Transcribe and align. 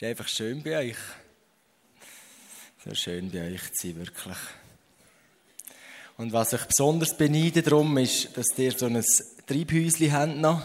ist 0.00 0.08
einfach 0.08 0.28
schön 0.28 0.62
bei 0.62 0.78
euch. 0.78 0.96
So 2.82 2.94
schön 2.94 3.30
bei 3.30 3.52
euch 3.52 3.70
zu 3.74 3.88
sein, 3.88 3.96
wirklich. 3.98 4.36
Und 6.16 6.32
was 6.32 6.54
ich 6.54 6.64
besonders 6.64 7.14
beneide 7.14 7.60
darum 7.60 7.98
ist, 7.98 8.34
dass 8.34 8.58
ihr 8.58 8.72
so 8.72 8.86
ein 8.86 9.04
Treibhäuschen 9.46 10.10
habt 10.10 10.36
noch. 10.38 10.62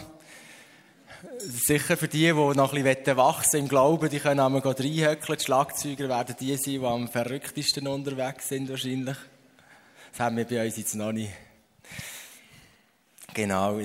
Sicher 1.38 1.98
für 1.98 2.08
die, 2.08 2.28
die 2.28 2.32
noch 2.32 2.72
ein 2.72 2.82
bisschen 2.82 3.16
wachsen 3.18 3.60
im 3.60 3.68
Glauben, 3.68 4.08
die 4.08 4.20
können 4.20 4.40
einmal 4.40 4.62
reinhöckeln. 4.62 5.38
Die 5.38 5.44
Schlagzeuger 5.44 6.08
werden 6.08 6.36
die 6.40 6.56
sein, 6.56 6.80
die 6.80 6.86
am 6.86 7.06
verrücktesten 7.06 7.88
unterwegs 7.88 8.48
sind 8.48 8.70
wahrscheinlich. 8.70 9.18
Das 10.12 10.20
haben 10.20 10.38
wir 10.38 10.46
bei 10.46 10.64
uns 10.64 10.78
jetzt 10.78 10.94
noch 10.94 11.12
nicht. 11.12 11.32
Genau. 13.34 13.80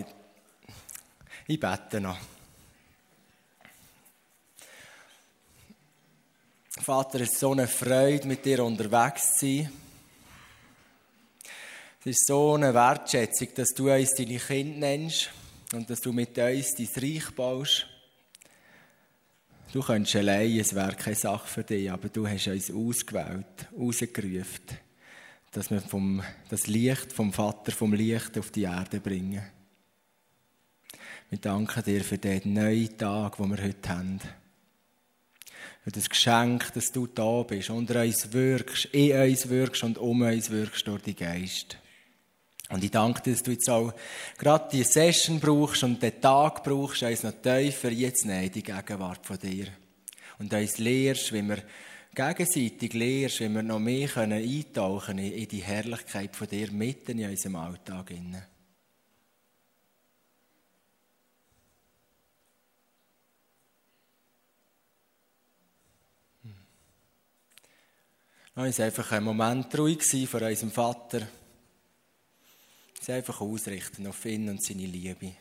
Ich 1.45 1.59
bete 1.59 1.99
noch. 1.99 2.17
Vater, 6.83 7.21
es 7.21 7.33
ist 7.33 7.39
so 7.39 7.51
eine 7.51 7.67
Freude, 7.67 8.27
mit 8.27 8.43
dir 8.43 8.65
unterwegs 8.65 9.33
zu 9.33 9.45
sein. 9.45 9.71
Es 11.99 12.05
ist 12.07 12.25
so 12.25 12.55
eine 12.55 12.73
Wertschätzung, 12.73 13.49
dass 13.53 13.69
du 13.75 13.91
uns 13.91 14.15
deine 14.15 14.39
Kinder 14.39 14.79
nennst 14.79 15.29
und 15.73 15.87
dass 15.87 16.01
du 16.01 16.11
mit 16.11 16.35
uns 16.39 16.73
dein 16.73 16.89
Reich 16.97 17.29
baust. 17.35 17.85
Du 19.71 19.83
könntest 19.83 20.15
allein, 20.15 20.57
es 20.57 20.73
wäre 20.73 20.95
keine 20.95 21.15
Sache 21.15 21.47
für 21.47 21.63
dich, 21.63 21.91
aber 21.91 22.09
du 22.09 22.27
hast 22.27 22.47
uns 22.47 22.71
ausgewählt, 22.71 23.69
rausgerufen, 23.77 24.65
dass 25.51 25.69
wir 25.69 25.81
vom, 25.81 26.23
das 26.49 26.65
Licht 26.65 27.13
vom 27.13 27.31
Vater, 27.31 27.71
vom 27.73 27.93
Licht 27.93 28.39
auf 28.39 28.49
die 28.49 28.63
Erde 28.63 28.99
bringen. 28.99 29.43
Wir 31.29 31.37
danken 31.37 31.83
dir 31.83 32.03
für 32.03 32.17
den 32.17 32.53
neuen 32.53 32.97
Tag, 32.97 33.37
den 33.37 33.55
wir 33.55 33.63
heute 33.63 33.89
haben. 33.89 34.19
Für 35.83 35.91
das 35.91 36.09
Geschenk, 36.09 36.73
dass 36.73 36.91
du 36.91 37.07
da 37.07 37.41
bist, 37.43 37.71
unter 37.71 38.01
uns 38.01 38.31
wirkst, 38.33 38.85
in 38.85 39.19
uns 39.19 39.49
wirkst 39.49 39.83
und 39.83 39.97
um 39.97 40.21
uns 40.21 40.51
wirkst 40.51 40.85
durch 40.85 41.01
die 41.01 41.15
Geist. 41.15 41.77
Und 42.69 42.83
ich 42.83 42.91
danke 42.91 43.21
dir, 43.21 43.31
dass 43.31 43.43
du 43.43 43.51
jetzt 43.51 43.69
auch 43.69 43.93
gerade 44.37 44.69
die 44.71 44.83
Session 44.83 45.39
brauchst 45.39 45.83
und 45.83 46.01
den 46.01 46.21
Tag 46.21 46.63
brauchst, 46.63 47.03
uns 47.03 47.23
noch 47.23 47.33
tiefer 47.33 47.91
jetzt 47.91 48.25
nehmen, 48.25 48.51
die 48.51 48.63
Gegenwart 48.63 49.25
von 49.25 49.37
dir. 49.39 49.67
Und 50.39 50.53
uns 50.53 50.77
lehrst, 50.77 51.33
wie 51.33 51.41
wir 51.41 51.63
gegenseitig 52.15 52.93
lehrst, 52.93 53.39
wie 53.41 53.49
wir 53.49 53.63
noch 53.63 53.79
mehr 53.79 54.07
können 54.07 54.41
eintauchen 54.41 55.17
in 55.17 55.47
die 55.47 55.63
Herrlichkeit 55.63 56.35
von 56.35 56.47
dir 56.47 56.71
mitten 56.71 57.19
in 57.19 57.29
unserem 57.29 57.55
Alltag. 57.57 58.11
Hm. 58.11 58.37
Lass 68.55 68.67
uns 68.67 68.79
einfach 68.79 69.11
einen 69.11 69.25
Moment 69.25 69.77
ruhig 69.77 70.03
sein 70.03 70.27
vor 70.27 70.41
unserem 70.41 70.71
Vater 70.71 71.27
sie 73.01 73.13
einfach 73.13 73.41
ausrichten 73.41 74.07
auf 74.07 74.25
ihn 74.25 74.47
und 74.49 74.63
seine 74.63 74.85
Liebe. 74.85 75.33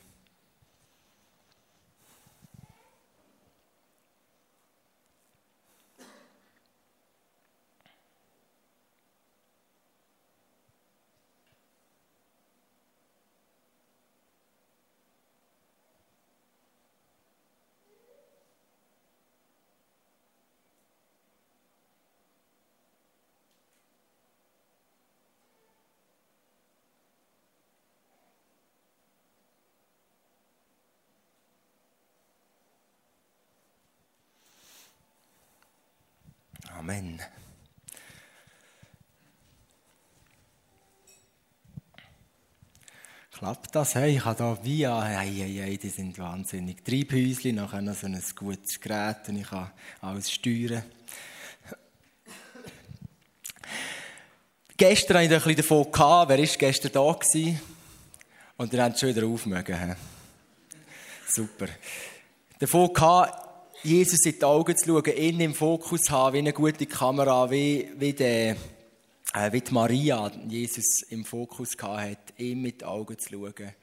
Klappt 43.41 43.75
das? 43.75 43.95
Hey, 43.95 44.19
ich 44.19 44.25
habe 44.27 44.59
hier 44.63 44.65
Via, 44.65 45.03
hey, 45.03 45.35
hey, 45.35 45.61
hey, 45.63 45.79
die 45.79 45.89
sind 45.89 46.19
wahnsinnig. 46.19 46.85
Drei 46.85 47.07
Häuschen, 47.11 47.55
nachher 47.55 47.95
so 47.95 48.07
ein 48.07 48.23
gutes 48.37 48.79
Gerät 48.79 49.27
und 49.29 49.39
ich 49.39 49.49
kann 49.49 49.71
alles 50.03 50.31
steuern. 50.31 50.83
Gestern 54.77 55.17
hatte 55.17 55.25
ich 55.25 55.33
ein 55.33 55.39
bisschen 55.39 55.57
davon, 55.57 55.91
gehabt, 55.91 56.29
wer 56.29 56.39
war 56.39 56.47
gestern 56.59 56.93
da 56.93 57.13
gewesen? 57.13 57.61
Und 58.59 58.75
haben 58.75 58.93
sie 58.93 58.99
schon 58.99 59.17
wieder 59.17 59.27
aufmögen. 59.27 59.97
Super. 61.27 61.69
Davon 62.59 62.93
gehabt, 62.93 63.75
Jesus 63.83 64.27
in 64.27 64.39
die 64.39 64.45
Augen 64.45 64.77
zu 64.77 64.85
schauen, 64.85 65.17
ihn 65.17 65.41
im 65.41 65.55
Fokus 65.55 66.03
zu 66.03 66.13
haben, 66.13 66.35
wie 66.35 66.39
eine 66.41 66.53
gute 66.53 66.85
Kamera, 66.85 67.51
wie, 67.51 67.89
wie, 67.97 68.13
der, 68.13 68.57
äh, 69.33 69.53
wie 69.53 69.61
die 69.61 69.73
Maria 69.73 70.31
Jesus 70.49 71.03
im 71.09 71.25
Fokus 71.25 71.77
hat, 71.81 72.35
ihm 72.39 72.63
mit 72.63 72.85
Augen 72.85 73.19
zu 73.19 73.31
schauen, 73.31 73.75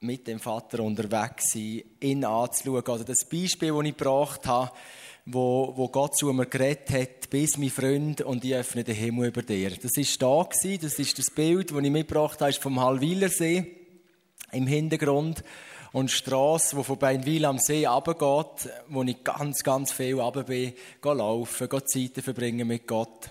mit 0.00 0.26
dem 0.26 0.38
Vater 0.38 0.80
unterwegs 0.80 1.52
sein, 1.52 1.82
ihn 2.00 2.24
anzuschauen. 2.24 2.86
Also 2.86 3.04
das 3.04 3.24
Beispiel, 3.24 3.72
das 3.72 3.84
ich 3.84 3.96
gebracht 3.96 4.46
habe, 4.46 4.72
wo, 5.24 5.72
wo 5.74 5.88
Gott 5.88 6.16
zu 6.16 6.32
mir 6.32 6.46
geredet 6.46 6.90
hat, 6.90 7.30
bis 7.30 7.56
mein 7.58 7.70
Freund 7.70 8.20
und 8.20 8.44
ich 8.44 8.54
öffne 8.54 8.84
den 8.84 8.94
Himmel 8.94 9.28
über 9.28 9.42
dir. 9.42 9.70
Das 9.70 9.96
ist 9.96 10.20
da 10.22 10.42
gewesen, 10.42 10.80
das 10.82 10.98
ist 10.98 11.18
das 11.18 11.30
Bild, 11.34 11.72
das 11.72 11.82
ich 11.82 11.90
mitgebracht 11.90 12.40
habe, 12.40 12.50
ist 12.50 12.62
vom 12.62 12.78
Hallwilersee 12.80 13.66
im 14.52 14.66
Hintergrund 14.66 15.42
und 15.92 16.10
die 16.10 16.14
Strasse, 16.14 16.76
die 16.76 16.84
von 16.84 16.98
Beinwil 16.98 17.46
am 17.46 17.58
See 17.58 17.86
runtergeht, 17.86 18.70
wo 18.88 19.02
ich 19.02 19.24
ganz, 19.24 19.62
ganz 19.64 19.92
viel 19.92 20.20
runter 20.20 20.44
bin, 20.44 20.74
laufen, 21.02 21.68
Zeiten 21.86 22.22
verbringen 22.22 22.68
mit 22.68 22.86
Gott 22.86 23.30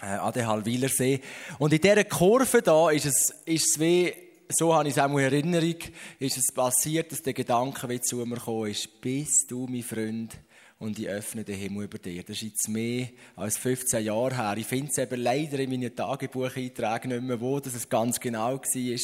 an 0.00 0.32
den 0.32 0.46
Halwiler 0.46 0.88
See. 0.88 1.20
Und 1.58 1.72
in 1.72 1.80
dieser 1.80 2.04
Kurve 2.04 2.62
da 2.62 2.90
ist 2.90 3.06
es, 3.06 3.30
ist 3.44 3.70
es 3.70 3.80
wie, 3.80 4.12
so 4.48 4.74
habe 4.74 4.88
ich 4.88 4.96
es 4.96 5.02
auch 5.02 5.10
in 5.10 5.18
Erinnerung, 5.18 5.76
ist 6.18 6.36
es 6.36 6.52
passiert, 6.54 7.12
dass 7.12 7.22
der 7.22 7.32
Gedanke 7.32 7.88
wie 7.88 8.00
zu 8.00 8.16
mir 8.16 8.36
gekommen 8.36 8.70
ist, 8.70 9.00
bist 9.00 9.50
du 9.50 9.66
mein 9.66 9.82
Freund 9.82 10.36
und 10.78 10.98
ich 10.98 11.08
öffne 11.08 11.44
den 11.44 11.58
Himmel 11.58 11.84
über 11.84 11.98
dir. 11.98 12.22
Das 12.22 12.36
ist 12.36 12.42
jetzt 12.42 12.68
mehr 12.68 13.08
als 13.36 13.56
15 13.56 14.04
Jahre 14.04 14.36
her. 14.36 14.54
Ich 14.56 14.66
finde 14.66 14.90
es 14.90 14.98
eben 14.98 15.20
leider 15.20 15.58
in 15.58 15.70
meinen 15.70 15.94
Tagebucheinträgen 15.94 17.10
nicht 17.10 17.22
mehr, 17.22 17.40
wo 17.40 17.60
das 17.60 17.88
ganz 17.88 18.20
genau 18.20 18.56
war. 18.56 18.98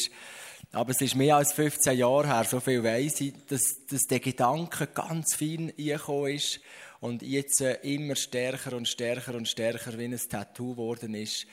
Aber 0.73 0.91
es 0.91 1.01
ist 1.01 1.15
mehr 1.15 1.37
als 1.37 1.53
15 1.53 1.97
Jahre 1.97 2.27
her, 2.27 2.43
so 2.43 2.59
viel 2.59 2.83
weiss 2.83 3.19
ich, 3.19 3.33
dass, 3.47 3.61
dass 3.89 4.03
der 4.03 4.19
Gedanke 4.19 4.87
ganz 4.87 5.35
fein 5.35 5.73
eingekommen 5.77 6.35
ist 6.35 6.59
und 7.01 7.23
jetzt 7.23 7.59
äh, 7.61 7.73
immer 7.81 8.15
stärker 8.15 8.77
und 8.77 8.87
stärker 8.87 9.35
und 9.35 9.47
stärker 9.47 9.97
wie 9.97 10.05
ein 10.05 10.17
Tattoo 10.17 10.71
geworden 10.71 11.13
ist, 11.15 11.45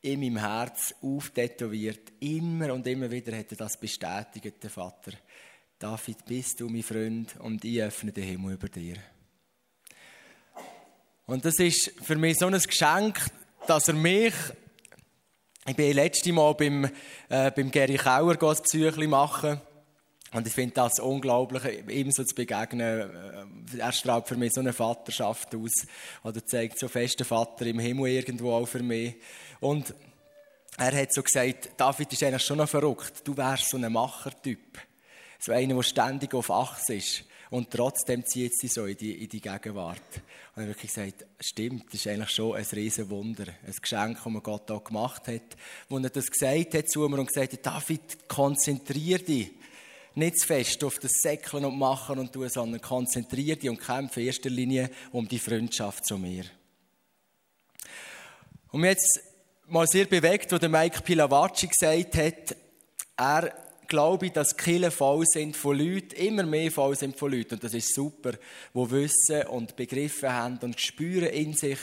in 0.00 0.20
meinem 0.20 0.38
Herz 0.38 0.94
auftätowiert. 1.00 2.12
Immer 2.20 2.74
und 2.74 2.86
immer 2.86 3.10
wieder 3.10 3.36
hat 3.36 3.52
er 3.52 3.58
das 3.58 3.78
bestätigt, 3.78 4.62
der 4.62 4.70
Vater. 4.70 5.12
David, 5.78 6.24
bist 6.26 6.60
du 6.60 6.68
mein 6.68 6.82
Freund 6.82 7.36
und 7.38 7.64
ich 7.64 7.82
öffne 7.82 8.12
den 8.12 8.24
Himmel 8.24 8.54
über 8.54 8.68
dir. 8.68 8.96
Und 11.26 11.44
das 11.44 11.58
ist 11.58 11.92
für 12.02 12.16
mich 12.16 12.38
so 12.38 12.46
ein 12.46 12.58
Geschenk, 12.58 13.18
dass 13.66 13.88
er 13.88 13.94
mich 13.94 14.34
ich 15.66 15.76
bin 15.76 15.94
letztes 15.94 16.30
Mal 16.30 16.52
beim, 16.52 16.84
äh, 17.30 17.50
beim 17.50 17.70
Gary 17.70 17.96
Kauer 17.96 18.36
Psychli 18.36 19.06
machen. 19.06 19.62
Und 20.34 20.48
ich 20.48 20.52
finde 20.52 20.74
das 20.74 20.98
unglaublich, 20.98 21.62
ihm 21.88 22.10
so 22.10 22.24
zu 22.24 22.34
begegnen. 22.34 23.10
Äh, 23.72 23.78
er 23.78 23.92
strahlt 23.92 24.26
für 24.26 24.36
mich 24.36 24.52
so 24.52 24.60
eine 24.60 24.72
Vaterschaft 24.72 25.54
aus. 25.54 25.86
Oder 26.24 26.44
zeigt 26.44 26.78
so 26.78 26.88
festen 26.88 27.24
Vater 27.24 27.66
im 27.66 27.78
Himmel 27.78 28.10
irgendwo 28.10 28.52
auch 28.52 28.66
für 28.66 28.82
mich. 28.82 29.14
Und 29.60 29.94
er 30.76 31.00
hat 31.00 31.14
so 31.14 31.22
gesagt, 31.22 31.70
David 31.76 32.12
ist 32.12 32.22
eigentlich 32.24 32.42
schon 32.42 32.58
noch 32.58 32.68
verrückt. 32.68 33.22
Du 33.22 33.36
wärst 33.36 33.70
so 33.70 33.76
ein 33.76 33.92
Machertyp. 33.92 34.78
So 35.38 35.52
einer, 35.52 35.76
der 35.76 35.82
ständig 35.84 36.34
auf 36.34 36.50
Achse 36.50 36.96
ist. 36.96 37.24
Und 37.50 37.70
trotzdem 37.70 38.26
zieht 38.26 38.58
sie 38.58 38.66
so 38.66 38.86
in 38.86 38.96
die, 38.96 39.22
in 39.22 39.28
die 39.28 39.40
Gegenwart. 39.40 40.00
Und 40.56 40.62
ich 40.62 40.68
wirklich 40.68 40.92
gesagt, 40.92 41.26
stimmt, 41.38 41.86
das 41.86 42.00
ist 42.00 42.08
eigentlich 42.08 42.30
schon 42.30 42.56
ein 42.56 42.66
riesen 42.72 43.08
Wunder. 43.08 43.46
Ein 43.64 43.74
Geschenk, 43.80 44.18
das 44.24 44.42
Gott 44.42 44.68
da 44.68 44.78
gemacht 44.78 45.28
hat. 45.28 45.56
Wo 45.88 45.98
er 45.98 46.10
das 46.10 46.26
gesagt 46.26 46.74
hat 46.74 46.90
zu 46.90 47.08
mir 47.08 47.20
und 47.20 47.28
gesagt 47.28 47.52
hat, 47.52 47.64
David, 47.64 48.28
konzentrier 48.28 49.18
dich. 49.18 49.52
Nicht 50.14 50.38
zu 50.38 50.46
fest 50.46 50.82
auf 50.84 50.98
das 50.98 51.12
Säckeln 51.22 51.64
und 51.64 51.78
Machen 51.78 52.18
und 52.18 52.32
tun, 52.32 52.48
sondern 52.48 52.80
konzentrier 52.80 53.56
dich 53.56 53.68
und 53.68 53.80
kämpfe 53.80 54.20
in 54.20 54.28
erster 54.28 54.50
Linie 54.50 54.90
um 55.12 55.26
die 55.26 55.38
Freundschaft 55.38 56.06
zu 56.06 56.18
mir. 56.18 56.44
Und 58.70 58.80
mich 58.80 58.90
jetzt 58.90 59.20
mal 59.66 59.86
sehr 59.86 60.06
bewegt, 60.06 60.52
wo 60.52 60.58
der 60.58 60.68
Mike 60.68 61.02
Pilavacci 61.02 61.68
gesagt 61.68 62.16
hat, 62.16 62.56
er 63.16 63.64
glaube 63.86 64.30
dass 64.30 64.56
Kirchen 64.56 64.90
voll 64.90 65.24
sind 65.26 65.56
von 65.56 65.78
Leuten, 65.78 66.14
immer 66.16 66.44
mehr 66.44 66.70
voll 66.70 66.96
sind 66.96 67.18
von 67.18 67.32
Leuten. 67.32 67.54
Und 67.54 67.64
das 67.64 67.74
ist 67.74 67.94
super, 67.94 68.32
die 68.32 68.90
wissen 68.90 69.46
und 69.48 69.76
begriffen 69.76 70.32
haben 70.32 70.58
und 70.62 70.80
spüren 70.80 71.28
in 71.28 71.54
sich, 71.54 71.78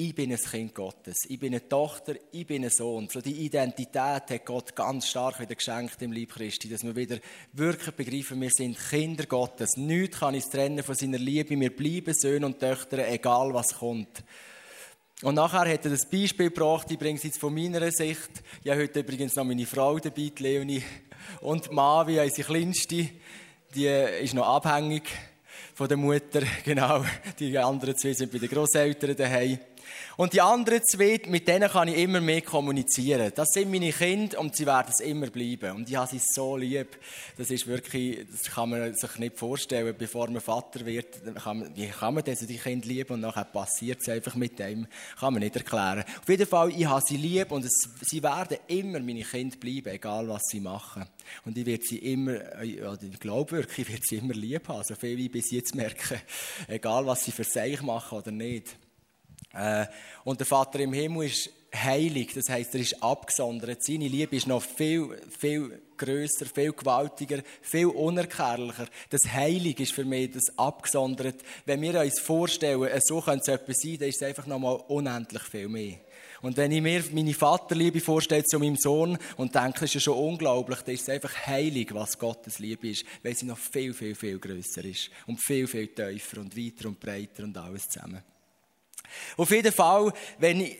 ich 0.00 0.14
bin 0.14 0.30
ein 0.30 0.38
Kind 0.38 0.76
Gottes, 0.76 1.24
ich 1.28 1.40
bin 1.40 1.52
eine 1.52 1.68
Tochter, 1.68 2.14
ich 2.30 2.46
bin 2.46 2.62
ein 2.62 2.70
Sohn. 2.70 3.08
So 3.10 3.20
die 3.20 3.44
Identität 3.44 4.30
hat 4.30 4.46
Gott 4.46 4.76
ganz 4.76 5.08
stark 5.08 5.40
wieder 5.40 5.56
geschenkt 5.56 6.00
im 6.02 6.12
Lieb 6.12 6.34
Christi, 6.34 6.68
dass 6.68 6.84
wir 6.84 6.94
wieder 6.94 7.18
wirklich 7.52 7.96
begreifen, 7.96 8.40
wir 8.40 8.50
sind 8.50 8.78
Kinder 8.78 9.26
Gottes. 9.26 9.76
Nichts 9.76 10.20
kann 10.20 10.36
uns 10.36 10.48
trennen 10.48 10.84
von 10.84 10.94
seiner 10.94 11.18
Liebe. 11.18 11.58
Wir 11.58 11.74
bleiben 11.74 12.14
Söhne 12.14 12.46
und 12.46 12.60
Töchter, 12.60 13.08
egal 13.08 13.52
was 13.52 13.74
kommt. 13.74 14.22
Und 15.22 15.34
nachher 15.34 15.68
hat 15.68 15.84
er 15.84 15.90
das 15.90 16.08
Beispiel 16.08 16.50
gebracht, 16.50 16.88
ich 16.92 16.98
bringe 16.98 17.18
es 17.18 17.24
jetzt 17.24 17.40
von 17.40 17.52
meiner 17.52 17.90
Sicht. 17.90 18.30
Ich 18.62 18.70
habe 18.70 18.82
heute 18.82 19.00
übrigens 19.00 19.34
noch 19.34 19.42
meine 19.42 19.66
Frau 19.66 19.98
dabei, 19.98 20.30
die 20.38 20.42
Leonie. 20.44 20.82
Und 21.40 21.72
Mavi, 21.72 22.20
unsere 22.20 22.46
Kleinste, 22.46 23.08
die 23.74 23.86
ist 24.22 24.34
noch 24.34 24.46
abhängig 24.46 25.08
von 25.74 25.88
der 25.88 25.96
Mutter, 25.96 26.42
genau. 26.64 27.04
Die 27.40 27.58
anderen 27.58 27.96
zwei 27.96 28.12
sind 28.12 28.30
bei 28.30 28.38
den 28.38 28.48
Großeltern 28.48 29.16
daheim. 29.16 29.58
Und 30.16 30.32
die 30.32 30.40
anderen 30.40 30.82
zwei, 30.84 31.20
mit 31.28 31.46
denen 31.46 31.68
kann 31.70 31.88
ich 31.88 31.98
immer 31.98 32.20
mehr 32.20 32.42
kommunizieren. 32.42 33.32
Das 33.34 33.48
sind 33.52 33.70
meine 33.70 33.92
Kinder 33.92 34.40
und 34.40 34.56
sie 34.56 34.66
werden 34.66 34.92
es 34.92 35.00
immer 35.00 35.28
bleiben. 35.28 35.76
Und 35.76 35.88
ich 35.88 35.96
habe 35.96 36.10
sie 36.10 36.20
so 36.20 36.56
lieb. 36.56 36.98
Das 37.36 37.50
ist 37.50 37.66
wirklich, 37.66 38.26
das 38.30 38.52
kann 38.52 38.70
man 38.70 38.94
sich 38.94 39.18
nicht 39.18 39.38
vorstellen, 39.38 39.94
bevor 39.96 40.28
man 40.28 40.40
Vater 40.40 40.84
wird. 40.84 41.22
Kann 41.36 41.60
man, 41.60 41.76
wie 41.76 41.86
kann 41.86 42.14
man 42.14 42.24
diese 42.24 42.46
die 42.46 42.58
Kinder 42.58 42.86
lieben 42.86 43.14
und 43.14 43.20
nachher 43.20 43.44
passiert 43.44 44.00
es 44.00 44.08
einfach 44.08 44.34
mit 44.34 44.58
dem? 44.58 44.86
Kann 45.18 45.34
man 45.34 45.42
nicht 45.42 45.56
erklären. 45.56 46.04
Auf 46.20 46.28
jeden 46.28 46.46
Fall, 46.46 46.70
ich 46.70 46.86
habe 46.86 47.04
sie 47.06 47.16
lieb 47.16 47.52
und 47.52 47.64
es, 47.64 47.88
sie 48.02 48.22
werden 48.22 48.58
immer 48.66 49.00
meine 49.00 49.22
Kinder 49.22 49.56
bleiben, 49.56 49.88
egal 49.88 50.28
was 50.28 50.42
sie 50.48 50.60
machen. 50.60 51.04
Und 51.44 51.56
ich 51.56 51.66
werde 51.66 51.84
sie 51.84 51.98
immer, 51.98 52.62
ich 52.62 53.20
glaube 53.20 53.52
wirklich, 53.52 53.86
ich 53.86 53.88
werde 53.88 54.02
sie 54.04 54.16
immer 54.16 54.34
lieb 54.34 54.66
haben, 54.68 54.82
so 54.84 54.94
viel 54.94 55.16
wie 55.16 55.26
ich 55.26 55.32
bis 55.32 55.50
jetzt 55.50 55.74
merke. 55.74 56.20
Egal 56.66 57.06
was 57.06 57.24
sie 57.24 57.32
für 57.32 57.44
sich 57.44 57.80
machen 57.82 58.18
oder 58.18 58.30
nicht. 58.30 58.76
Äh, 59.52 59.86
und 60.24 60.40
der 60.40 60.46
Vater 60.46 60.80
im 60.80 60.92
Himmel 60.92 61.26
ist 61.26 61.50
heilig, 61.74 62.32
das 62.34 62.48
heißt, 62.48 62.74
er 62.74 62.80
ist 62.80 63.02
abgesondert. 63.02 63.82
Seine 63.82 64.08
Liebe 64.08 64.36
ist 64.36 64.46
noch 64.46 64.62
viel, 64.62 65.20
viel 65.38 65.82
größer, 65.96 66.46
viel 66.46 66.72
gewaltiger, 66.72 67.42
viel 67.60 67.86
unerklärlicher. 67.86 68.86
Das 69.10 69.22
Heilig 69.32 69.80
ist 69.80 69.92
für 69.92 70.04
mich 70.04 70.30
das 70.30 70.56
abgesondert. 70.56 71.36
Wenn 71.66 71.82
wir 71.82 72.00
uns 72.00 72.20
vorstellen, 72.20 72.84
äh, 72.84 73.00
so 73.02 73.20
könnte 73.20 73.52
es 73.52 73.60
etwas 73.60 73.76
sein, 73.82 73.98
dann 73.98 74.08
ist 74.08 74.22
es 74.22 74.28
einfach 74.28 74.46
noch 74.46 74.58
mal 74.58 74.80
unendlich 74.88 75.42
viel 75.42 75.68
mehr. 75.68 75.98
Und 76.40 76.56
wenn 76.56 76.70
ich 76.70 76.80
mir 76.80 77.02
meine 77.12 77.34
Vaterliebe 77.34 78.00
vorstelle 78.00 78.44
zu 78.44 78.60
meinem 78.60 78.76
Sohn 78.76 79.18
und 79.36 79.54
denke, 79.54 79.80
das 79.80 79.82
ist 79.84 79.94
ja 79.94 80.00
schon 80.00 80.18
unglaublich, 80.18 80.80
dann 80.82 80.94
ist 80.94 81.02
es 81.02 81.08
einfach 81.08 81.34
heilig, 81.46 81.92
was 81.92 82.16
Gottes 82.16 82.60
Liebe 82.60 82.90
ist, 82.90 83.04
weil 83.24 83.34
sie 83.34 83.46
noch 83.46 83.58
viel, 83.58 83.92
viel, 83.92 84.14
viel 84.14 84.38
größer 84.38 84.84
ist. 84.84 85.10
Und 85.26 85.42
viel, 85.42 85.66
viel 85.66 85.88
tiefer 85.88 86.40
und 86.40 86.56
weiter 86.56 86.88
und 86.88 87.00
breiter 87.00 87.42
und 87.42 87.56
alles 87.58 87.88
zusammen. 87.88 88.22
Auf 89.36 89.50
jeden 89.50 89.72
Fall, 89.72 90.12
wenn, 90.38 90.60
ich, 90.60 90.76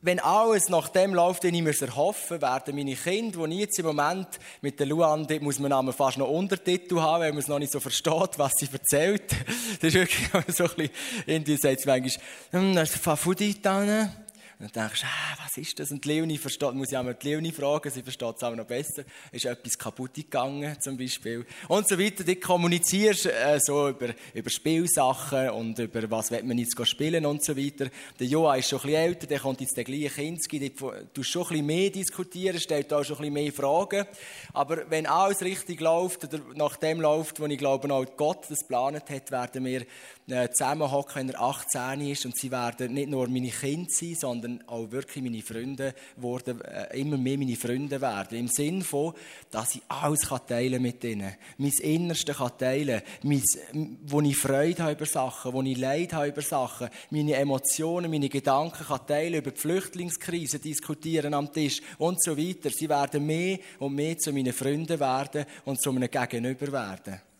wenn 0.00 0.18
alles 0.18 0.68
nach 0.68 0.88
dem 0.88 1.14
läuft, 1.14 1.44
wie 1.44 1.48
ich 1.48 1.62
mir 1.62 1.80
erhoffe, 1.80 2.42
werden 2.42 2.74
meine 2.74 2.96
Kinder, 2.96 3.46
die 3.46 3.54
ich 3.54 3.60
jetzt 3.60 3.78
im 3.78 3.86
Moment 3.86 4.28
mit 4.60 4.78
der 4.80 4.86
Luan, 4.86 5.26
muss 5.40 5.58
man 5.58 5.92
fast 5.92 6.18
noch 6.18 6.28
Untertitel 6.28 7.00
haben, 7.00 7.22
weil 7.22 7.32
man 7.32 7.38
es 7.38 7.48
noch 7.48 7.58
nicht 7.58 7.72
so 7.72 7.80
versteht, 7.80 8.38
was 8.38 8.52
sie 8.56 8.68
erzählt. 8.72 9.24
Das 9.80 9.94
ist 9.94 9.94
wirklich 9.94 10.28
so 10.56 10.64
ein 10.64 10.70
bisschen, 10.76 10.90
irgendwie 11.26 11.56
sagt 11.56 11.80
es 11.80 11.86
manchmal, 11.86 12.24
hm, 12.50 12.74
da 12.74 12.82
ist 12.82 12.96
Fafudit 12.96 13.64
und 14.62 14.76
dann 14.76 14.86
denkst 14.86 15.00
du, 15.00 15.06
ah, 15.08 15.42
was 15.42 15.56
ist 15.56 15.76
das? 15.80 15.90
Und 15.90 16.04
Leonie 16.04 16.38
versteht, 16.38 16.72
muss 16.74 16.92
ich 16.92 16.96
auch 16.96 17.02
mal 17.02 17.14
die 17.14 17.30
Leonie 17.30 17.50
fragen, 17.50 17.90
sie 17.90 18.02
versteht 18.02 18.36
es 18.36 18.44
auch 18.44 18.54
noch 18.54 18.64
besser. 18.64 19.02
Ist 19.32 19.44
etwas 19.44 19.76
kaputt 19.76 20.14
gegangen, 20.14 20.80
zum 20.80 20.96
Beispiel? 20.96 21.44
Und 21.66 21.88
so 21.88 21.98
weiter. 21.98 22.22
Du 22.22 22.36
kommunizierst 22.36 23.26
äh, 23.26 23.58
so 23.60 23.88
über, 23.88 24.10
über 24.32 24.50
Spielsachen 24.50 25.50
und 25.50 25.80
über 25.80 26.08
was 26.12 26.30
man 26.30 26.56
jetzt 26.58 26.76
spielen 26.86 27.26
und 27.26 27.44
so 27.44 27.56
weiter. 27.56 27.90
Der 28.20 28.26
Joa 28.28 28.54
ist 28.54 28.68
schon 28.68 28.78
ein 28.78 28.86
bisschen 28.86 29.02
älter, 29.02 29.26
der 29.26 29.40
kommt 29.40 29.60
jetzt 29.60 29.76
der 29.76 29.82
gleiche 29.82 30.10
Kinski, 30.10 30.72
du 31.12 31.22
schon 31.24 31.42
ein 31.42 31.48
bisschen 31.48 31.66
mehr 31.66 31.90
diskutieren, 31.90 32.60
stellt 32.60 32.92
auch 32.92 33.02
schon 33.02 33.16
ein 33.16 33.22
bisschen 33.22 33.34
mehr 33.34 33.52
Fragen. 33.52 34.06
Aber 34.52 34.88
wenn 34.88 35.06
alles 35.06 35.40
richtig 35.40 35.80
läuft, 35.80 36.22
oder 36.22 36.40
nach 36.54 36.76
dem 36.76 37.00
läuft, 37.00 37.40
wo 37.40 37.46
ich 37.46 37.58
glaube, 37.58 37.92
auch 37.92 38.06
Gott 38.16 38.46
das 38.48 38.60
geplant 38.60 39.10
hat, 39.10 39.30
werden 39.32 39.64
wir 39.64 39.84
zusammenhocken, 40.26 41.16
wenn 41.16 41.30
er 41.30 41.40
18 41.40 42.00
ist 42.02 42.24
und 42.26 42.36
sie 42.36 42.50
werden 42.50 42.94
nicht 42.94 43.08
nur 43.08 43.28
meine 43.28 43.50
Kinder 43.50 43.90
sein, 43.90 44.14
sondern 44.14 44.62
auch 44.68 44.90
wirklich 44.90 45.22
meine 45.22 45.42
Freunde 45.42 45.94
worden, 46.16 46.60
äh, 46.60 46.98
immer 47.00 47.16
mehr 47.16 47.36
meine 47.36 47.56
Freunde 47.56 48.00
werden. 48.00 48.38
Im 48.38 48.48
Sinn 48.48 48.82
von, 48.82 49.14
dass 49.50 49.74
ich 49.74 49.82
alles 49.88 50.28
teilen 50.46 50.74
kann 50.74 50.82
mit 50.82 51.04
ihnen. 51.04 51.34
Mein 51.58 51.72
Innerste 51.80 52.34
kann 52.34 52.56
teilen. 52.56 53.02
Mein, 53.22 53.42
wo 54.06 54.20
ich 54.20 54.36
Freude 54.36 54.84
habe 54.84 54.92
über 54.92 55.06
Sachen, 55.06 55.52
wo 55.52 55.62
ich 55.62 55.76
Leid 55.76 56.12
habe 56.12 56.28
über 56.28 56.42
Sachen, 56.42 56.88
meine 57.10 57.34
Emotionen, 57.34 58.10
meine 58.10 58.28
Gedanken 58.28 58.84
kann 58.84 59.06
teilen, 59.06 59.34
über 59.34 59.50
die 59.50 59.60
Flüchtlingskrise 59.60 60.60
diskutieren 60.60 61.34
am 61.34 61.52
Tisch 61.52 61.80
und 61.98 62.22
so 62.22 62.36
weiter. 62.36 62.70
Sie 62.70 62.88
werden 62.88 63.26
mehr 63.26 63.58
und 63.80 63.94
mehr 63.94 64.16
zu 64.18 64.32
meinen 64.32 64.52
Freunden 64.52 65.00
werden 65.00 65.46
und 65.64 65.80
zu 65.80 65.90
einem 65.90 66.10
Gegenüber 66.10 66.70
werden. 66.72 67.31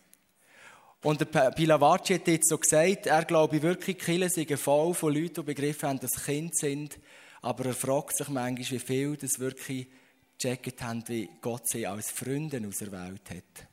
Und 1.03 1.19
der 1.19 1.51
Pilavacci 1.51 2.13
hat 2.13 2.27
jetzt 2.27 2.47
so 2.47 2.57
gesagt, 2.57 3.07
er 3.07 3.25
glaube 3.25 3.61
wirklich, 3.61 3.97
Kirche 3.97 4.29
sind 4.29 4.57
voll 4.57 4.93
von 4.93 5.13
Leuten, 5.13 5.35
die 5.35 5.41
begriffen 5.41 5.89
haben, 5.89 5.99
dass 5.99 6.23
Kinder 6.23 6.53
sind. 6.53 6.97
Aber 7.41 7.65
er 7.65 7.73
fragt 7.73 8.15
sich 8.15 8.29
manchmal, 8.29 8.71
wie 8.71 8.79
viel 8.79 9.17
das 9.17 9.37
wirklich 9.37 9.87
gecheckt 10.37 10.81
haben, 10.81 11.03
wie 11.07 11.29
Gott 11.41 11.67
sie 11.67 11.85
als 11.85 12.09
Freunde 12.09 12.65
auserwählt 12.65 13.29
hat. 13.29 13.67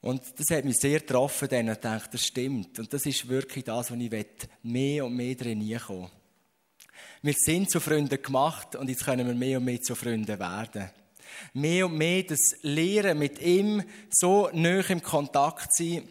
Und 0.00 0.22
das 0.38 0.56
hat 0.56 0.64
mich 0.64 0.76
sehr 0.76 1.00
getroffen, 1.00 1.48
denn 1.48 1.68
ich 1.68 1.78
dachte, 1.78 2.10
das 2.12 2.24
stimmt. 2.24 2.78
Und 2.78 2.90
das 2.92 3.04
ist 3.04 3.28
wirklich 3.28 3.64
das, 3.64 3.90
was 3.90 3.98
ich 3.98 4.26
mehr 4.62 5.04
und 5.04 5.14
mehr 5.14 5.34
drin 5.34 5.78
kommen 5.78 6.10
Wir 7.20 7.34
sind 7.36 7.70
zu 7.70 7.80
Freunden 7.80 8.22
gemacht 8.22 8.76
und 8.76 8.88
jetzt 8.88 9.04
können 9.04 9.26
wir 9.26 9.34
mehr 9.34 9.58
und 9.58 9.64
mehr 9.64 9.82
zu 9.82 9.94
Freunden 9.94 10.38
werden 10.38 10.90
mehr 11.52 11.86
und 11.86 11.96
mehr 11.96 12.22
das 12.22 12.56
Lehren 12.62 13.18
mit 13.18 13.40
ihm 13.40 13.82
so 14.10 14.48
nah 14.52 14.80
im 14.88 15.02
Kontakt 15.02 15.74
sein, 15.74 16.08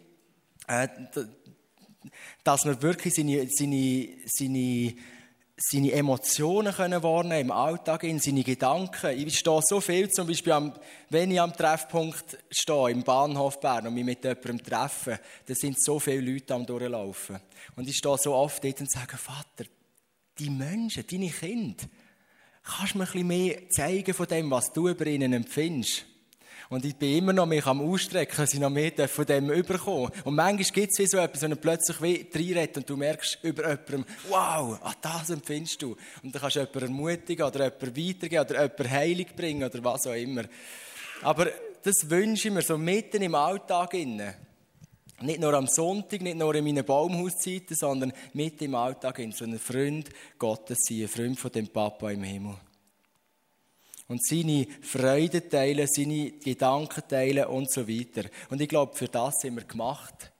äh, 0.66 0.88
dass 2.44 2.64
wir 2.64 2.80
wirklich 2.82 3.14
seine, 3.14 3.48
seine, 3.50 4.08
seine, 4.26 4.94
seine 5.56 5.92
Emotionen 5.92 6.72
können 6.72 7.02
wahrnehmen 7.02 7.48
im 7.48 7.50
Alltag, 7.50 8.04
in 8.04 8.20
seine 8.20 8.44
Gedanken. 8.44 9.18
Ich 9.18 9.38
stehe 9.38 9.60
so 9.62 9.80
viel, 9.80 10.10
zum 10.10 10.26
Beispiel, 10.26 10.52
am, 10.52 10.72
wenn 11.10 11.30
ich 11.30 11.40
am 11.40 11.52
Treffpunkt 11.52 12.38
stehe, 12.50 12.90
im 12.90 13.02
Bahnhof 13.02 13.60
Bern 13.60 13.86
und 13.86 13.94
mich 13.94 14.04
mit 14.04 14.22
jemandem 14.22 14.62
treffe, 14.62 15.18
da 15.46 15.54
sind 15.54 15.82
so 15.82 15.98
viele 15.98 16.20
Leute 16.20 16.54
am 16.54 16.66
durchlaufen. 16.66 17.38
Und 17.74 17.88
ich 17.88 17.96
stehe 17.96 18.16
so 18.18 18.34
oft 18.34 18.62
dort 18.62 18.80
und 18.80 18.90
sage, 18.90 19.16
Vater, 19.16 19.64
die 20.38 20.50
Menschen, 20.50 21.04
deine 21.10 21.30
Kinder, 21.30 21.84
kannst 22.66 22.94
du 22.94 22.98
mir 22.98 23.04
ein 23.04 23.12
bisschen 23.12 23.26
mehr 23.28 23.70
zeigen 23.70 24.14
von 24.14 24.26
dem, 24.26 24.50
was 24.50 24.72
du 24.72 24.88
über 24.88 25.06
ihnen 25.06 25.32
empfindest? 25.32 26.04
Und 26.68 26.84
ich 26.84 26.96
bin 26.96 27.18
immer 27.18 27.32
noch 27.32 27.46
mich 27.46 27.64
am 27.64 27.80
Ausstrecken, 27.80 28.36
dass 28.36 28.52
ich 28.52 28.58
noch 28.58 28.70
mehr 28.70 29.08
von 29.08 29.24
dem 29.24 29.50
überkomme. 29.50 30.10
Und 30.24 30.34
manchmal 30.34 30.64
gibt 30.64 30.92
es 30.92 30.98
wie 30.98 31.06
so 31.06 31.18
etwas, 31.18 31.42
wenn 31.42 31.50
du 31.50 31.56
plötzlich 31.56 32.02
wie 32.02 32.26
reinredet 32.34 32.78
und 32.78 32.90
du 32.90 32.96
merkst 32.96 33.38
über 33.42 33.68
jemandem, 33.68 34.04
wow, 34.28 34.78
ah, 34.82 34.94
das 35.00 35.30
empfindest 35.30 35.80
du. 35.82 35.96
Und 36.24 36.34
dann 36.34 36.42
kannst 36.42 36.56
du 36.56 36.60
jemanden 36.60 36.82
ermutigen 36.82 37.46
oder 37.46 37.64
jemanden 37.66 37.96
weitergeben 37.96 38.44
oder 38.44 38.62
jemanden 38.62 38.90
Heilig 38.90 39.36
bringen 39.36 39.62
oder 39.62 39.84
was 39.84 40.08
auch 40.08 40.14
immer. 40.14 40.42
Aber 41.22 41.46
das 41.84 42.10
wünsche 42.10 42.48
ich 42.48 42.54
mir 42.54 42.62
so 42.62 42.76
mitten 42.76 43.22
im 43.22 43.36
Alltag 43.36 43.94
innen. 43.94 44.34
Nicht 45.22 45.40
nur 45.40 45.54
am 45.54 45.66
Sonntag, 45.66 46.20
nicht 46.20 46.36
nur 46.36 46.54
in 46.54 46.64
meinen 46.64 46.84
Baumhauszeiten, 46.84 47.74
sondern 47.74 48.12
mit 48.34 48.60
im 48.60 48.74
Alltag 48.74 49.18
in 49.20 49.32
so 49.32 49.44
ein 49.44 49.58
Freund 49.58 50.10
Gottes 50.38 50.78
sein, 50.86 51.02
ein 51.02 51.08
Freund 51.08 51.38
von 51.38 51.52
dem 51.52 51.68
Papa 51.68 52.10
im 52.10 52.22
Himmel. 52.22 52.56
Und 54.08 54.24
seine 54.24 54.66
Freude 54.82 55.48
teilen, 55.48 55.88
seine 55.88 56.32
Gedanken 56.32 57.02
teilen 57.08 57.46
und 57.46 57.72
so 57.72 57.88
weiter. 57.88 58.28
Und 58.50 58.60
ich 58.60 58.68
glaube, 58.68 58.94
für 58.94 59.08
das 59.08 59.34
sind 59.40 59.56
wir 59.56 59.64
gemacht. 59.64 60.32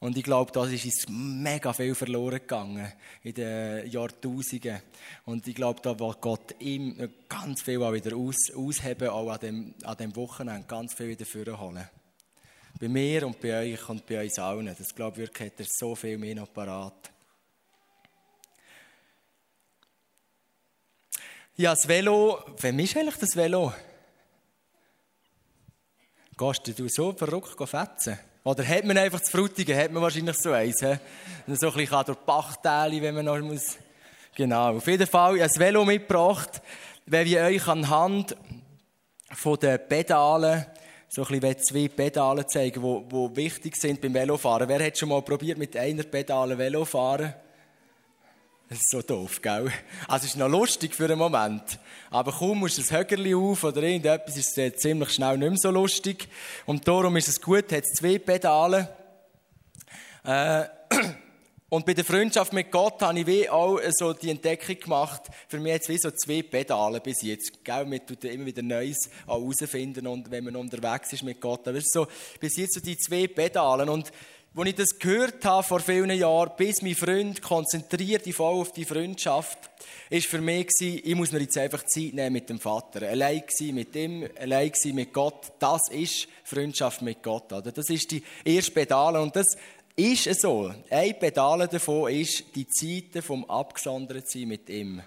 Und 0.00 0.16
ich 0.16 0.24
glaube, 0.24 0.50
da 0.50 0.64
ist 0.64 0.84
uns 0.84 1.06
mega 1.08 1.72
viel 1.72 1.94
verloren 1.94 2.40
gegangen 2.40 2.90
in 3.22 3.34
den 3.34 3.90
Jahrtausenden. 3.90 4.80
Und 5.26 5.46
ich 5.46 5.54
glaube, 5.54 5.80
da 5.82 5.98
will 5.98 6.14
Gott 6.20 6.54
ihm 6.58 7.10
ganz 7.28 7.62
viel 7.62 7.82
auch 7.82 7.92
wieder 7.92 8.16
aus, 8.16 8.50
ausheben, 8.54 9.08
auch 9.08 9.30
an 9.30 9.40
dem, 9.40 9.74
an 9.84 9.96
dem 9.98 10.16
Wochenende, 10.16 10.66
ganz 10.66 10.94
viel 10.94 11.08
wieder 11.08 11.26
vorholen. 11.26 11.86
Bei 12.80 12.88
mir 12.88 13.26
und 13.26 13.38
bei 13.38 13.60
euch 13.60 13.88
und 13.90 14.06
bei 14.06 14.22
uns 14.22 14.38
allen. 14.38 14.64
Das 14.66 14.94
glaube 14.94 15.20
ich 15.20 15.28
wirklich, 15.28 15.52
hat 15.52 15.60
er 15.60 15.66
so 15.68 15.94
viel 15.94 16.16
mehr 16.16 16.34
noch 16.34 16.50
parat. 16.50 17.10
Ja, 21.56 21.74
das 21.74 21.86
Velo, 21.86 22.42
wem 22.58 22.78
ist 22.78 22.96
eigentlich 22.96 23.18
das 23.18 23.36
Velo? 23.36 23.74
Gehst 26.38 26.78
du 26.78 26.88
so 26.88 27.12
verrückt 27.12 27.68
fetzen? 27.68 28.18
Oder 28.44 28.66
hat 28.66 28.84
man 28.86 28.96
einfach 28.96 29.20
zu 29.20 29.30
Frutigen, 29.30 29.76
hat 29.76 29.92
man 29.92 30.02
wahrscheinlich 30.02 30.38
so 30.38 30.52
eins, 30.52 30.80
he? 30.80 30.96
So 31.48 31.68
ein 31.68 31.74
bisschen 31.74 32.04
durch 32.06 32.18
Bachtäle, 32.20 33.02
wenn 33.02 33.14
man 33.14 33.26
noch 33.26 33.38
muss. 33.40 33.76
Genau. 34.34 34.78
Auf 34.78 34.86
jeden 34.86 35.06
Fall, 35.06 35.36
ich 35.36 35.42
habe 35.42 35.50
das 35.50 35.58
Velo 35.58 35.84
mitgebracht, 35.84 36.62
weil 37.04 37.26
ich 37.26 37.36
euch 37.36 37.68
anhand 37.68 38.34
von 39.32 39.58
den 39.58 39.86
Pedalen 39.86 40.64
so 41.12 41.24
ein 41.24 41.40
bisschen 41.40 41.58
zwei 41.64 41.88
Pedalen 41.88 42.48
zeigen, 42.48 42.82
die, 42.82 43.08
die 43.08 43.36
wichtig 43.36 43.76
sind 43.76 44.00
beim 44.00 44.14
Velofahren. 44.14 44.68
Wer 44.68 44.86
hat 44.86 44.96
schon 44.96 45.08
mal 45.08 45.22
probiert, 45.22 45.58
mit 45.58 45.76
einer 45.76 46.04
Pedale 46.04 46.56
Velofahren? 46.56 47.34
Das 48.68 48.78
ist 48.78 48.90
so 48.90 49.02
doof, 49.02 49.42
gell? 49.42 49.72
Also, 50.06 50.26
es 50.26 50.30
ist 50.30 50.36
noch 50.36 50.48
lustig 50.48 50.94
für 50.94 51.06
einen 51.06 51.18
Moment. 51.18 51.80
Aber 52.10 52.30
kaum 52.30 52.60
musst 52.60 52.78
du 52.78 52.82
ein 52.82 52.98
Högerli 52.98 53.34
auf 53.34 53.64
oder 53.64 53.82
irgendetwas, 53.82 54.36
ist 54.36 54.56
es 54.56 54.76
ziemlich 54.76 55.10
schnell 55.10 55.36
nicht 55.36 55.48
mehr 55.48 55.58
so 55.58 55.72
lustig. 55.72 56.28
Und 56.66 56.86
darum 56.86 57.16
ist 57.16 57.26
es 57.26 57.40
gut, 57.40 57.72
hat 57.72 57.82
es 57.82 57.94
zwei 57.98 58.20
Pedale. 58.20 58.88
Äh, 60.22 60.66
und 61.70 61.86
bei 61.86 61.94
der 61.94 62.04
Freundschaft 62.04 62.52
mit 62.52 62.72
Gott 62.72 63.00
habe 63.00 63.20
ich 63.20 63.26
wie 63.28 63.48
auch 63.48 63.78
so 63.90 64.12
die 64.12 64.30
Entdeckung 64.30 64.76
gemacht, 64.80 65.22
für 65.46 65.60
mich 65.60 65.72
jetzt 65.72 65.88
wie 65.88 65.98
so 65.98 66.10
zwei 66.10 66.42
Pedale 66.42 67.00
bis 67.00 67.22
jetzt. 67.22 67.64
Gell? 67.64 67.86
Man 67.86 68.04
tut 68.04 68.24
immer 68.24 68.44
wieder 68.44 68.60
Neues 68.60 69.08
herausfinden 69.24 70.08
und 70.08 70.32
wenn 70.32 70.42
man 70.42 70.56
unterwegs 70.56 71.12
ist 71.12 71.22
mit 71.22 71.40
Gott. 71.40 71.68
Aber 71.68 71.78
es 71.78 71.84
ist 71.84 71.92
so, 71.92 72.08
bis 72.40 72.56
jetzt 72.56 72.74
so 72.74 72.80
die 72.80 72.98
zwei 72.98 73.28
Pedalen. 73.28 73.88
Und 73.88 74.10
als 74.56 74.68
ich 74.68 74.74
das 74.74 74.98
gehört 74.98 75.44
habe 75.44 75.62
vor 75.62 75.78
vielen 75.78 76.10
Jahren, 76.10 76.50
bis 76.56 76.82
mein 76.82 76.96
Freund 76.96 77.40
konzentriert 77.40 78.26
ich 78.26 78.34
voll 78.34 78.60
auf 78.60 78.72
die 78.72 78.84
Freundschaft, 78.84 79.70
ist 80.08 80.26
für 80.26 80.40
mich 80.40 80.66
gewesen, 80.66 81.00
ich 81.04 81.14
muss 81.14 81.30
mir 81.30 81.38
jetzt 81.38 81.56
einfach 81.56 81.84
Zeit 81.84 82.14
nehmen 82.14 82.32
mit 82.32 82.50
dem 82.50 82.58
Vater. 82.58 83.08
Allein 83.08 83.44
sein 83.48 83.76
mit 83.76 83.94
ihm, 83.94 84.28
allein 84.40 84.72
sein 84.74 84.96
mit 84.96 85.12
Gott. 85.12 85.52
Das 85.60 85.82
ist 85.92 86.26
Freundschaft 86.42 87.00
mit 87.02 87.22
Gott, 87.22 87.52
oder? 87.52 87.70
Das 87.70 87.88
ist 87.90 88.10
die 88.10 88.24
erste 88.44 88.72
Pedale 88.72 89.22
und 89.22 89.36
das 89.36 89.46
ist 90.00 90.26
es 90.26 90.40
so. 90.40 90.72
Ein 90.88 91.18
Pedal 91.18 91.68
davon 91.68 92.10
ist 92.10 92.44
die 92.54 92.66
Zeiten 92.66 93.22
vom 93.22 93.44
Abgesondertsein 93.44 94.48
mit 94.48 94.68
ihm. 94.70 95.02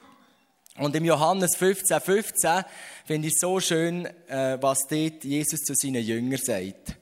Und 0.77 0.95
im 0.95 1.05
Johannes 1.05 1.55
15, 1.55 1.99
15 1.99 2.63
finde 3.05 3.27
ich 3.27 3.35
so 3.37 3.59
schön, 3.59 4.05
äh, 4.27 4.57
was 4.61 4.87
dort 4.87 5.23
Jesus 5.23 5.61
zu 5.61 5.73
seinen 5.75 6.03
Jüngern 6.03 6.39
sagt. 6.39 6.95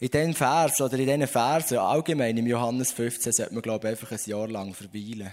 In 0.00 0.08
diesen 0.08 0.34
Vers 0.34 0.80
oder 0.80 0.98
in 0.98 1.06
diesen 1.06 1.26
Versen, 1.28 1.78
allgemein 1.78 2.36
im 2.36 2.46
Johannes 2.46 2.92
15, 2.92 3.32
sollte 3.32 3.54
man, 3.54 3.62
glaube 3.62 3.86
ich, 3.86 3.90
einfach 3.92 4.10
ein 4.12 4.30
Jahr 4.30 4.48
lang 4.48 4.74
verweilen. 4.74 5.32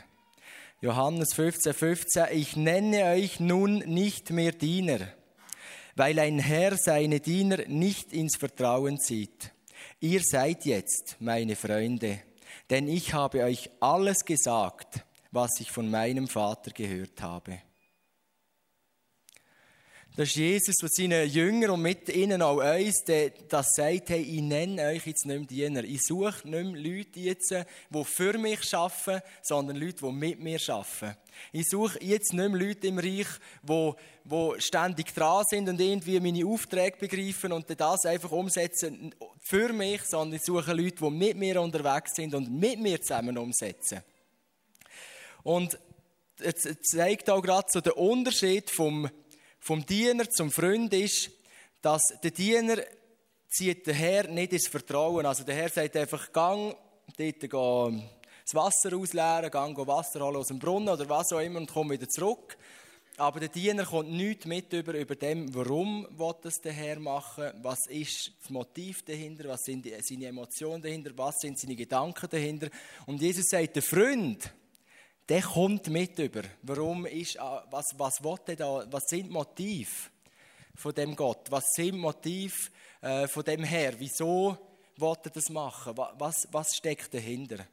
Johannes 0.81 1.33
15, 1.33 1.73
15, 1.73 2.25
ich 2.31 2.55
nenne 2.55 3.05
euch 3.05 3.39
nun 3.39 3.79
nicht 3.79 4.29
mehr 4.29 4.51
Diener, 4.51 4.99
weil 5.95 6.19
ein 6.19 6.39
Herr 6.39 6.77
seine 6.77 7.19
Diener 7.19 7.67
nicht 7.67 8.13
ins 8.13 8.37
Vertrauen 8.37 8.99
zieht. 8.99 9.51
Ihr 10.01 10.21
seid 10.23 10.63
jetzt 10.63 11.17
meine 11.19 11.57
Freunde, 11.57 12.21
denn 12.69 12.87
ich 12.87 13.13
habe 13.13 13.43
euch 13.43 13.69
alles 13.81 14.23
gesagt, 14.23 15.03
was 15.31 15.59
ich 15.59 15.71
von 15.71 15.91
meinem 15.91 16.29
Vater 16.29 16.71
gehört 16.71 17.21
habe. 17.21 17.59
Das 20.19 20.27
ist 20.27 20.35
Jesus, 20.35 20.75
der 20.75 20.89
seinen 20.89 21.29
Jüngern 21.29 21.71
und 21.71 21.81
mit 21.81 22.09
ihnen 22.09 22.41
auch 22.41 22.57
uns, 22.57 23.05
das 23.05 23.67
sagt, 23.73 24.09
hey, 24.09 24.21
ich 24.21 24.41
nenne 24.41 24.87
euch 24.87 25.07
jetzt 25.07 25.25
nicht 25.25 25.37
mehr 25.37 25.47
Diener. 25.47 25.83
Ich 25.85 26.01
suche 26.01 26.45
nicht 26.45 26.73
mehr 26.73 26.93
Leute 26.93 27.21
jetzt, 27.21 27.51
die 27.51 28.03
für 28.03 28.37
mich 28.37 28.73
arbeiten, 28.75 29.23
sondern 29.41 29.77
Leute, 29.77 30.05
die 30.05 30.11
mit 30.11 30.41
mir 30.41 30.59
arbeiten. 30.67 31.15
Ich 31.53 31.69
suche 31.69 32.03
jetzt 32.03 32.33
nicht 32.33 32.49
mehr 32.49 32.59
Leute 32.59 32.87
im 32.87 32.99
Reich, 32.99 33.27
die, 33.63 33.91
die 34.25 34.61
ständig 34.61 35.15
dran 35.15 35.45
sind 35.47 35.69
und 35.69 35.79
irgendwie 35.79 36.19
meine 36.19 36.45
Aufträge 36.45 36.97
begreifen 36.97 37.53
und 37.53 37.79
das 37.79 38.03
einfach 38.03 38.31
umsetzen 38.33 39.15
für 39.39 39.71
mich, 39.71 40.01
sondern 40.03 40.35
ich 40.35 40.43
suche 40.43 40.73
Leute, 40.73 40.97
die 40.97 41.11
mit 41.11 41.37
mir 41.37 41.61
unterwegs 41.61 42.15
sind 42.15 42.35
und 42.35 42.51
mit 42.51 42.77
mir 42.77 43.01
zusammen 43.01 43.37
umsetzen. 43.37 44.01
Und 45.43 45.79
es 46.41 46.67
zeigt 46.81 47.29
auch 47.29 47.41
gerade 47.41 47.67
so 47.71 47.79
den 47.79 47.93
Unterschied 47.93 48.69
vom 48.69 49.09
vom 49.59 49.85
Diener 49.85 50.29
zum 50.29 50.51
Freund 50.51 50.93
ist, 50.93 51.31
dass 51.81 52.01
der 52.23 52.31
Diener 52.31 52.77
zieht 53.49 53.87
der 53.87 53.93
Herr 53.93 54.27
nicht 54.27 54.53
ins 54.53 54.67
Vertrauen. 54.67 55.25
Also 55.25 55.43
der 55.43 55.55
Herr 55.55 55.69
sagt 55.69 55.95
einfach, 55.95 56.31
gang, 56.31 56.75
dort 57.17 57.39
geh 57.39 58.03
das 58.51 58.55
Wasser 58.55 58.95
ausleeren, 58.95 59.51
gang 59.51 59.77
Wasser 59.87 60.21
holen 60.21 60.37
aus 60.37 60.47
dem 60.47 60.59
Brunnen 60.59 60.89
oder 60.89 61.07
was 61.07 61.31
auch 61.33 61.39
immer 61.39 61.59
und 61.59 61.71
komm 61.71 61.91
wieder 61.91 62.07
zurück. 62.07 62.57
Aber 63.17 63.41
der 63.41 63.49
Diener 63.49 63.85
kommt 63.85 64.11
nichts 64.11 64.45
mit 64.45 64.71
über, 64.71 64.93
über 64.93 65.13
dem, 65.13 65.53
warum 65.53 66.07
das 66.41 66.61
der 66.61 66.71
Herr 66.71 66.99
machen 66.99 67.51
was 67.61 67.85
ist 67.87 68.31
das 68.39 68.49
Motiv 68.49 69.03
dahinter, 69.03 69.49
was 69.49 69.63
sind 69.65 69.85
seine 70.01 70.27
Emotionen 70.27 70.81
dahinter, 70.81 71.11
was 71.15 71.35
sind 71.41 71.59
seine 71.59 71.75
Gedanken 71.75 72.29
dahinter. 72.29 72.69
Und 73.07 73.21
Jesus 73.21 73.49
sagt, 73.49 73.75
der 73.75 73.83
Freund, 73.83 74.53
der 75.29 75.43
kommt 75.43 75.87
mit 75.89 76.17
über. 76.17 76.41
Warum 76.63 77.05
ist, 77.05 77.35
äh, 77.35 77.39
was, 77.69 77.85
was 77.97 78.23
will 78.23 78.55
da, 78.55 78.85
was 78.89 79.03
sind 79.07 79.29
Motive 79.29 80.09
von 80.75 80.93
dem 80.93 81.15
Gott? 81.15 81.51
Was 81.51 81.65
sind 81.75 81.97
Motive 81.97 82.69
äh, 83.01 83.27
von 83.27 83.43
dem 83.43 83.63
Herr? 83.63 83.99
Wieso 83.99 84.57
will 84.97 85.15
er 85.23 85.31
das 85.31 85.49
machen? 85.49 85.95
Was, 85.95 86.47
was 86.51 86.75
steckt 86.75 87.13
dahinter? 87.13 87.65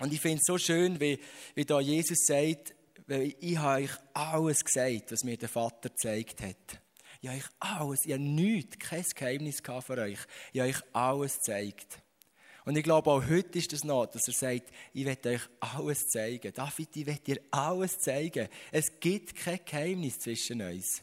Und 0.00 0.12
ich 0.12 0.20
finde 0.20 0.38
es 0.38 0.44
so 0.46 0.58
schön, 0.58 1.00
wie, 1.00 1.18
wie 1.54 1.64
da 1.64 1.80
Jesus 1.80 2.26
sagt, 2.26 2.74
ich 3.06 3.58
habe 3.58 3.84
euch 3.84 3.90
alles 4.12 4.64
gesagt, 4.64 5.12
was 5.12 5.24
mir 5.24 5.36
der 5.36 5.48
Vater 5.48 5.90
gezeigt 5.90 6.40
hat. 6.42 6.80
Ich 7.20 7.28
habe 7.28 7.38
euch 7.38 7.48
alles, 7.60 8.00
ich 8.04 8.12
habe 8.12 8.22
nichts, 8.22 8.78
kein 8.78 9.04
Geheimnis 9.14 9.62
für 9.62 9.98
euch. 9.98 10.18
Ich 10.52 10.60
habe 10.60 10.70
euch 10.70 10.82
alles 10.92 11.36
gezeigt. 11.36 12.03
Und 12.64 12.76
ich 12.76 12.82
glaube, 12.82 13.10
auch 13.10 13.28
heute 13.28 13.58
ist 13.58 13.72
das 13.72 13.84
noch, 13.84 14.06
dass 14.06 14.26
er 14.26 14.32
sagt, 14.32 14.70
ich 14.94 15.04
werde 15.04 15.30
euch 15.30 15.42
alles 15.60 16.08
zeigen. 16.08 16.52
David, 16.54 16.96
ich 16.96 17.06
werde 17.06 17.20
dir 17.20 17.40
alles 17.50 17.98
zeigen. 17.98 18.48
Es 18.72 18.98
gibt 18.98 19.34
kein 19.36 19.60
Geheimnis 19.64 20.18
zwischen 20.18 20.62
uns. 20.62 21.02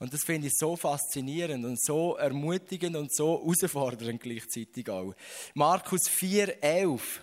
Und 0.00 0.12
das 0.12 0.24
finde 0.24 0.48
ich 0.48 0.54
so 0.56 0.74
faszinierend 0.74 1.64
und 1.64 1.80
so 1.80 2.16
ermutigend 2.16 2.96
und 2.96 3.14
so 3.14 3.38
herausfordernd 3.38 4.20
gleichzeitig 4.20 4.90
auch. 4.90 5.14
Markus 5.54 6.08
4, 6.08 6.60
11. 6.60 7.22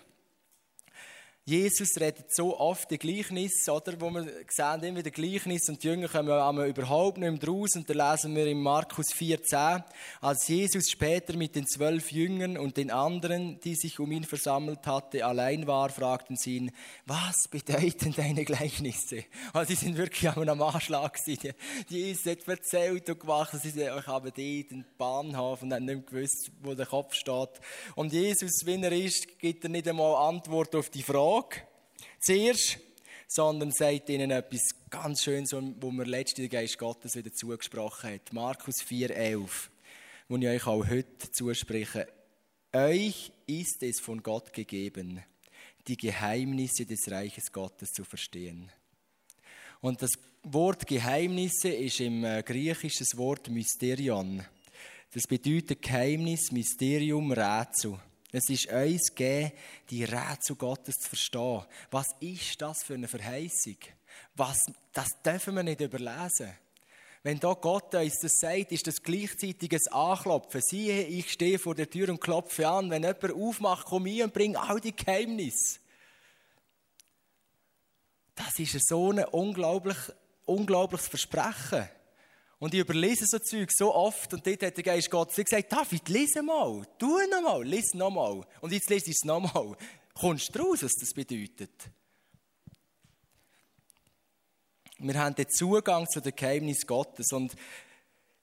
Jesus 1.50 2.00
redet 2.00 2.32
so 2.32 2.60
oft 2.60 2.92
die 2.92 3.00
Gleichnis, 3.00 3.68
oder? 3.68 4.00
Wo 4.00 4.12
wir 4.12 4.24
sehen 4.50 4.84
immer 4.84 5.02
die 5.02 5.10
Gleichnis 5.10 5.68
und 5.68 5.82
die 5.82 5.88
Jünger 5.88 6.08
kommen 6.08 6.68
überhaupt 6.68 7.18
nicht 7.18 7.42
mehr 7.42 7.50
raus. 7.50 7.72
Und 7.76 7.90
da 7.90 8.12
lesen 8.12 8.36
wir 8.36 8.46
in 8.46 8.62
Markus 8.62 9.08
4,10, 9.08 9.84
als 10.22 10.48
Jesus 10.48 10.92
später 10.92 11.36
mit 11.36 11.56
den 11.56 11.66
zwölf 11.66 12.12
Jüngern 12.12 12.56
und 12.56 12.78
den 12.78 12.92
anderen, 12.92 13.60
die 13.62 13.74
sich 13.74 14.00
um 14.00 14.12
ihn 14.12 14.26
versammelt 14.26 14.86
hatte, 14.86 15.26
allein 15.26 15.66
war, 15.66 15.90
fragten 15.90 16.36
sie 16.36 16.58
ihn, 16.58 16.72
was 17.08 17.48
bedeuten 17.50 18.14
deine 18.16 18.46
Gleichnisse? 18.46 19.24
Also, 19.52 19.74
sie 19.74 19.86
sind 19.86 19.98
wirklich 19.98 20.30
am 20.30 20.62
Anschlag 20.62 21.16
gewesen. 21.16 21.56
Jesus 21.88 22.28
hat 22.28 22.48
erzählt 22.48 23.10
und 23.10 23.20
gemacht, 23.20 23.58
sie 23.60 23.72
sagen, 23.72 23.98
ich 24.00 24.06
habe 24.06 24.32
dort 24.32 24.98
Bahnhof 25.00 25.64
und 25.64 25.74
haben 25.74 25.86
nicht 25.86 26.06
gewusst, 26.06 26.52
wo 26.62 26.76
der 26.76 26.86
Kopf 26.86 27.16
steht. 27.16 27.60
Und 27.96 28.14
Jesus, 28.14 28.52
wenn 28.66 28.84
er 28.84 28.92
ist, 28.92 29.40
gibt 29.40 29.64
er 29.64 29.72
nicht 29.72 29.88
einmal 29.88 30.30
Antwort 30.30 30.76
auf 30.76 30.92
die 30.92 31.02
Frage 31.02 31.39
zuerst, 32.20 32.80
sondern 33.28 33.72
sagt 33.72 34.10
ihnen 34.10 34.32
etwas 34.32 34.62
ganz 34.90 35.24
Schönes, 35.24 35.54
wo 35.54 35.92
mir 35.92 36.06
letztens 36.06 36.50
der 36.50 36.62
Geist 36.62 36.78
Gottes 36.78 37.16
wieder 37.16 37.32
zugesprochen 37.32 38.14
hat. 38.14 38.34
Markus 38.34 38.78
4,11, 38.78 39.50
wo 40.28 40.38
ich 40.38 40.48
euch 40.48 40.68
auch 40.68 40.88
heute 40.88 41.32
zuspreche. 41.32 42.08
Euch 42.74 43.32
ist 43.48 43.84
es 43.84 44.00
von 44.00 44.22
Gott 44.22 44.54
gegeben, 44.54 45.24
die 45.88 45.98
Geheimnisse 45.98 46.86
des 46.86 47.10
Reiches 47.10 47.52
Gottes 47.52 47.92
zu 47.92 48.04
verstehen. 48.04 48.72
Und 49.82 50.02
das 50.02 50.12
Wort 50.44 50.88
Geheimnisse 50.88 51.70
ist 51.70 52.00
im 52.00 52.24
äh, 52.24 52.44
Griechischen 52.44 53.08
Wort 53.18 53.50
Mysterion. 53.50 54.44
Das 55.14 55.24
bedeutet 55.24 55.82
Geheimnis, 55.82 56.52
Mysterium, 56.52 57.32
Rätsel. 57.32 58.00
Es 58.32 58.50
ist 58.50 58.68
uns 58.68 59.16
gegeben, 59.16 59.52
die 59.90 60.04
Rätsel 60.04 60.56
Gottes 60.56 61.00
zu 61.00 61.10
verstehen. 61.10 61.66
Was 61.90 62.08
ist 62.20 62.62
das 62.62 62.84
für 62.84 62.94
eine 62.94 63.08
Verheißung? 63.08 63.78
Was, 64.36 64.66
das 64.94 65.10
dürfen 65.24 65.56
wir 65.56 65.64
nicht 65.64 65.82
überlesen. 65.82 66.54
Wenn 67.24 67.40
da 67.40 67.54
Gott 67.54 67.94
uns 67.96 68.20
das 68.20 68.40
sagt, 68.40 68.72
ist 68.72 68.88
das 68.88 69.04
gleichzeitig 69.04 69.74
ein 69.74 69.94
Anklopfen. 69.94 70.62
Siehe, 70.62 71.04
ich 71.04 71.32
stehe 71.32 71.60
vor 71.60 71.76
der 71.76 71.90
Tür 71.90 72.10
und 72.10 72.22
klopfe 72.22 72.68
an. 72.68 72.90
Wenn 72.90 73.04
jemand 73.04 73.34
aufmacht, 73.34 73.88
komm 73.88 74.06
ich 74.06 74.24
und 74.24 74.34
bring 74.34 74.56
all 74.56 74.80
die 74.80 74.96
Geheimnisse. 74.96 75.80
Das 78.36 78.58
ist 78.58 78.88
so 78.88 79.12
ein 79.12 79.26
unglaublich, 79.26 79.98
unglaubliches 80.46 81.10
Versprechen. 81.10 81.90
Und 82.60 82.74
ich 82.74 82.82
überlese 82.82 83.26
so 83.26 83.40
Zeug 83.40 83.72
so 83.72 83.96
oft 83.96 84.34
und 84.34 84.46
dort 84.46 84.62
hat 84.64 84.76
der 84.76 84.84
Geist 84.84 85.10
Gott 85.10 85.34
gesagt, 85.34 85.72
David, 85.72 86.10
lese 86.10 86.44
mal, 86.44 86.86
tu 86.98 87.18
nochmal, 87.32 87.64
lies 87.64 87.94
nochmal. 87.94 88.46
Und 88.60 88.74
jetzt 88.74 88.90
lese 88.90 89.10
ich 89.10 89.16
es 89.16 89.26
nochmal. 89.26 89.78
Kommst 90.14 90.54
du 90.54 90.60
raus, 90.60 90.84
was 90.84 90.94
das 91.00 91.14
bedeutet? 91.14 91.72
Wir 94.98 95.14
haben 95.18 95.34
den 95.34 95.50
Zugang 95.50 96.06
zu 96.10 96.20
den 96.20 96.36
Geheimnissen 96.36 96.86
Gottes 96.86 97.32
und 97.32 97.56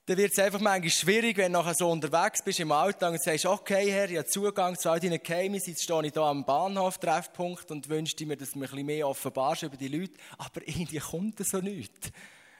dann 0.07 0.17
wird 0.17 0.33
es 0.33 0.39
einfach 0.39 0.61
manchmal 0.61 0.91
schwierig, 0.91 1.37
wenn 1.37 1.53
du 1.53 1.59
nachher 1.59 1.75
so 1.75 1.91
unterwegs 1.91 2.43
bist 2.43 2.61
im 2.61 2.73
Alltag 2.73 3.13
und 3.13 3.23
sagst, 3.23 3.45
okay 3.45 3.91
Herr, 3.91 4.09
ich 4.09 4.17
habe 4.17 4.29
Zugang 4.29 4.79
zu 4.79 4.89
all 4.89 5.01
deinen 5.01 5.23
Geheimnissen, 5.23 5.71
jetzt 5.71 5.83
stehe 5.83 6.07
ich 6.07 6.13
hier 6.15 6.23
am 6.23 6.47
Bahnhof-Treffpunkt 6.47 7.71
und 7.71 7.89
wünschte 7.91 8.25
mir, 8.25 8.37
dass 8.37 8.53
du 8.53 8.61
mir 8.61 8.67
ein 8.67 8.71
bisschen 8.71 8.87
mehr 8.87 9.09
offenbarst 9.09 9.65
über 9.65 9.77
die 9.77 9.89
Leute, 9.89 10.15
aber 10.39 10.67
irgendwie 10.67 11.01
kommt 11.01 11.41
das 11.41 11.49
so 11.49 11.59
nicht. 11.59 12.13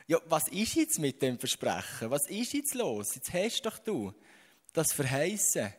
Ja, 0.09 0.21
was 0.27 0.47
ist 0.49 0.75
jetzt 0.77 0.99
mit 1.01 1.21
dem 1.21 1.39
Versprechen? 1.39 2.11
Was 2.11 2.29
ist 2.29 2.53
jetzt 2.53 2.75
los? 2.75 3.17
Jetzt 3.17 3.33
hast 3.33 3.63
doch 3.63 3.79
du 3.79 4.13
das 4.73 4.93
Verheißen. 4.93 5.73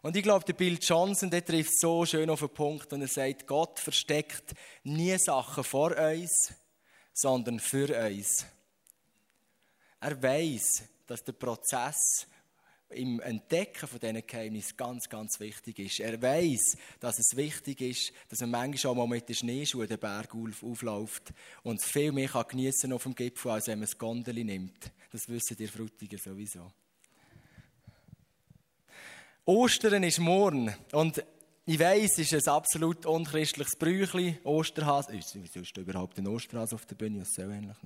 Und 0.00 0.16
ich 0.16 0.22
glaube, 0.22 0.44
der 0.44 0.54
Bill 0.54 0.78
Johnson, 0.80 1.30
der 1.30 1.44
trifft 1.44 1.78
so 1.78 2.06
schön 2.06 2.30
auf 2.30 2.40
den 2.40 2.48
Punkt 2.48 2.92
und 2.92 3.02
er 3.02 3.08
sagt, 3.08 3.46
Gott 3.46 3.78
versteckt 3.78 4.54
nie 4.84 5.18
Sachen 5.18 5.64
vor 5.64 5.94
uns, 5.96 6.54
sondern 7.12 7.60
für 7.60 7.88
uns. 8.06 8.46
Er 10.00 10.22
weiß, 10.22 10.84
dass 11.06 11.24
der 11.24 11.32
Prozess 11.32 12.26
im 12.90 13.20
Entdecken 13.20 13.88
von 13.88 13.98
diesen 13.98 14.26
Geheimnissen 14.26 14.76
ganz, 14.76 15.08
ganz 15.08 15.40
wichtig 15.40 15.78
ist. 15.78 16.00
Er 16.00 16.20
weiß, 16.20 16.76
dass 17.00 17.18
es 17.18 17.36
wichtig 17.36 17.80
ist, 17.80 18.12
dass 18.28 18.40
man 18.40 18.50
manchmal 18.50 18.92
auch 18.92 18.96
mal 18.96 19.08
mit 19.08 19.28
den 19.28 19.34
Schneeschuhen 19.34 19.88
den 19.88 19.98
Berg 19.98 20.34
aufläuft 20.34 21.32
und 21.62 21.82
viel 21.82 22.12
mehr 22.12 22.28
kann 22.28 22.46
geniessen 22.48 22.92
auf 22.92 23.02
dem 23.02 23.14
Gipfel, 23.14 23.52
als 23.52 23.66
wenn 23.66 23.80
man 23.80 23.86
das 23.86 23.98
Gondeli 23.98 24.44
nimmt. 24.44 24.92
Das 25.10 25.28
wissen 25.28 25.56
die 25.56 25.66
Frutiger 25.66 26.18
sowieso. 26.18 26.72
Ostern 29.44 30.02
ist 30.02 30.18
morgen 30.18 30.74
und 30.92 31.24
ich 31.68 31.80
weiss, 31.80 32.12
es 32.18 32.30
ist 32.30 32.46
ein 32.46 32.54
absolut 32.54 33.04
unchristliches 33.06 33.74
Brüchli, 33.74 34.38
Osterhase. 34.44 35.12
Wieso 35.12 35.60
ist 35.60 35.76
da 35.76 35.80
überhaupt 35.80 36.16
ein 36.16 36.28
Osterhase 36.28 36.76
auf 36.76 36.86
der 36.86 36.94
Bühne? 36.94 37.18
Das 37.18 37.28
ist 37.28 37.34
so 37.34 37.42
ähnlich. 37.42 37.76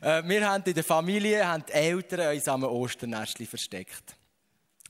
Äh, 0.00 0.26
wir 0.26 0.48
haben 0.48 0.64
in 0.64 0.72
der 0.72 0.82
Familie, 0.82 1.46
haben 1.46 1.62
die 1.68 1.72
Eltern 1.74 2.34
uns 2.34 2.48
am 2.48 2.64
Osternestli 2.64 3.44
versteckt. 3.44 4.16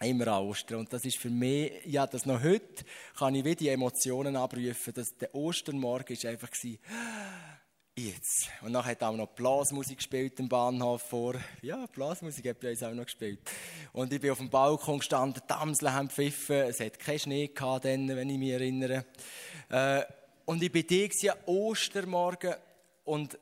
Immer 0.01 0.29
an 0.29 0.45
Ostern. 0.45 0.79
Und 0.79 0.93
das 0.93 1.05
ist 1.05 1.17
für 1.17 1.29
mich, 1.29 1.73
ja, 1.87 2.07
das 2.07 2.25
noch 2.25 2.41
heute, 2.41 2.85
kann 3.19 3.35
ich 3.35 3.45
wieder 3.45 3.57
die 3.57 3.69
Emotionen 3.71 4.37
abrufen, 4.37 4.95
dass 4.95 5.17
der 5.17 5.35
Ostermorgen 5.35 6.13
ist 6.13 6.25
einfach 6.25 6.51
war, 6.53 7.56
Jetzt. 7.99 8.51
Und 8.61 8.75
dann 8.75 8.85
hat 8.85 9.03
auch 9.03 9.17
noch 9.17 9.29
Blasmusik 9.29 9.97
gespielt 9.97 10.39
im 10.39 10.51
Bahnhof 10.51 11.01
vor. 11.01 11.35
Ja, 11.63 11.87
Blasmusik 11.87 12.47
hat 12.47 12.61
bei 12.61 12.73
uns 12.73 12.83
auch 12.83 12.93
noch 12.93 13.07
gespielt. 13.07 13.39
Und 13.95 14.13
ich 14.13 14.21
bin 14.21 14.33
auf 14.33 14.37
dem 14.37 14.51
Balkon 14.51 14.99
gestanden, 14.99 15.43
die 15.49 15.55
Amsel 15.55 15.91
haben 15.91 16.11
pfiffen, 16.11 16.57
es 16.57 16.79
hat 16.79 16.99
keinen 16.99 17.19
Schnee 17.19 17.49
gehabt 17.49 17.87
dann, 17.87 18.09
wenn 18.09 18.29
ich 18.29 18.37
mich 18.37 18.51
erinnere. 18.51 19.07
Äh, 19.71 20.03
und 20.45 20.63
ich 20.63 20.71
bin 20.71 20.85
da 20.87 21.35
Ostermorgen 21.47 22.57
und 23.05 23.39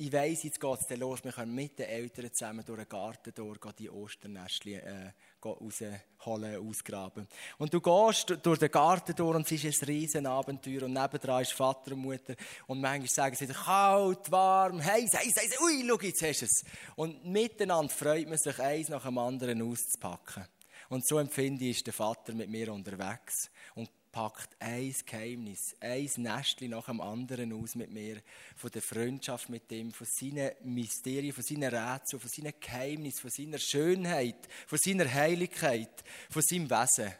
ich 0.00 0.12
weiss, 0.14 0.44
jetzt 0.44 0.58
geht 0.58 0.80
es 0.80 0.98
los, 0.98 1.22
wir 1.22 1.32
können 1.32 1.54
mit 1.54 1.78
den 1.78 1.86
Eltern 1.86 2.32
zusammen 2.32 2.64
durch 2.64 2.78
den 2.78 2.88
Garten 2.88 3.34
durch 3.34 3.58
die 3.78 3.90
Osternestchen 3.90 4.80
äh, 4.80 5.12
rausholen, 5.44 6.56
ausgraben. 6.56 7.28
Und 7.58 7.74
du 7.74 7.82
gehst 7.82 8.34
durch 8.42 8.58
den 8.58 8.70
Garten 8.70 9.14
durch 9.14 9.36
und 9.36 9.52
es 9.52 9.62
ist 9.62 9.82
ein 9.82 9.86
riesen 9.86 10.26
Abenteuer 10.26 10.84
und 10.84 10.94
nebendran 10.94 11.42
ist 11.42 11.52
Vater 11.52 11.92
und 11.92 12.00
Mutter 12.00 12.34
und 12.66 12.80
manchmal 12.80 13.08
sagen 13.08 13.36
sie 13.36 13.46
kalt, 13.46 14.30
warm, 14.30 14.82
heiß, 14.82 15.12
heiß, 15.12 15.36
heiß, 15.36 15.60
ui, 15.60 15.84
schau, 15.86 16.00
jetzt 16.00 16.22
hast 16.22 16.40
du 16.40 16.44
es. 16.46 16.64
Und 16.96 17.26
miteinander 17.26 17.92
freut 17.92 18.26
man 18.26 18.38
sich, 18.38 18.58
eins 18.58 18.88
nach 18.88 19.04
dem 19.04 19.18
anderen 19.18 19.60
auszupacken. 19.60 20.46
Und 20.88 21.06
so 21.06 21.18
empfinde 21.18 21.66
ich, 21.66 21.76
ist 21.76 21.86
der 21.86 21.92
Vater 21.92 22.32
mit 22.32 22.48
mir 22.48 22.72
unterwegs 22.72 23.50
und 23.74 23.90
packt 24.12 24.56
ein 24.58 24.94
Geheimnis, 25.06 25.76
ein 25.80 26.08
Nestchen 26.16 26.70
nach 26.70 26.86
dem 26.86 27.00
anderen 27.00 27.52
aus 27.52 27.74
mit 27.74 27.90
mir, 27.90 28.20
von 28.56 28.70
der 28.70 28.82
Freundschaft 28.82 29.48
mit 29.48 29.70
ihm, 29.72 29.92
von 29.92 30.06
seinen 30.10 30.50
Mysterien, 30.64 31.32
von 31.32 31.44
seinen 31.44 31.74
Rätseln, 31.74 32.20
von 32.20 32.30
seinen 32.30 32.54
Geheimnissen, 32.58 33.20
von 33.20 33.30
seiner 33.30 33.58
Schönheit, 33.58 34.48
von 34.66 34.78
seiner 34.78 35.12
Heiligkeit, 35.12 36.04
von 36.28 36.42
seinem 36.42 36.70
Wesen. 36.70 37.12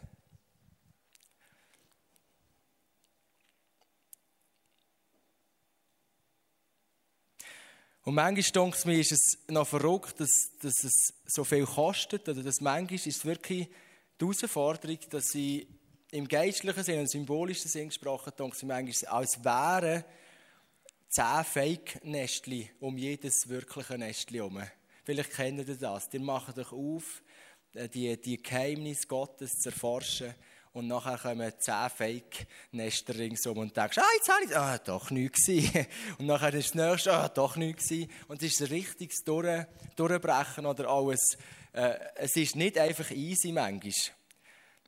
Und 8.03 8.15
manchmal 8.15 8.71
denke 8.71 8.87
mir, 8.87 8.99
ist 8.99 9.11
es 9.11 9.37
noch 9.47 9.67
verrückt, 9.67 10.19
dass, 10.19 10.51
dass 10.59 10.83
es 10.83 11.13
so 11.27 11.43
viel 11.43 11.65
kostet, 11.65 12.27
oder 12.27 12.41
dass 12.41 12.59
manchmal 12.59 12.95
ist 12.95 13.07
es 13.07 13.23
wirklich 13.25 13.67
die 14.19 14.25
Herausforderung, 14.25 14.97
dass 15.11 15.35
ich 15.35 15.67
im 16.11 16.27
geistlichen 16.27 16.83
Sinn 16.83 16.99
und 16.99 17.09
symbolischen 17.09 17.69
Sinn 17.69 17.87
gesprochen, 17.87 18.33
denke 18.37 18.57
ich 18.57 18.63
manchmal, 18.63 19.13
als 19.13 19.43
wären 19.43 20.03
zehn 21.07 21.43
Fake-Nestchen 21.43 22.69
um 22.79 22.97
jedes 22.97 23.47
wirkliche 23.47 23.97
Nestchen 23.97 24.35
herum. 24.35 24.61
Vielleicht 25.03 25.31
kennt 25.31 25.67
ihr 25.67 25.75
das. 25.75 26.09
Die 26.09 26.19
machen 26.19 26.57
euch 26.59 26.71
auf, 26.71 27.23
äh, 27.73 27.89
die, 27.89 28.19
die 28.19 28.41
Geheimnisse 28.41 29.07
Gottes 29.07 29.51
zu 29.53 29.69
erforschen. 29.69 30.35
Und 30.73 30.87
nachher 30.87 31.17
kommen 31.17 31.51
zehn 31.59 31.89
Fake-Nester 31.89 33.17
ringsum 33.17 33.57
und 33.57 33.75
denkst, 33.75 33.97
ah, 33.97 34.15
jetzt 34.15 34.29
habe 34.29 34.45
ich, 34.45 34.55
ah, 34.55 34.77
doch 34.77 35.11
nichts. 35.11 35.49
Und 36.17 36.27
nachher 36.27 36.53
ist 36.53 36.75
das 36.75 36.75
nächste, 36.75 37.11
ah, 37.11 37.27
doch 37.27 37.57
nichts. 37.57 37.91
Und 38.29 38.41
es 38.41 38.53
ist 38.53 38.61
ein 38.61 38.67
richtiges 38.67 39.21
Durch, 39.25 39.65
Durchbrechen 39.97 40.65
oder 40.65 40.87
alles. 40.87 41.37
Äh, 41.73 41.95
es 42.15 42.37
ist 42.37 42.55
nicht 42.55 42.77
einfach 42.77 43.11
easy 43.11 43.51
manchmal. 43.51 43.91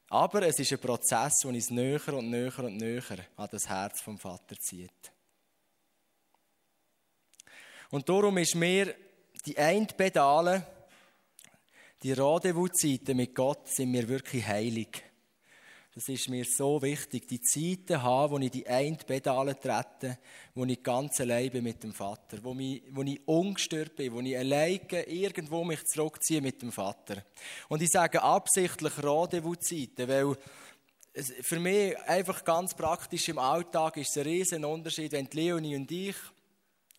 Aber 0.09 0.43
es 0.43 0.59
ist 0.59 0.71
ein 0.71 0.79
Prozess, 0.79 1.39
der 1.39 1.51
uns 1.51 1.69
näher 1.69 2.13
und 2.13 2.29
näher 2.29 2.59
und 2.59 2.77
näher 2.77 3.25
an 3.35 3.49
das 3.51 3.67
Herz 3.67 4.01
vom 4.01 4.19
Vater 4.19 4.55
zieht. 4.59 5.11
Und 7.89 8.07
darum 8.09 8.37
ist 8.37 8.55
mir 8.55 8.95
die 9.45 9.55
Endpedale, 9.55 10.65
die 12.01 12.11
Rendezvous-Zeiten 12.11 13.15
mit 13.15 13.35
Gott, 13.35 13.67
sind 13.67 13.91
mir 13.91 14.07
wirklich 14.07 14.45
heilig. 14.45 15.03
Das 15.95 16.09
ist 16.09 16.27
mir 16.27 16.43
so 16.43 16.81
wichtig, 16.81 17.27
die 17.27 17.39
Zeiten 17.39 18.01
haben, 18.01 18.31
wo 18.31 18.39
ich 18.39 18.49
die 18.49 18.65
Endpedale 18.65 19.59
trete, 19.59 20.17
wo 20.55 20.65
ich 20.65 20.81
ganz 20.81 21.19
allein 21.21 21.51
bin 21.51 21.63
mit 21.63 21.83
dem 21.83 21.93
Vater, 21.93 22.39
wo, 22.41 22.55
mich, 22.55 22.81
wo 22.89 23.03
ich 23.03 23.21
ungestört 23.27 23.95
bin, 23.95 24.11
wo 24.11 24.19
ich 24.21 24.35
alleine 24.35 25.03
irgendwo 25.07 25.63
mich 25.63 25.85
zurückziehe 25.85 26.41
mit 26.41 26.63
dem 26.63 26.71
Vater. 26.71 27.23
Und 27.69 27.83
ich 27.83 27.89
sage 27.89 28.23
absichtlich 28.23 28.97
Rendezvous-Zeiten, 29.03 30.07
weil 30.07 30.35
für 31.41 31.59
mich 31.59 31.95
einfach 32.07 32.43
ganz 32.43 32.73
praktisch 32.73 33.29
im 33.29 33.37
Alltag 33.37 33.97
ist 33.97 34.09
es 34.09 34.17
ein 34.17 34.23
riesen 34.23 34.65
Unterschied, 34.65 35.11
wenn 35.11 35.29
Leonie 35.31 35.75
und 35.75 35.91
ich 35.91 36.15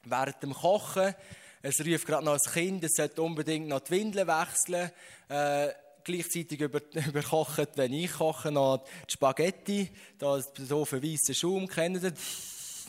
während 0.04 0.40
dem 0.40 0.54
Kochen 0.54 1.14
es 1.62 1.80
ruft 1.80 2.06
gerade 2.06 2.26
noch 2.26 2.34
ein 2.34 2.52
Kind, 2.52 2.84
es 2.84 2.92
sollte 2.94 3.22
unbedingt 3.22 3.68
noch 3.68 3.80
die 3.80 3.92
Windeln 3.92 4.28
wechseln. 4.28 4.90
Äh, 5.30 5.68
gleichzeitig 6.04 6.60
über, 6.60 6.80
überkocht, 7.08 7.70
wenn 7.76 7.92
ich 7.92 8.12
koche, 8.12 8.52
noch 8.52 8.84
die 9.08 9.12
Spaghetti, 9.12 9.90
da 10.18 10.40
so 10.40 10.82
auf 10.82 10.92
weißen 10.92 11.34
Schaum, 11.34 11.66
kennt 11.66 12.02
ihr 12.02 12.12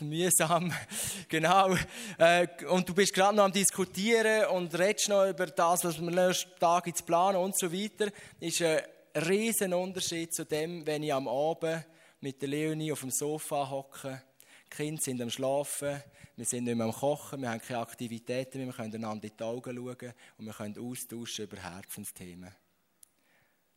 mühsam, 0.00 0.72
genau. 1.28 1.74
Äh, 2.18 2.46
und 2.68 2.88
du 2.88 2.94
bist 2.94 3.14
gerade 3.14 3.36
noch 3.36 3.44
am 3.44 3.52
diskutieren 3.52 4.46
und 4.50 4.78
redest 4.78 5.08
noch 5.08 5.26
über 5.26 5.46
das, 5.46 5.84
was 5.84 6.00
wir 6.00 6.10
nächsten 6.10 6.58
Tag 6.58 6.86
ins 6.86 7.02
planen 7.02 7.38
und 7.38 7.58
so 7.58 7.72
weiter. 7.72 8.10
Ist 8.40 8.62
ein 8.62 8.82
riesen 9.26 9.72
Unterschied 9.72 10.34
zu 10.34 10.44
dem, 10.44 10.86
wenn 10.86 11.02
ich 11.02 11.12
am 11.12 11.28
Abend 11.28 11.84
mit 12.20 12.40
der 12.40 12.48
Leonie 12.48 12.92
auf 12.92 13.00
dem 13.00 13.10
Sofa 13.10 13.68
hocke. 13.70 14.22
Die 14.66 14.76
Kinder 14.76 15.00
sind 15.00 15.22
am 15.22 15.30
Schlafen, 15.30 16.02
wir 16.36 16.44
sind 16.44 16.64
nicht 16.64 16.76
mehr 16.76 16.86
am 16.86 16.92
Kochen, 16.92 17.40
wir 17.40 17.50
haben 17.50 17.60
keine 17.60 17.80
Aktivitäten 17.80 18.58
mehr, 18.58 18.66
wir 18.66 18.74
können 18.74 18.94
einander 18.94 19.26
in 19.26 19.36
die 19.38 19.44
Augen 19.44 19.76
schauen 19.76 20.12
und 20.38 20.46
wir 20.46 20.52
können 20.52 20.78
austauschen 20.78 21.44
über 21.44 21.56
Herzensthemen. 21.56 22.50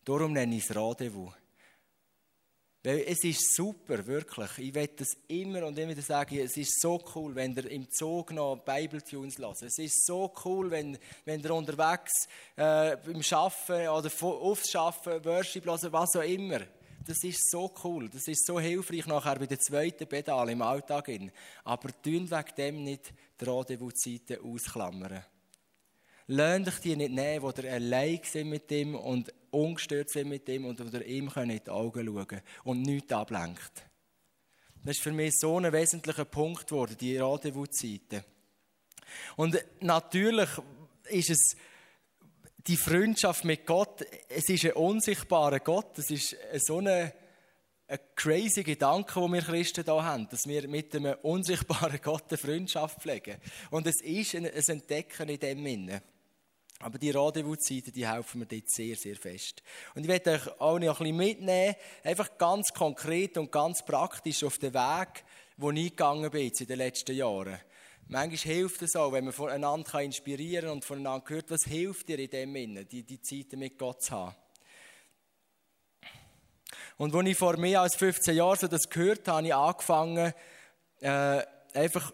Darum 0.09 0.33
nenne 0.33 0.55
ich 0.55 0.67
es 0.67 0.75
Rendezvous. 0.75 1.31
Weil 2.81 3.03
es 3.05 3.23
ist 3.23 3.55
super, 3.55 4.07
wirklich. 4.07 4.57
Ich 4.57 4.73
werde 4.73 4.93
das 4.97 5.09
immer 5.27 5.67
und 5.67 5.77
immer 5.77 5.91
wieder 5.91 6.01
sagen, 6.01 6.39
es 6.39 6.57
ist 6.57 6.81
so 6.81 6.99
cool, 7.13 7.35
wenn 7.35 7.55
ihr 7.55 7.69
im 7.69 7.87
Zug 7.91 8.31
noch 8.31 8.55
Bible-Tunes 8.65 9.37
lasst. 9.37 9.61
Es 9.61 9.77
ist 9.77 10.07
so 10.07 10.33
cool, 10.43 10.71
wenn, 10.71 10.97
wenn 11.25 11.41
ihr 11.41 11.53
unterwegs 11.53 12.27
äh, 12.55 12.97
beim 12.97 13.21
Arbeiten 13.29 13.87
oder 13.87 14.09
aufs 14.23 14.75
Arbeiten 14.75 15.25
Worship 15.25 15.65
hört, 15.67 15.91
was 15.93 16.15
auch 16.15 16.23
immer. 16.23 16.61
Das 17.05 17.23
ist 17.23 17.51
so 17.51 17.71
cool, 17.83 18.09
das 18.09 18.27
ist 18.27 18.47
so 18.47 18.59
hilfreich 18.59 19.05
nachher 19.05 19.35
bei 19.35 19.45
der 19.45 19.59
zweiten 19.59 20.07
Pedal 20.07 20.49
im 20.49 20.63
Alltag. 20.63 21.11
Aber 21.65 21.89
tun 22.01 22.31
wegen 22.31 22.55
dem 22.57 22.83
nicht 22.83 23.13
die 23.39 23.45
Rendezvous-Zeiten 23.45 24.43
ausklammern. 24.43 25.23
Lasst 26.31 26.67
euch 26.67 26.79
die 26.81 26.95
nicht 26.95 27.11
nehmen, 27.11 27.53
die 27.55 27.61
ihr 27.63 27.73
allein 27.73 28.19
sind 28.23 28.49
mit 28.49 28.71
ihm 28.71 28.93
und 28.93 29.33
ungestört 29.49 30.11
sind 30.11 30.29
mit 30.29 30.47
ihm 30.47 30.65
und 30.65 30.79
ihr 30.79 31.03
ihm 31.07 31.31
in 31.35 31.49
die 31.49 31.69
Augen 31.71 32.05
schauen 32.05 32.41
und 32.65 32.83
nichts 32.83 33.11
ablenkt. 33.11 33.71
Das 34.83 34.97
ist 34.97 35.01
für 35.01 35.11
mich 35.11 35.33
so 35.39 35.57
ein 35.57 35.73
wesentlicher 35.73 36.25
Punkt 36.25 36.67
geworden, 36.67 36.95
die 36.99 37.17
Rendezvous-Zeiten. 37.17 38.23
Und 39.37 39.57
natürlich 39.79 40.49
ist 41.05 41.31
es 41.31 41.55
die 42.67 42.77
Freundschaft 42.77 43.43
mit 43.43 43.65
Gott, 43.65 44.05
es 44.29 44.49
ist 44.49 44.65
ein 44.65 44.73
unsichtbarer 44.73 45.61
Gott, 45.61 45.97
es 45.97 46.11
ist 46.11 46.37
so 46.57 46.77
eine, 46.77 47.11
ein 47.87 47.99
crazy 48.15 48.61
Gedanke, 48.61 49.19
den 49.19 49.33
wir 49.33 49.41
Christen 49.41 49.83
hier 49.83 50.03
haben, 50.03 50.29
dass 50.29 50.45
wir 50.45 50.67
mit 50.67 50.95
einem 50.95 51.15
unsichtbaren 51.23 51.99
Gott 52.03 52.25
eine 52.29 52.37
Freundschaft 52.37 53.01
pflegen. 53.01 53.37
Und 53.71 53.87
es 53.87 53.99
ist 54.01 54.35
ein 54.35 54.45
Entdecken 54.45 55.27
in 55.27 55.39
dem 55.39 55.65
Sinne. 55.65 56.03
Aber 56.81 56.97
die 56.97 57.11
Rendezvous-Zeiten, 57.11 57.91
die 57.91 58.07
helfen 58.07 58.39
mir 58.39 58.45
dort 58.45 58.69
sehr, 58.69 58.95
sehr 58.95 59.15
fest. 59.17 59.61
Und 59.95 60.03
ich 60.03 60.07
werde 60.07 60.31
euch 60.31 60.47
auch 60.61 60.79
noch 60.79 61.01
ein 61.01 61.03
bisschen 61.03 61.17
mitnehmen, 61.17 61.75
einfach 62.03 62.37
ganz 62.37 62.73
konkret 62.73 63.37
und 63.37 63.51
ganz 63.51 63.83
praktisch 63.83 64.43
auf 64.45 64.57
den 64.57 64.73
Weg, 64.73 65.25
wo 65.57 65.71
ich 65.71 65.89
gegangen 65.89 66.31
bin 66.31 66.49
in 66.49 66.67
den 66.67 66.77
letzten 66.77 67.15
Jahren. 67.15 67.59
Manchmal 68.07 68.55
hilft 68.55 68.81
es 68.81 68.95
auch, 68.95 69.11
wenn 69.11 69.25
man 69.25 69.33
voneinander 69.33 70.01
inspirieren 70.01 70.67
kann 70.67 70.71
und 70.77 70.85
voneinander 70.85 71.29
hört, 71.29 71.51
was 71.51 71.65
hilft 71.65 72.07
dir 72.07 72.17
in 72.17 72.29
dem 72.29 72.55
Innen, 72.55 72.87
die, 72.87 73.03
die 73.03 73.21
Zeit 73.21 73.51
mit 73.53 73.77
Gott 73.77 74.01
zu 74.01 74.11
haben. 74.11 74.35
Und 76.97 77.13
als 77.13 77.27
ich 77.27 77.37
vor 77.37 77.57
mehr 77.57 77.81
als 77.81 77.95
15 77.97 78.35
Jahren 78.35 78.57
so 78.57 78.67
das 78.67 78.89
gehört 78.89 79.27
habe, 79.27 79.37
habe 79.37 79.47
ich 79.47 79.53
angefangen, 79.53 80.33
äh, 81.01 81.43
einfach 81.73 82.13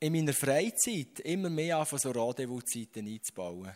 in 0.00 0.12
meiner 0.12 0.32
Freizeit 0.32 1.20
immer 1.20 1.50
mehr 1.50 1.84
von 1.86 1.98
so 1.98 2.10
Rendezvous-Zeiten 2.10 3.06
einzubauen. 3.06 3.72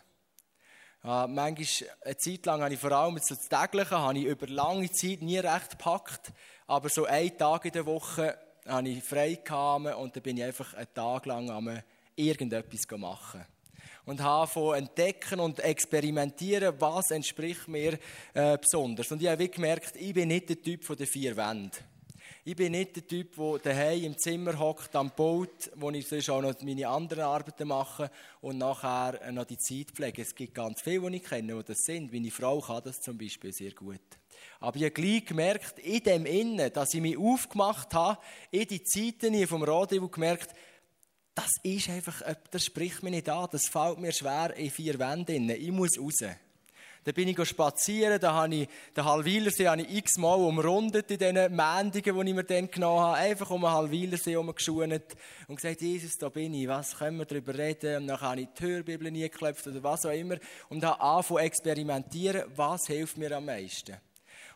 Äh, 1.07 1.29
manchmal, 1.29 1.91
eine 2.05 2.17
Zeit 2.17 2.47
lang 2.47 2.63
habe 2.63 2.75
ich 2.75 2.81
vor 2.81 2.91
allem 2.91 3.17
so 3.19 3.37
das 3.37 3.49
Tägliche, 3.49 3.97
habe 3.97 4.19
ich 4.19 4.25
über 4.25 4.49
lange 4.49 4.91
Zeit 4.91 5.23
nie 5.23 5.39
recht 5.39 5.71
gepackt, 5.71 6.33
aber 6.67 6.89
so 6.89 7.05
einen 7.05 7.39
Tag 7.39 7.65
in 7.65 7.71
der 7.71 7.87
Woche 7.87 8.37
habe 8.67 8.89
ich 8.89 9.05
frei 9.05 9.39
gehabt 9.45 9.95
und 9.95 10.17
dann 10.17 10.23
bin 10.25 10.37
ich 10.37 10.43
einfach 10.43 10.75
einen 10.75 10.93
Tag 10.93 11.27
lang 11.27 11.49
am 11.49 11.81
irgendetwas 12.17 12.99
machen 12.99 13.47
und 14.05 14.21
habe 14.21 14.51
von 14.51 14.75
entdecken 14.75 15.39
und 15.39 15.61
experimentieren, 15.61 16.75
was 16.81 17.13
entspricht 17.13 17.69
mir 17.69 18.01
äh, 18.35 18.59
besonders. 18.59 19.13
Und 19.13 19.23
ich 19.23 19.29
habe 19.29 19.49
gemerkt, 19.49 19.95
ich 19.95 20.13
bin 20.13 20.27
nicht 20.27 20.49
der 20.49 20.61
Typ 20.61 20.83
von 20.83 20.97
den 20.97 21.07
vier 21.07 21.37
Wänden. 21.37 21.71
Ich 22.49 22.55
bin 22.55 22.71
nicht 22.71 22.95
der 22.95 23.05
Typ, 23.05 23.35
der 23.35 23.59
daheim 23.59 24.05
im 24.05 24.19
Zimmer 24.19 24.57
hockt, 24.57 24.95
am 24.95 25.11
Boot, 25.11 25.69
wo 25.75 25.91
ich 25.91 26.07
sonst 26.07 26.31
auch 26.31 26.41
noch 26.41 26.55
meine 26.63 26.87
anderen 26.87 27.25
Arbeiten 27.25 27.67
mache 27.67 28.09
und 28.41 28.59
nachher 28.59 29.33
noch 29.33 29.47
die 29.47 29.59
Zeit 29.59 29.91
pflege. 29.91 30.23
Es 30.23 30.33
gibt 30.33 30.55
ganz 30.55 30.81
viele, 30.81 31.11
die 31.11 31.17
ich 31.17 31.25
kenne, 31.25 31.57
die 31.57 31.65
das 31.65 31.79
sind. 31.79 32.13
Meine 32.13 32.31
Frau 32.31 32.61
kann 32.61 32.85
das 32.85 33.01
zum 33.01 33.19
Beispiel 33.19 33.53
sehr 33.53 33.73
gut. 33.73 33.99
Aber 34.61 34.77
ich 34.77 34.85
habe 34.85 34.93
gleich 34.93 35.25
gemerkt, 35.25 35.81
in 35.81 36.05
dem 36.05 36.25
Innen, 36.25 36.73
dass 36.73 36.95
ich 36.95 37.01
mich 37.01 37.19
aufgemacht 37.19 37.93
habe, 37.95 38.21
in 38.53 38.69
die 38.69 38.85
Zeiten 38.85 39.45
vom 39.49 39.65
Radio 39.65 40.09
gemerkt, 40.09 40.55
das 41.35 41.51
ist 41.65 41.89
einfach, 41.89 42.23
das 42.53 42.65
spricht 42.65 43.03
mich 43.03 43.11
nicht 43.11 43.29
an, 43.29 43.49
das 43.51 43.67
fällt 43.67 43.99
mir 43.99 44.13
schwer 44.13 44.55
in 44.55 44.71
vier 44.71 45.01
Wänden. 45.01 45.51
Ich 45.51 45.73
muss 45.73 45.99
raus. 45.99 46.23
Dann 47.07 47.15
bin 47.15 47.29
ich 47.29 47.49
spazieren, 47.49 48.19
da 48.19 48.35
habe 48.35 48.53
ich 48.53 48.69
den 48.97 49.05
Halwilersee 49.05 49.69
habe 49.69 49.83
ich 49.83 49.97
x-mal 49.99 50.41
umrundet 50.41 51.09
in 51.09 51.19
diesen 51.19 51.55
Mendungen, 51.55 51.93
die 51.93 52.31
ich 52.31 52.35
mir 52.35 52.43
dann 52.43 52.69
genommen 52.69 53.01
habe. 53.01 53.17
Einfach 53.19 53.49
um 53.51 53.61
den 53.61 53.71
Halwilersee 53.71 54.33
herumgeschonet 54.33 55.15
und 55.47 55.55
gesagt, 55.55 55.83
Jesus, 55.83 56.19
da 56.19 56.29
bin 56.31 56.53
ich, 56.53 56.67
was 56.67 56.99
können 56.99 57.19
wir 57.19 57.25
darüber 57.25 57.57
reden? 57.57 57.99
Und 57.99 58.07
dann 58.09 58.21
habe 58.21 58.41
ich 58.41 58.49
die 58.59 58.65
Hörbibel 58.65 59.13
nie 59.13 59.23
geklopft 59.23 59.69
oder 59.69 59.81
was 59.85 60.05
auch 60.05 60.11
immer 60.11 60.39
und 60.69 60.85
habe 60.85 61.01
angefangen 61.01 61.39
zu 61.39 61.39
experimentieren, 61.39 62.43
was 62.57 62.89
hilft 62.89 63.19
mir 63.19 63.37
am 63.37 63.45
meisten. 63.45 63.97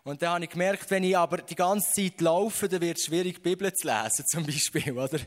Und 0.03 0.21
dann 0.21 0.31
habe 0.31 0.45
ich 0.45 0.51
gemerkt, 0.51 0.91
wenn 0.91 1.05
ich 1.05 1.17
aber 1.17 1.39
die 1.39 1.55
ganze 1.55 1.93
Zeit 1.93 2.21
laufe, 2.21 2.69
dann 2.69 2.81
wird 2.81 2.99
es 2.99 3.05
schwierig, 3.05 3.37
die 3.37 3.43
Bibel 3.43 3.73
zu 3.73 3.87
lesen, 3.87 4.25
zum 4.27 4.45
Beispiel, 4.45 4.91
oder? 4.93 5.21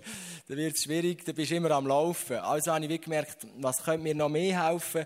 Dann 0.49 0.57
wird 0.57 0.73
es 0.75 0.83
schwierig, 0.83 1.23
dann 1.23 1.36
bist 1.36 1.51
du 1.51 1.55
immer 1.55 1.71
am 1.71 1.88
Laufen. 1.88 2.36
Also 2.36 2.73
habe 2.73 2.86
ich 2.86 3.01
gemerkt, 3.01 3.47
was 3.59 3.81
könnte 3.81 4.03
mir 4.03 4.13
noch 4.13 4.27
mehr 4.27 4.67
helfen? 4.67 5.05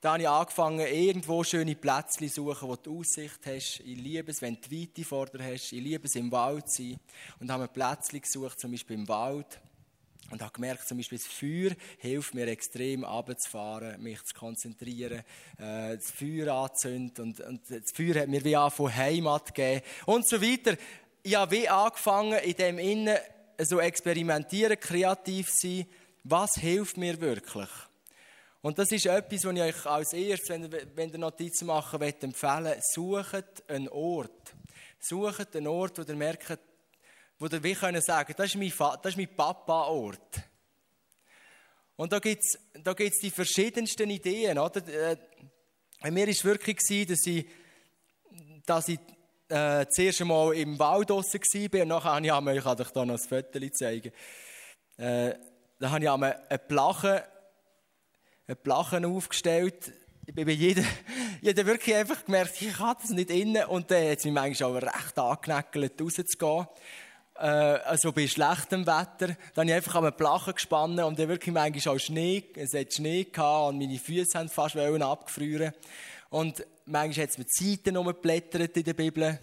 Dann 0.00 0.12
habe 0.12 0.22
ich 0.22 0.28
angefangen, 0.28 0.86
irgendwo 0.86 1.44
schöne 1.44 1.76
Plätzchen 1.76 2.30
zu 2.30 2.46
suchen, 2.46 2.68
wo 2.68 2.76
du 2.76 3.00
Aussicht 3.00 3.40
hast. 3.44 3.80
Ich 3.80 3.98
liebe 3.98 4.30
es, 4.30 4.40
wenn 4.40 4.56
du 4.58 4.70
Weite 4.70 5.04
vor 5.04 5.26
dir 5.26 5.44
hast. 5.44 5.72
Ich 5.72 5.82
liebe 5.82 6.06
es, 6.06 6.14
im 6.14 6.32
Wald 6.32 6.70
zu 6.70 6.82
sein. 6.82 7.00
Und 7.38 7.52
habe 7.52 7.64
mir 7.64 7.68
Plätzchen 7.68 8.22
gesucht, 8.22 8.58
zum 8.58 8.70
Beispiel 8.70 8.96
im 8.96 9.08
Wald. 9.08 9.60
Und 10.30 10.40
habe 10.40 10.52
gemerkt, 10.52 10.88
zum 10.88 10.96
Beispiel 10.96 11.18
das 11.18 11.26
Feuer 11.26 11.72
hilft 11.98 12.34
mir 12.34 12.46
extrem, 12.46 13.04
runterzufahren, 13.04 14.00
mich 14.00 14.22
zu 14.22 14.32
konzentrieren, 14.34 15.22
äh, 15.58 15.96
das 15.96 16.10
Feuer 16.12 16.54
anzünden 16.54 17.24
und, 17.24 17.40
und 17.40 17.60
das 17.68 17.90
Feuer 17.92 18.22
hat 18.22 18.28
mir 18.28 18.44
wie 18.44 18.56
von 18.70 18.94
Heimat 18.94 19.52
gegeben 19.52 19.84
und 20.06 20.28
so 20.28 20.40
weiter. 20.40 20.76
Ich 21.24 21.34
habe 21.34 21.50
wie 21.50 21.68
angefangen, 21.68 22.38
in 22.38 22.54
dem 22.54 22.78
Innen 22.78 23.18
so 23.58 23.80
experimentieren, 23.80 24.78
kreativ 24.78 25.48
sein. 25.50 25.86
Was 26.22 26.54
hilft 26.54 26.96
mir 26.96 27.20
wirklich? 27.20 27.68
Und 28.62 28.78
das 28.78 28.92
ist 28.92 29.06
etwas, 29.06 29.44
was 29.44 29.54
ich 29.54 29.62
euch 29.62 29.86
als 29.86 30.12
erstes, 30.12 30.50
wenn 30.50 30.70
wenn 30.94 31.10
ihr 31.10 31.18
Notizen 31.18 31.66
machen 31.66 32.00
wollt, 32.00 32.22
empfehlen 32.22 32.74
Sucht 32.80 33.68
einen 33.68 33.88
Ort. 33.88 34.54
Sucht 34.98 35.56
einen 35.56 35.66
Ort, 35.66 35.98
wo 35.98 36.02
ihr 36.02 36.16
merkt, 36.16 36.58
wo 37.38 37.46
ihr 37.46 37.62
wie 37.62 37.74
können 37.74 38.02
sagen, 38.02 38.34
das 38.36 38.54
ist 38.54 38.56
mein, 38.56 38.72
das 39.02 39.12
ist 39.12 39.16
mein 39.16 39.34
Papa-Ort. 39.34 40.42
Und 41.96 42.12
da 42.12 42.18
gibt's, 42.18 42.58
da 42.82 42.92
gibt's 42.92 43.20
die 43.20 43.30
verschiedensten 43.30 44.10
Ideen, 44.10 44.58
oder? 44.58 44.86
Äh, 44.88 45.16
bei 46.02 46.10
mir 46.10 46.24
war 46.24 46.28
es 46.28 46.44
wirklich, 46.44 47.06
dass 47.06 47.26
ich, 47.26 47.46
dass 48.66 48.88
ich 48.88 48.98
äh, 49.48 49.86
zuerst 49.90 50.20
einmal 50.20 50.54
im 50.54 50.78
Wald 50.78 51.10
draussen 51.10 51.40
war 51.40 51.82
und 51.82 51.88
nachher 51.88 52.12
habe 52.12 52.52
ich 52.52 52.56
ich 52.58 52.64
kann 52.64 52.80
euch 52.80 52.90
da 52.90 53.04
noch 53.04 53.14
ein 53.14 53.28
Foto 53.28 53.68
zeigen, 53.70 54.12
äh, 54.96 55.34
da 55.78 55.90
habe 55.90 56.04
ich 56.04 56.10
einmal 56.10 56.42
eine 56.48 56.58
Plache, 56.58 57.24
eine 58.50 58.56
Plache 58.56 59.06
aufgestellt, 59.06 59.92
ich 60.26 60.34
bin 60.34 60.44
bei 60.44 60.52
jedem, 60.52 60.84
jeder 61.40 61.66
wirklich 61.66 61.94
einfach 61.94 62.24
gemerkt, 62.24 62.60
ich 62.60 62.78
habe 62.78 63.00
das 63.00 63.10
nicht 63.10 63.30
innen 63.30 63.64
und 63.66 63.90
dann 63.90 64.10
hat 64.10 64.18
es 64.18 64.24
mich 64.24 64.34
manchmal 64.34 64.70
auch 64.70 64.82
recht 64.82 65.18
angenäckelt, 65.18 66.00
rauszugehen 66.00 66.66
äh, 67.36 67.46
also 67.46 68.12
bei 68.12 68.26
schlechtem 68.26 68.86
Wetter, 68.86 69.36
dann 69.54 69.68
habe 69.68 69.70
ich 69.70 69.74
einfach 69.74 69.94
am 69.94 70.16
Plachen 70.16 70.54
gespannt 70.54 71.00
und 71.00 71.16
dann 71.16 71.28
wirklich 71.28 71.54
manchmal 71.54 71.94
auch 71.94 72.00
Schnee, 72.00 72.44
es 72.56 72.74
hat 72.74 72.92
Schnee 72.92 73.24
gehabt 73.24 73.68
und 73.68 73.78
meine 73.78 73.98
Füße 73.98 74.36
haben 74.36 74.48
fast 74.48 74.76
abgefrieren. 74.76 75.72
Und 76.28 76.64
manchmal 76.86 77.24
hat 77.24 77.30
es 77.30 77.38
mit 77.38 77.52
Zeiten 77.52 77.96
rumgeblättert 77.96 78.76
in 78.76 78.84
der 78.84 78.94
Bibel. 78.94 79.38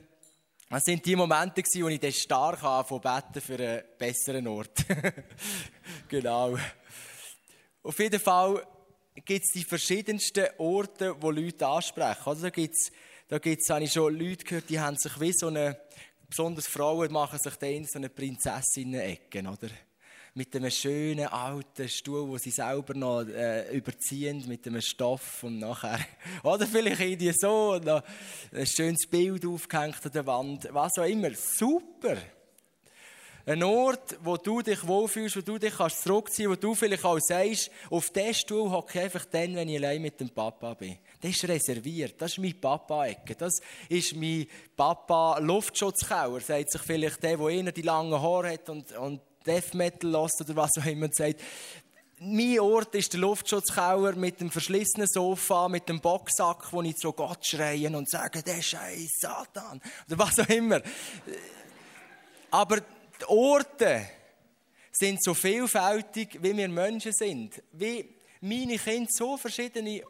Das 0.69 0.83
sind 0.83 1.05
die 1.05 1.15
Momente 1.15 1.63
wo 1.63 1.87
ich 1.87 1.99
dann 1.99 2.11
stark 2.11 2.59
von 2.87 3.01
beten 3.01 3.41
für 3.41 3.55
einen 3.55 3.83
besseren 3.97 4.47
Ort. 4.47 4.85
genau. 6.09 6.57
Auf 7.83 7.99
jeden 7.99 8.19
Fall 8.19 8.65
gibt 9.25 9.45
es 9.45 9.51
die 9.51 9.63
verschiedensten 9.63 10.45
Orte, 10.57 11.15
wo 11.19 11.31
Leute 11.31 11.67
ansprechen. 11.67 12.23
Also 12.25 12.43
da 12.43 12.49
gibt's, 12.49 12.91
da 13.27 13.39
gibt's, 13.39 13.69
habe 13.69 13.83
ich 13.83 13.91
schon 13.91 14.17
Leute 14.17 14.43
gehört, 14.43 14.69
die 14.69 14.79
haben 14.79 14.97
sich 14.97 15.19
wie 15.19 15.33
so 15.33 15.47
eine 15.47 15.77
besonders 16.29 16.67
Frauen 16.67 17.11
machen 17.11 17.39
sich 17.39 17.55
dann 17.55 17.85
so 17.85 17.99
eine 17.99 18.09
Prinzessinnen-Ecke, 18.09 19.39
oder? 19.39 19.69
Mit 20.33 20.55
einem 20.55 20.69
schönen 20.69 21.27
alten 21.27 21.89
Stuhl, 21.89 22.27
wo 22.27 22.37
sie 22.37 22.51
selber 22.51 22.93
noch 22.93 23.27
äh, 23.27 23.75
überziehen, 23.75 24.43
mit 24.47 24.67
einem 24.67 24.81
Stoff 24.81 25.43
und 25.43 25.59
nachher, 25.59 25.99
oder 26.43 26.67
vielleicht 26.67 27.01
irgendwie 27.01 27.33
so, 27.33 27.71
ein 27.73 28.67
schönes 28.67 29.07
Bild 29.07 29.45
aufgehängt 29.45 30.05
an 30.05 30.11
der 30.11 30.25
Wand, 30.27 30.67
was 30.71 30.99
auch 30.99 31.05
immer. 31.05 31.31
Super! 31.33 32.17
Ein 33.49 33.63
Ort, 33.63 34.17
wo 34.25 34.35
du 34.35 34.61
dich 34.61 34.85
wohlfühlst, 34.85 35.37
wo 35.37 35.41
du 35.41 35.57
dich 35.57 35.73
kannst 35.73 36.03
zurückziehen, 36.03 36.51
wo 36.51 36.55
du 36.55 36.75
vielleicht 36.75 37.05
auch 37.05 37.17
sagst, 37.17 37.71
auf 37.89 38.09
diesen 38.09 38.33
Stuhl 38.33 38.69
hocke 38.69 38.99
ich 38.99 39.05
einfach 39.05 39.23
dann, 39.23 39.55
wenn 39.55 39.69
ich 39.69 39.77
allein 39.77 40.01
mit 40.01 40.19
dem 40.19 40.29
Papa 40.29 40.73
bin. 40.73 40.97
Das 41.21 41.31
ist 41.31 41.47
reserviert. 41.47 42.15
Das 42.21 42.33
ist 42.33 42.39
mein 42.39 42.59
Papa-Ecke. 42.59 43.35
Das 43.35 43.61
ist 43.87 44.13
mein 44.17 44.47
Papa-Luftschutzkauer, 44.75 46.41
sagt 46.41 46.73
sich 46.73 46.81
vielleicht 46.81 47.23
der, 47.23 47.37
der 47.37 47.47
eher 47.47 47.71
die 47.71 47.83
langen 47.83 48.21
Haare 48.21 48.51
hat 48.51 48.69
und, 48.69 48.91
und 48.97 49.21
Death 49.45 49.73
Metal 49.75 50.11
lässt 50.11 50.41
oder 50.41 50.53
was 50.57 50.71
auch 50.77 50.85
immer 50.85 51.07
sagt. 51.13 51.39
Mein 52.19 52.59
Ort 52.59 52.95
ist 52.95 53.13
der 53.13 53.21
Luftschutzkauer 53.21 54.11
mit 54.15 54.41
dem 54.41 54.51
verschlissenen 54.51 55.07
Sofa, 55.07 55.69
mit 55.69 55.87
dem 55.87 56.01
Boxsack, 56.01 56.73
wo 56.73 56.81
ich 56.81 56.97
zu 56.97 57.13
Gott 57.13 57.47
schreien 57.47 57.95
und 57.95 58.09
sage, 58.09 58.43
der 58.43 58.61
Scheiß 58.61 59.19
Satan. 59.21 59.79
Oder 60.05 60.19
was 60.19 60.37
auch 60.37 60.49
immer. 60.49 60.81
Aber 62.51 62.81
die 63.21 63.25
Orte 63.25 64.07
sind 64.91 65.23
so 65.23 65.33
vielfältig, 65.33 66.39
wie 66.41 66.55
wir 66.55 66.67
Menschen 66.69 67.11
sind. 67.11 67.61
Wie 67.71 68.05
meine 68.41 68.77
Kinder 68.77 69.11
so 69.11 69.37
verschiedene 69.37 70.01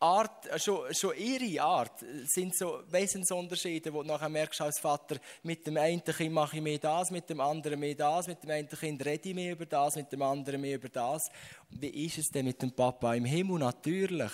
Art, 0.00 0.60
schon, 0.60 0.92
schon 0.92 1.16
ihre 1.16 1.62
Art 1.62 2.04
sind 2.26 2.54
so 2.54 2.82
Wesensunterschiede, 2.88 3.92
wo 3.92 4.02
du 4.02 4.08
nachher 4.08 4.28
merkst 4.28 4.60
als 4.60 4.78
Vater, 4.78 5.16
mit 5.42 5.66
dem 5.66 5.76
einen 5.78 6.04
Kind 6.04 6.32
mache 6.32 6.56
ich 6.56 6.62
mehr 6.62 6.78
das, 6.78 7.10
mit 7.10 7.28
dem 7.30 7.40
anderen 7.40 7.80
mehr 7.80 7.94
das, 7.94 8.26
mit 8.26 8.42
dem 8.42 8.50
einen 8.50 8.68
Kind 8.68 9.04
rede 9.04 9.28
ich 9.28 9.34
mehr 9.34 9.52
über 9.52 9.66
das, 9.66 9.96
mit 9.96 10.12
dem 10.12 10.20
anderen 10.20 10.60
mehr 10.60 10.76
über 10.76 10.90
das. 10.90 11.30
Wie 11.70 12.06
ist 12.06 12.18
es 12.18 12.28
denn 12.28 12.44
mit 12.44 12.60
dem 12.60 12.72
Papa 12.72 13.14
im 13.14 13.24
Himmel? 13.24 13.60
Natürlich 13.60 14.32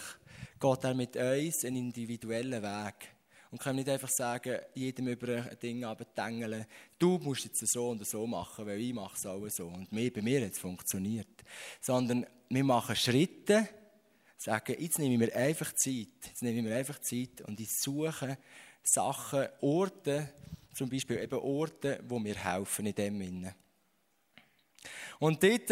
geht 0.58 0.84
er 0.84 0.94
mit 0.94 1.16
uns 1.16 1.64
einen 1.64 1.76
individuellen 1.76 2.62
Weg. 2.62 3.19
Und 3.50 3.60
kann 3.60 3.76
nicht 3.76 3.88
einfach 3.88 4.08
sagen, 4.08 4.58
jedem 4.74 5.08
über 5.08 5.28
ein 5.28 5.58
Ding 5.60 5.84
abdengeln, 5.84 6.66
du 6.98 7.18
musst 7.18 7.44
jetzt 7.44 7.66
so 7.66 7.90
und 7.90 8.06
so 8.06 8.26
machen, 8.26 8.64
weil 8.66 8.80
ich 8.80 8.94
mache 8.94 9.16
es 9.16 9.26
auch 9.26 9.48
so. 9.48 9.66
Und 9.66 9.90
bei 9.90 10.22
mir 10.22 10.44
hat 10.44 10.52
es 10.52 10.58
funktioniert. 10.58 11.42
Sondern 11.80 12.26
wir 12.48 12.64
machen 12.64 12.94
Schritte, 12.94 13.68
sagen, 14.36 14.76
jetzt 14.78 14.98
nehme 14.98 15.14
ich 15.14 15.18
mir 15.18 15.34
einfach 15.34 15.72
Zeit. 15.72 16.08
Jetzt 16.24 16.42
nehme 16.42 16.58
ich 16.58 16.64
mir 16.64 16.76
einfach 16.76 17.00
Zeit 17.00 17.42
und 17.42 17.58
ich 17.60 17.70
suche 17.70 18.38
Sachen, 18.82 19.48
Orte, 19.60 20.32
zum 20.72 20.88
Beispiel 20.88 21.18
eben 21.18 21.38
Orte, 21.38 22.00
wo 22.06 22.18
mir 22.18 22.36
helfen 22.36 22.86
in 22.86 22.94
dem 22.94 23.20
Sinne. 23.20 23.54
Und 25.18 25.42
dort 25.42 25.70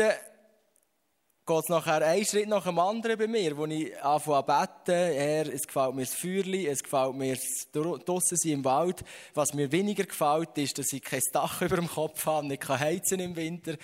geht 1.49 1.65
es 1.65 1.69
nachher 1.71 2.07
einen 2.07 2.25
Schritt 2.27 2.49
nach 2.49 2.65
dem 2.65 2.79
anderen 2.79 3.17
bei 3.17 3.27
mir, 3.27 3.57
wo 3.57 3.65
ich 3.65 3.99
anfange 4.03 4.41
zu 4.41 4.47
beten, 4.53 5.15
Herr, 5.15 5.51
es 5.51 5.67
gefällt 5.67 5.95
mir 5.95 6.05
das 6.05 6.15
Feuerli, 6.15 6.67
es 6.67 6.83
gefällt 6.83 7.15
mir 7.15 7.35
das 7.35 7.69
draussen 7.73 8.51
im 8.51 8.67
Wald. 8.67 9.03
Was 9.33 9.55
mir 9.55 9.73
weniger 9.73 10.05
gefällt, 10.05 10.59
ist, 10.59 10.77
dass 10.77 10.93
ich 10.93 11.01
kein 11.01 11.23
Dach 11.33 11.63
über 11.67 11.77
dem 11.77 11.89
Kopf 11.89 12.27
habe, 12.27 12.47
nicht 12.47 12.69
heizen 12.69 13.21
im 13.21 13.35
Winter. 13.35 13.79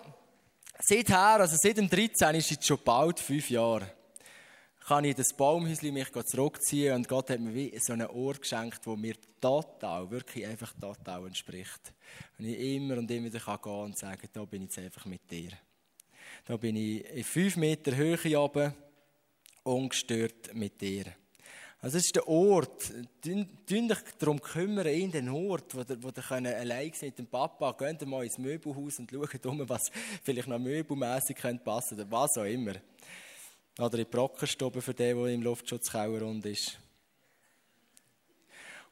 seither, 0.79 1.17
also 1.17 1.55
seit 1.59 1.77
dem 1.77 1.89
13. 1.89 2.35
ist 2.35 2.51
es 2.51 2.65
schon 2.65 2.79
bald 2.83 3.19
fünf 3.19 3.49
Jahre 3.49 4.00
kann 4.91 5.05
ich 5.05 5.15
das 5.15 5.31
Baumhäuschen 5.31 5.93
mich 5.93 6.11
zurückziehen 6.11 6.93
und 6.93 7.07
Gott 7.07 7.29
hat 7.29 7.39
mir 7.39 7.53
wie 7.53 7.79
so 7.79 7.93
einen 7.93 8.07
Ort 8.07 8.41
geschenkt, 8.41 8.81
wo 8.83 8.97
mir 8.97 9.15
total, 9.39 10.11
wirklich 10.11 10.45
einfach 10.45 10.73
total 10.73 11.27
entspricht. 11.27 11.93
Und 12.37 12.43
ich 12.43 12.75
immer 12.75 12.97
und 12.97 13.09
immer 13.09 13.27
wieder 13.27 13.39
kann 13.39 13.59
gehen 13.63 13.71
und 13.71 13.97
sagen, 13.97 14.27
da 14.33 14.43
bin 14.43 14.63
ich 14.63 14.75
jetzt 14.75 14.79
einfach 14.79 15.05
mit 15.05 15.31
dir. 15.31 15.51
Da 16.43 16.57
bin 16.57 16.75
ich 16.75 17.05
in 17.05 17.23
fünf 17.23 17.55
Meter 17.55 17.95
Höhe 17.95 18.37
oben, 18.37 18.73
ungestört 19.63 20.53
mit 20.55 20.81
dir. 20.81 21.05
Also 21.79 21.95
das 21.95 22.07
ist 22.07 22.15
der 22.17 22.27
Ort. 22.27 22.91
Tun 23.21 23.47
dich 23.65 23.97
darum 24.19 24.41
kümmern, 24.41 24.87
in 24.87 25.09
den 25.09 25.29
Ort, 25.29 25.73
wo 25.73 25.79
ihr, 25.79 26.03
wo 26.03 26.09
ihr 26.09 26.31
allein 26.31 26.91
mit 27.01 27.17
dem 27.17 27.27
Papa, 27.27 27.71
geht 27.79 28.05
mal 28.05 28.25
ins 28.25 28.37
Möbelhaus 28.37 28.99
und 28.99 29.09
schaut 29.09 29.45
um, 29.45 29.69
was 29.69 29.89
vielleicht 30.21 30.49
noch 30.49 30.59
möbelmässig 30.59 31.37
passen 31.37 31.63
könnte, 31.63 31.93
oder 31.95 32.11
was 32.11 32.37
auch 32.37 32.43
immer. 32.43 32.73
Oder 33.79 33.99
in 33.99 34.05
die 34.05 34.11
Brockenstube 34.11 34.81
für 34.81 34.93
den, 34.93 35.17
der 35.17 35.27
im 35.27 35.41
Luftschutzkeller 35.41 36.21
rund 36.21 36.45
ist. 36.45 36.79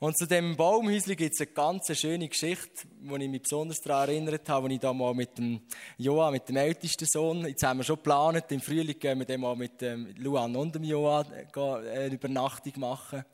Und 0.01 0.17
zu 0.17 0.25
dem 0.25 0.55
Baumhäuschen 0.55 1.17
gibt 1.17 1.33
es 1.33 1.41
eine 1.41 1.51
ganz 1.51 1.93
schöne 1.99 2.29
Geschichte, 2.29 2.87
die 3.01 3.23
ich 3.23 3.29
mich 3.29 3.41
besonders 3.41 3.81
daran 3.81 4.07
erinnert 4.07 4.47
habe, 4.47 4.67
als 4.67 4.75
ich 4.75 4.79
da 4.79 4.93
mal 4.93 5.13
mit 5.13 5.37
dem 5.37 5.59
Joa, 5.97 6.31
mit 6.31 6.47
dem 6.47 6.55
ältesten 6.55 7.05
Sohn, 7.05 7.45
jetzt 7.45 7.63
haben 7.63 7.79
wir 7.79 7.83
schon 7.83 7.97
geplant, 7.97 8.45
im 8.49 8.61
Frühling 8.61 8.97
gehen 8.97 9.19
wir 9.19 9.25
dann 9.25 9.41
mal 9.41 9.57
mit 9.57 9.81
dem 9.81 10.15
Luan 10.15 10.55
und 10.55 10.73
dem 10.73 10.85
Joa 10.85 11.25
eine 11.53 12.13
Übernachtung 12.13 12.71
machen. 12.77 13.25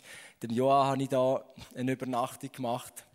Dem 0.42 0.50
Joa 0.50 0.88
habe 0.88 1.04
ich 1.04 1.10
da 1.10 1.46
eine 1.76 1.92
Übernachtung 1.92 2.52
gemacht. 2.52 3.06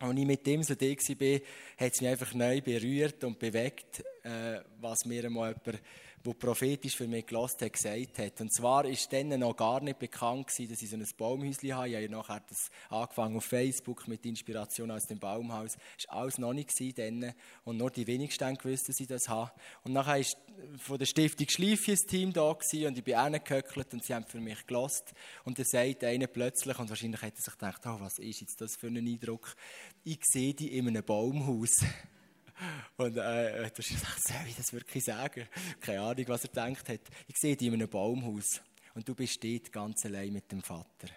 Als 0.00 0.18
ich 0.18 0.26
mit 0.26 0.44
dem 0.44 0.64
so 0.64 0.74
da 0.74 0.86
war, 0.86 1.40
hat 1.76 1.92
es 1.92 2.00
mich 2.00 2.10
einfach 2.10 2.34
neu 2.34 2.60
berührt 2.60 3.22
und 3.22 3.38
bewegt, 3.38 4.02
äh, 4.24 4.60
was 4.80 5.04
mir 5.04 5.24
einmal 5.24 5.54
jemand 5.64 5.82
wo 6.22 6.34
prophetisch 6.34 6.96
für 6.96 7.08
mich 7.08 7.26
gelost 7.26 7.62
hat, 7.62 7.72
gesagt 7.72 8.18
hat. 8.18 8.40
Und 8.40 8.52
zwar 8.52 8.84
ist 8.84 9.10
dann 9.12 9.28
noch 9.28 9.56
gar 9.56 9.80
nicht 9.80 9.98
bekannt 9.98 10.48
gewesen, 10.48 10.70
dass 10.70 10.82
ich 10.82 10.90
so 10.90 10.96
ein 10.96 11.06
Baumhäuschen 11.16 11.74
habe. 11.74 11.88
Ich 11.88 11.94
habe 11.96 12.10
nachher 12.10 12.42
das 12.46 12.70
angefangen 12.90 13.36
auf 13.36 13.44
Facebook 13.44 14.06
mit 14.06 14.26
Inspiration 14.26 14.90
aus 14.90 15.06
dem 15.06 15.18
Baumhaus. 15.18 15.76
Das 15.96 16.08
war 16.08 16.22
alles 16.22 16.38
noch 16.38 16.52
nicht 16.52 16.70
dann. 16.98 17.32
Und 17.64 17.78
nur 17.78 17.90
die 17.90 18.06
wenigsten 18.06 18.44
haben 18.44 18.58
gewusst, 18.58 18.88
dass 18.88 19.00
ich 19.00 19.06
das 19.06 19.28
habe. 19.28 19.50
Und 19.82 19.92
nachher 19.92 20.18
ist 20.18 20.36
von 20.76 20.98
der 20.98 21.06
Stiftung 21.06 21.48
Schleifi 21.48 21.92
ein 21.92 21.98
Team 22.06 22.32
da 22.32 22.52
gewesen 22.52 22.88
und 22.88 22.98
ich 22.98 23.04
bin 23.04 23.14
reingehöckelt 23.14 23.94
und 23.94 24.04
sie 24.04 24.14
haben 24.14 24.26
für 24.26 24.40
mich 24.40 24.66
gelost. 24.66 25.14
Und 25.44 25.58
dann 25.58 25.66
sagt 25.66 26.04
einer 26.04 26.26
plötzlich, 26.26 26.78
und 26.78 26.90
wahrscheinlich 26.90 27.22
hat 27.22 27.34
er 27.34 27.42
sich 27.42 27.52
gedacht, 27.54 27.80
oh, 27.86 27.96
was 27.98 28.18
ist 28.18 28.40
jetzt 28.42 28.60
das 28.60 28.76
für 28.76 28.88
ein 28.88 28.98
Eindruck? 28.98 29.54
Ich 30.04 30.20
sehe 30.24 30.52
die 30.52 30.76
in 30.76 30.88
einem 30.88 31.04
Baumhaus. 31.04 31.82
Und 32.96 33.16
äh, 33.16 33.70
du 33.70 33.78
hast 33.78 33.88
gesagt, 33.88 34.22
soll 34.22 34.46
ich 34.48 34.56
das 34.56 34.72
wirklich 34.72 35.04
sagen? 35.04 35.48
Keine 35.80 36.00
Ahnung, 36.00 36.24
was 36.28 36.44
er 36.44 36.48
gedacht 36.48 36.88
hat. 36.88 37.00
Ich 37.26 37.36
sehe 37.36 37.56
dich 37.56 37.68
in 37.68 37.74
einem 37.74 37.88
Baumhaus 37.88 38.60
und 38.94 39.08
du 39.08 39.14
bist 39.14 39.42
dort 39.42 39.72
ganz 39.72 40.04
allein 40.04 40.32
mit 40.32 40.50
dem 40.52 40.62
Vater. 40.62 41.08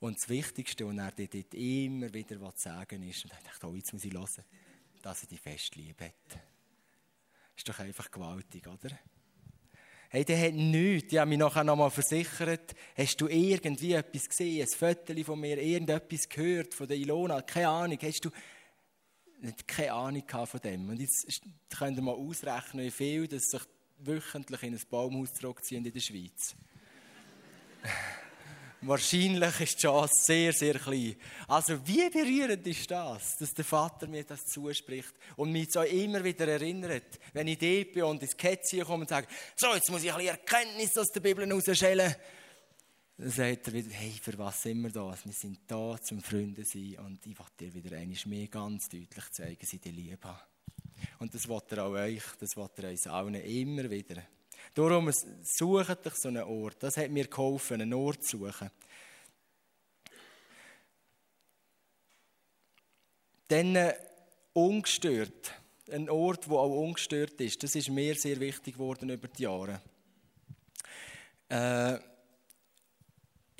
Und 0.00 0.16
das 0.16 0.28
Wichtigste, 0.28 0.86
was 0.86 0.96
er 0.96 1.12
dir 1.12 1.28
dort 1.28 1.54
immer 1.54 2.12
wieder 2.12 2.52
sagen 2.54 3.02
will, 3.02 3.10
ist, 3.10 3.24
und 3.24 3.32
ich 3.32 3.44
dachte, 3.44 3.66
oh, 3.66 3.74
jetzt 3.74 3.92
muss 3.92 4.04
ich 4.04 4.12
hören, 4.12 4.44
dass 5.02 5.22
er 5.22 5.28
dich 5.28 5.40
fest 5.40 5.74
lieb 5.76 6.00
hat. 6.00 6.40
Ist 7.56 7.68
doch 7.68 7.78
einfach 7.80 8.10
gewaltig, 8.10 8.66
oder? 8.68 8.96
Hey, 10.10 10.24
der 10.24 10.40
hat 10.40 10.54
nichts. 10.54 11.12
Ich 11.12 11.18
habe 11.18 11.28
mich 11.28 11.38
nachher 11.38 11.64
nochmal 11.64 11.90
versichert. 11.90 12.74
Hast 12.96 13.20
du 13.20 13.28
irgendwie 13.28 13.92
etwas 13.92 14.28
gesehen? 14.28 14.62
Ein 14.62 14.68
Foto 14.68 15.24
von 15.24 15.38
mir? 15.38 15.58
Irgendetwas 15.58 16.28
gehört 16.28 16.72
von 16.72 16.88
der 16.88 16.96
Ilona? 16.96 17.42
Keine 17.42 17.68
Ahnung. 17.68 17.98
Hast 18.00 18.24
du 18.24 18.30
keine 19.66 19.92
Ahnung 19.92 20.24
von 20.28 20.60
dem. 20.60 20.88
Und 20.88 21.00
jetzt 21.00 21.42
könnt 21.76 21.96
ihr 21.96 22.02
mal 22.02 22.14
ausrechnen, 22.14 22.84
wie 22.84 22.90
viel 22.90 23.28
das 23.28 23.44
sich 23.44 23.62
wöchentlich 23.98 24.62
in 24.62 24.74
ein 24.74 24.80
Baumhaus 24.90 25.34
zurückziehen 25.34 25.84
in 25.84 25.92
der 25.92 26.00
Schweiz. 26.00 26.54
Wahrscheinlich 28.80 29.60
ist 29.60 29.74
die 29.74 29.82
Chance 29.82 30.14
sehr, 30.24 30.52
sehr 30.52 30.78
klein. 30.78 31.16
Also, 31.48 31.84
wie 31.84 32.08
berührend 32.10 32.64
ist 32.64 32.88
das, 32.88 33.36
dass 33.36 33.52
der 33.52 33.64
Vater 33.64 34.06
mir 34.06 34.22
das 34.22 34.46
zuspricht 34.46 35.14
und 35.34 35.50
mich 35.50 35.72
so 35.72 35.82
immer 35.82 36.22
wieder 36.22 36.46
erinnert, 36.46 37.18
wenn 37.32 37.48
ich 37.48 37.58
dort 37.58 37.92
bin 37.92 38.04
und 38.04 38.22
ins 38.22 38.36
Kätzchen 38.36 38.84
komme 38.84 39.02
und 39.02 39.08
sage, 39.08 39.26
so, 39.56 39.74
jetzt 39.74 39.90
muss 39.90 40.04
ich 40.04 40.12
ein 40.12 40.18
bisschen 40.18 40.36
Erkenntnis 40.36 40.96
aus 40.96 41.08
der 41.08 41.20
Bibel 41.20 41.52
rausschellen. 41.52 42.14
Dann 43.18 43.30
sagt 43.30 43.66
er 43.66 43.72
wieder, 43.72 43.90
hey, 43.90 44.12
für 44.12 44.38
was 44.38 44.62
sind 44.62 44.80
wir 44.80 44.90
da? 44.90 45.12
Wir 45.24 45.32
sind 45.32 45.58
da 45.66 46.00
zum 46.00 46.22
Freunde 46.22 46.64
sein 46.64 46.98
und 47.04 47.26
ich 47.26 47.36
will 47.36 47.46
dir 47.58 47.74
wieder 47.74 47.96
einmal 47.96 48.16
mehr 48.26 48.46
ganz 48.46 48.88
deutlich 48.88 49.30
zeigen, 49.32 49.58
dass 49.60 49.72
ich 49.72 49.80
dich 49.80 49.92
liebe. 49.92 50.40
Und 51.18 51.34
das 51.34 51.48
will 51.48 51.60
er 51.70 51.84
auch 51.84 51.90
euch, 51.90 52.22
das 52.38 52.56
will 52.56 52.68
er 52.76 52.90
uns 52.90 53.08
allen 53.08 53.34
immer 53.34 53.90
wieder. 53.90 54.22
Darum 54.72 55.10
sucht 55.42 56.06
euch 56.06 56.14
so 56.14 56.28
einen 56.28 56.44
Ort. 56.44 56.80
Das 56.80 56.96
hat 56.96 57.10
mir 57.10 57.26
geholfen, 57.26 57.80
einen 57.80 57.92
Ort 57.92 58.22
zu 58.22 58.38
suchen. 58.38 58.70
Dann 63.48 63.74
äh, 63.74 63.94
ungestört. 64.52 65.54
Ein 65.90 66.08
Ort, 66.08 66.46
der 66.46 66.52
auch 66.52 66.84
ungestört 66.84 67.40
ist. 67.40 67.64
Das 67.64 67.74
ist 67.74 67.88
mir 67.88 68.14
sehr 68.14 68.38
wichtig 68.38 68.74
geworden 68.74 69.10
über 69.10 69.26
die 69.26 69.42
Jahre. 69.42 69.80
Äh, 71.48 71.98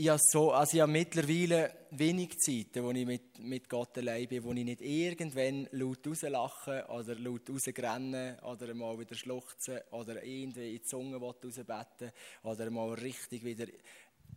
ich 0.01 0.09
habe, 0.11 0.21
so, 0.23 0.53
also 0.53 0.77
ich 0.77 0.81
habe 0.81 0.93
mittlerweile 0.93 1.73
wenig 1.91 2.39
Zeiten, 2.39 2.85
wo 2.85 2.93
ich 2.93 3.05
mit, 3.05 3.37
mit 3.41 3.69
Gott 3.69 3.99
allein 3.99 4.29
bin, 4.29 4.45
wo 4.45 4.53
ich 4.53 4.65
nicht 4.65 4.81
irgendwann 4.81 5.69
laut 5.73 6.07
rauslache 6.07 6.87
oder 6.89 7.17
laut 7.17 7.51
rausrennen 7.51 8.39
oder 8.39 8.73
mal 8.75 8.97
wieder 8.97 9.17
schluchzen 9.17 9.81
oder 9.91 10.23
irgendwie 10.23 10.69
in 10.69 10.77
die 10.77 10.83
Zunge 10.83 11.17
rausbeten 11.17 12.13
oder 12.45 12.71
mal 12.71 12.95
richtig 12.95 13.43
wieder 13.43 13.67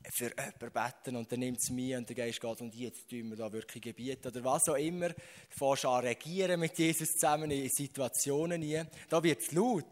für 0.10 0.32
jemanden 0.32 0.72
beten 0.74 1.16
und 1.16 1.32
dann 1.32 1.40
nimmt 1.40 1.60
es 1.60 1.70
mich 1.70 1.96
und 1.96 2.10
der 2.10 2.16
Geist 2.16 2.42
geht 2.42 2.62
und 2.62 2.74
jetzt 2.74 3.08
tun 3.08 3.30
wir 3.30 3.38
da 3.38 3.54
wirklich 3.54 3.84
Gebiete 3.84 4.30
oder 4.30 4.44
was 4.44 4.68
auch 4.68 4.78
immer. 4.78 5.10
Du 5.10 5.16
fährst 5.50 5.86
an 5.86 6.04
regieren 6.04 6.60
mit 6.60 6.76
Jesus 6.76 7.12
zusammen 7.12 7.52
in 7.52 7.70
Situationen 7.70 8.64
hier. 8.64 8.88
Da 9.10 9.22
wird 9.22 9.42
es 9.42 9.52
laut. 9.52 9.86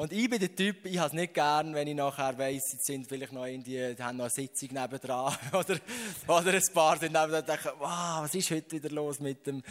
Und 0.00 0.14
ich 0.14 0.30
bin 0.30 0.38
der 0.38 0.56
Typ, 0.56 0.86
ich 0.86 0.96
habe 0.96 1.08
es 1.08 1.12
nicht 1.12 1.34
gern, 1.34 1.74
wenn 1.74 1.86
ich 1.86 1.94
nachher 1.94 2.38
weiss, 2.38 2.72
jetzt 2.72 2.86
sind 2.86 3.06
vielleicht 3.06 3.34
noch 3.34 3.44
in 3.44 3.62
die, 3.62 3.78
haben 3.98 4.16
noch 4.16 4.24
eine 4.24 4.30
Sitzung 4.30 4.70
nebendran 4.72 5.36
oder, 5.52 5.78
oder 6.26 6.54
ein 6.54 6.62
paar 6.72 6.96
sind 6.96 7.12
nebendran 7.12 7.40
und 7.40 7.48
denken, 7.48 7.68
wow, 7.78 8.22
was 8.22 8.34
ist 8.34 8.50
heute 8.50 8.70
wieder 8.72 8.88
los 8.88 9.20
mit 9.20 9.46
dem... 9.46 9.62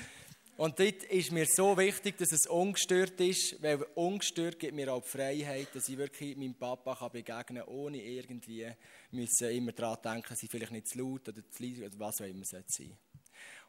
Und 0.55 0.79
dort 0.79 1.03
ist 1.05 1.31
mir 1.31 1.47
so 1.47 1.75
wichtig, 1.79 2.15
dass 2.19 2.31
es 2.31 2.45
ungestört 2.45 3.19
ist, 3.19 3.59
weil 3.63 3.81
ungestört 3.95 4.59
gibt 4.59 4.75
mir 4.75 4.93
auch 4.93 5.01
die 5.01 5.09
Freiheit, 5.09 5.69
dass 5.73 5.89
ich 5.89 5.97
wirklich 5.97 6.37
meinem 6.37 6.53
Papa 6.53 6.93
kann 6.93 7.11
begegnen 7.11 7.65
kann, 7.65 7.73
ohne 7.73 7.97
irgendwie 7.97 8.71
müssen 9.09 9.49
immer 9.49 9.71
daran 9.71 9.97
denken, 10.03 10.35
sie 10.35 10.47
vielleicht 10.47 10.73
nicht 10.73 10.89
zu 10.89 10.99
laut 10.99 11.27
oder 11.27 11.41
zu 11.49 11.63
leise 11.63 11.87
oder 11.87 11.97
was 11.97 12.21
auch 12.21 12.25
immer 12.25 12.45
sein 12.45 12.65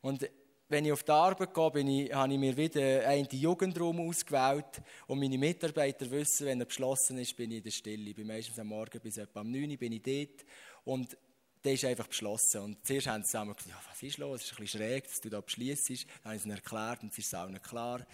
Und 0.02 0.28
wenn 0.70 0.84
ich 0.84 0.92
auf 0.92 1.02
die 1.02 1.10
Arbeit 1.10 1.52
gehe, 1.52 1.70
bin 1.72 1.88
ich, 1.88 2.14
habe 2.14 2.32
ich 2.32 2.38
mir 2.38 2.56
wieder 2.56 3.06
einen 3.06 3.26
Jugendraum 3.28 4.08
ausgewählt 4.08 4.80
und 5.08 5.18
meine 5.18 5.36
Mitarbeiter 5.36 6.08
wissen, 6.12 6.46
wenn 6.46 6.60
er 6.60 6.66
beschlossen 6.66 7.18
ist, 7.18 7.36
bin 7.36 7.50
ich 7.50 7.58
in 7.58 7.64
der 7.64 7.70
Stille. 7.72 8.10
Ich 8.10 8.14
bin 8.14 8.28
meistens 8.28 8.58
am 8.58 8.68
Morgen 8.68 9.00
bis 9.00 9.16
etwa 9.16 9.40
um 9.40 9.50
9 9.50 9.68
Uhr 9.68 9.76
bin 9.76 9.92
ich 9.92 10.02
dort 10.02 10.46
und 10.84 11.18
der 11.64 11.72
ist 11.72 11.84
einfach 11.84 12.06
beschlossen. 12.06 12.60
Und 12.62 12.86
zuerst 12.86 13.08
haben 13.08 13.24
sie 13.24 13.30
zusammen 13.30 13.54
gesagt, 13.56 13.68
ja, 13.68 13.80
was 13.90 14.00
ist 14.00 14.18
los? 14.18 14.42
Es 14.42 14.46
ist 14.46 14.52
ein 14.52 14.62
bisschen 14.62 14.80
schräg, 14.80 15.08
dass 15.08 15.20
du 15.20 15.28
da 15.28 15.40
beschließt. 15.40 15.90
Dann 16.22 16.32
haben 16.32 16.38
sie 16.38 16.48
ihnen 16.48 16.56
erklärt 16.56 17.02
und 17.02 17.12
es 17.12 17.18
ist 17.18 17.34
allen 17.34 17.60
klar, 17.60 18.06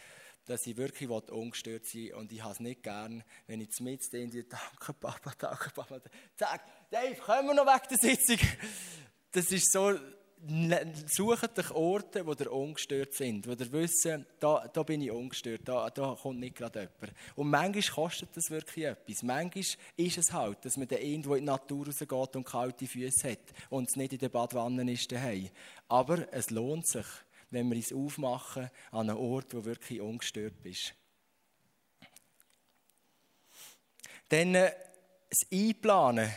dass 0.47 0.67
ich 0.67 0.79
wirklich 0.79 1.11
ungestört 1.11 1.85
sein 1.85 2.05
will. 2.05 2.15
Und 2.15 2.33
ich 2.33 2.43
habe 2.43 2.55
es 2.55 2.61
nicht 2.61 2.83
gern, 2.83 3.23
wenn 3.47 3.61
ich 3.61 3.79
mit 3.81 4.01
in 4.15 4.31
die 4.31 4.49
Danke, 4.49 4.95
Papa, 4.95 5.33
danke, 5.39 5.71
Papa. 5.71 6.01
Sag, 6.37 6.63
Dave, 6.91 7.17
kommen 7.17 7.49
wir 7.49 7.55
noch 7.55 7.67
weg 7.67 7.87
der 7.91 7.99
Sitzung? 7.99 8.39
Das 9.31 9.53
ist 9.53 9.71
so, 9.71 9.93
sucht 11.07 11.59
euch 11.59 11.71
Orte, 11.71 12.27
wo 12.27 12.33
ihr 12.33 12.53
ungestört 12.53 13.15
sind, 13.15 13.47
wo 13.47 13.53
ihr 13.53 13.73
wissen, 13.73 14.27
da, 14.39 14.69
da 14.69 14.83
bin 14.83 15.01
ich 15.01 15.11
ungestört, 15.11 15.63
da, 15.65 15.91
da 15.91 16.17
kommt 16.21 16.41
nicht 16.41 16.57
gerade 16.57 16.81
jemand. 16.81 17.19
Und 17.35 17.49
manchmal 17.49 17.95
kostet 17.95 18.37
das 18.37 18.51
wirklich 18.51 18.85
etwas. 18.85 19.23
Manchmal 19.23 19.65
ist 19.97 20.19
es 20.19 20.33
halt, 20.33 20.65
dass 20.65 20.77
man 20.77 20.89
dann 20.89 21.01
irgendwo 21.01 21.35
in 21.35 21.41
die 21.41 21.47
Natur 21.47 21.87
rausgeht 21.87 22.37
und 22.37 22.45
kalte 22.45 22.87
Füße 22.87 23.33
hat 23.33 23.39
und 23.71 23.89
es 23.89 23.97
nicht 23.97 24.13
in 24.13 24.19
der 24.19 24.29
Badwanne 24.29 24.91
ist 24.93 25.11
daheim. 25.11 25.49
Aber 25.89 26.33
es 26.33 26.51
lohnt 26.51 26.87
sich, 26.87 27.07
wenn 27.51 27.71
wir 27.71 27.79
es 27.79 27.93
aufmachen 27.93 28.71
an 28.91 29.11
einem 29.11 29.19
Ort, 29.19 29.55
wo 29.55 29.65
wirklich 29.65 30.01
ungestört 30.01 30.63
bist. 30.63 30.95
Dann 34.29 34.55
äh, 34.55 34.73
das 35.31 35.47
Einplanen 35.53 36.31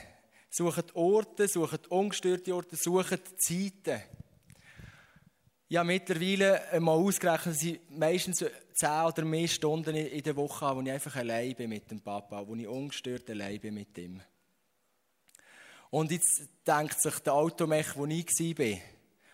Sucht 0.50 0.96
Orte, 0.96 1.48
sucht 1.48 1.88
ungestörte 1.88 2.56
Orte, 2.56 2.76
sucht 2.76 3.40
Zeiten. 3.40 4.02
Ich 5.68 5.78
habe 5.78 5.86
mittlerweile 5.86 6.80
mal 6.80 6.94
ausgerechnet, 6.94 7.62
ich 7.62 7.80
meistens 7.90 8.44
zehn 8.74 9.06
oder 9.06 9.24
mehr 9.24 9.48
Stunden 9.48 9.96
in 9.96 10.24
der 10.24 10.36
Woche 10.36 10.76
wo 10.76 10.82
ich 10.82 10.92
einfach 10.92 11.16
allein 11.16 11.54
bin 11.54 11.70
mit 11.70 11.92
dem 11.92 12.02
Papa, 12.02 12.48
wo 12.48 12.56
ich 12.56 12.68
ungestört 12.68 13.30
allein 13.30 13.60
bin 13.60 13.76
mit 13.76 13.96
ihm. 14.00 14.20
Und 15.92 16.12
jetzt 16.12 16.48
denkt 16.66 17.00
sich 17.00 17.20
der 17.20 17.34
Automech, 17.34 17.96
wo 17.96 18.06
ich 18.08 18.26
war, 18.26 18.80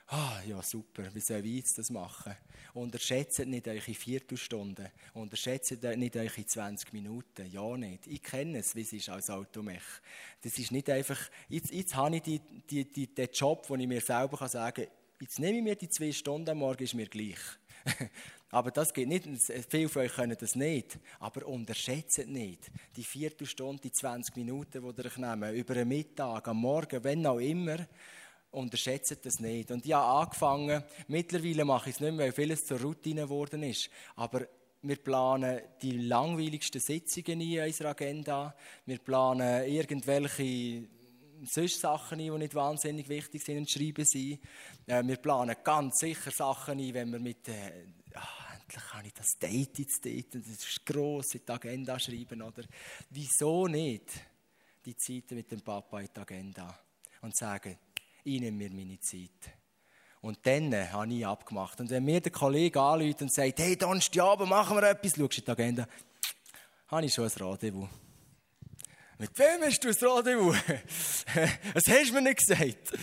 Ah, 0.07 0.39
ja, 0.47 0.61
super, 0.61 1.03
wie 1.15 1.19
soll 1.19 1.43
ich 1.45 1.55
jetzt 1.55 1.79
das 1.79 1.89
machen? 1.89 2.35
Unterschätzt 2.75 3.39
nicht 3.39 3.67
eure 3.67 3.81
Viertelstunden, 3.81 4.89
unterschätzt 5.15 5.81
nicht 5.81 6.15
eure 6.15 6.45
20 6.45 6.93
Minuten, 6.93 7.49
ja 7.51 7.75
nicht. 7.75 8.05
Ich 8.05 8.21
kenne 8.21 8.59
es, 8.59 8.75
wie 8.75 8.81
es 8.81 8.93
ist 8.93 9.09
als 9.09 9.31
Automech. 9.31 9.81
Das 10.43 10.59
ist 10.59 10.71
nicht 10.71 10.91
einfach, 10.91 11.19
jetzt, 11.49 11.71
jetzt 11.71 11.95
habe 11.95 12.17
ich 12.17 12.21
die, 12.21 12.39
die, 12.69 12.85
die, 12.91 13.15
den 13.15 13.29
Job, 13.33 13.65
wo 13.67 13.75
ich 13.75 13.87
mir 13.87 14.01
selber 14.01 14.37
kann 14.37 14.49
sagen 14.49 14.83
kann, 14.83 14.93
jetzt 15.19 15.39
nehme 15.39 15.57
ich 15.57 15.63
mir 15.63 15.75
die 15.75 15.89
zwei 15.89 16.11
Stunden 16.11 16.51
am 16.51 16.59
Morgen, 16.59 16.83
ist 16.83 16.93
mir 16.93 17.07
gleich. 17.07 17.39
aber 18.51 18.69
das 18.69 18.93
geht 18.93 19.07
nicht, 19.07 19.27
viele 19.67 19.89
von 19.89 20.03
euch 20.03 20.13
können 20.13 20.37
das 20.39 20.55
nicht. 20.55 20.99
Aber 21.19 21.47
unterschätzt 21.47 22.27
nicht 22.27 22.71
die 22.95 23.03
Viertelstunde, 23.03 23.81
die 23.81 23.91
20 23.91 24.35
Minuten, 24.35 24.83
die 24.83 25.01
ihr 25.01 25.05
euch 25.05 25.17
nehmen, 25.17 25.55
über 25.55 25.73
den 25.73 25.87
Mittag, 25.87 26.47
am 26.47 26.57
Morgen, 26.57 27.03
wenn 27.03 27.25
auch 27.25 27.39
immer, 27.39 27.87
unterschätzt 28.55 29.25
das 29.25 29.39
nicht. 29.39 29.71
Und 29.71 29.85
ich 29.85 29.93
habe 29.93 30.21
angefangen, 30.21 30.83
mittlerweile 31.07 31.65
mache 31.65 31.89
ich 31.89 31.95
es 31.95 32.01
nicht 32.01 32.13
mehr, 32.13 32.25
weil 32.25 32.31
vieles 32.31 32.65
zur 32.65 32.81
Routine 32.81 33.23
geworden 33.23 33.63
ist. 33.63 33.89
Aber 34.15 34.47
wir 34.81 34.97
planen 34.97 35.61
die 35.81 35.97
langweiligsten 35.97 36.81
Sitzungen 36.81 37.41
in 37.41 37.59
unserer 37.59 37.89
Agenda. 37.89 38.55
Wir 38.85 38.99
planen 38.99 39.67
irgendwelche 39.67 40.87
sonst 41.43 41.79
Sachen 41.79 42.19
ein, 42.19 42.31
die 42.31 42.37
nicht 42.37 42.55
wahnsinnig 42.55 43.09
wichtig 43.09 43.43
sind 43.43 43.57
und 43.57 43.69
schreiben 43.69 44.05
sind. 44.05 44.39
Äh, 44.85 45.03
wir 45.03 45.17
planen 45.17 45.55
ganz 45.63 45.99
sicher 45.99 46.31
Sachen 46.31 46.79
ein, 46.79 46.93
wenn 46.93 47.11
wir 47.11 47.19
mit, 47.19 47.47
äh, 47.47 47.87
ach, 48.13 48.45
endlich 48.53 48.83
kann 48.83 49.05
ich 49.05 49.13
das 49.13 49.37
Date 49.37 49.79
jetzt 49.79 50.03
date, 50.05 50.35
das 50.35 50.47
ist 50.47 50.85
gross 50.85 51.35
in 51.35 51.41
die 51.45 51.51
Agenda 51.51 51.99
schreiben, 51.99 52.41
oder? 52.41 52.63
Wieso 53.09 53.67
nicht 53.67 54.09
die 54.85 54.95
Zeit 54.95 55.31
mit 55.31 55.51
dem 55.51 55.61
Papa 55.61 55.99
in 55.99 56.09
die 56.15 56.19
Agenda? 56.19 56.79
Und 57.21 57.35
sagen, 57.35 57.77
ich 58.25 58.41
nehme 58.41 58.57
mir 58.57 58.71
meine 58.71 58.99
Zeit. 58.99 59.29
Und 60.21 60.39
dann 60.43 60.73
habe 60.91 61.13
ich 61.13 61.25
abgemacht. 61.25 61.79
Und 61.79 61.91
wenn 61.91 62.03
mir 62.03 62.19
der 62.19 62.31
Kollege 62.31 62.81
anruft 62.81 63.21
und 63.21 63.31
sagt, 63.31 63.59
hey, 63.59 63.77
Donnerstagabend 63.77 64.49
machen 64.49 64.75
wir 64.75 64.89
etwas, 64.89 65.15
schaust 65.15 65.37
du 65.37 65.41
die 65.41 65.51
Agenda, 65.51 65.87
habe 66.87 67.05
ich 67.05 67.13
schon 67.13 67.25
ein 67.25 67.31
Rendezvous. 67.31 67.87
Mit 69.19 69.37
wem 69.37 69.61
hast 69.61 69.83
du 69.83 69.89
ein 69.89 69.95
Rendezvous? 69.95 70.57
das 71.75 71.83
hast 71.87 72.09
du 72.09 72.13
mir 72.13 72.21
nicht 72.23 72.39
gesagt. 72.39 72.93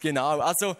Genau, 0.00 0.40
also, 0.40 0.74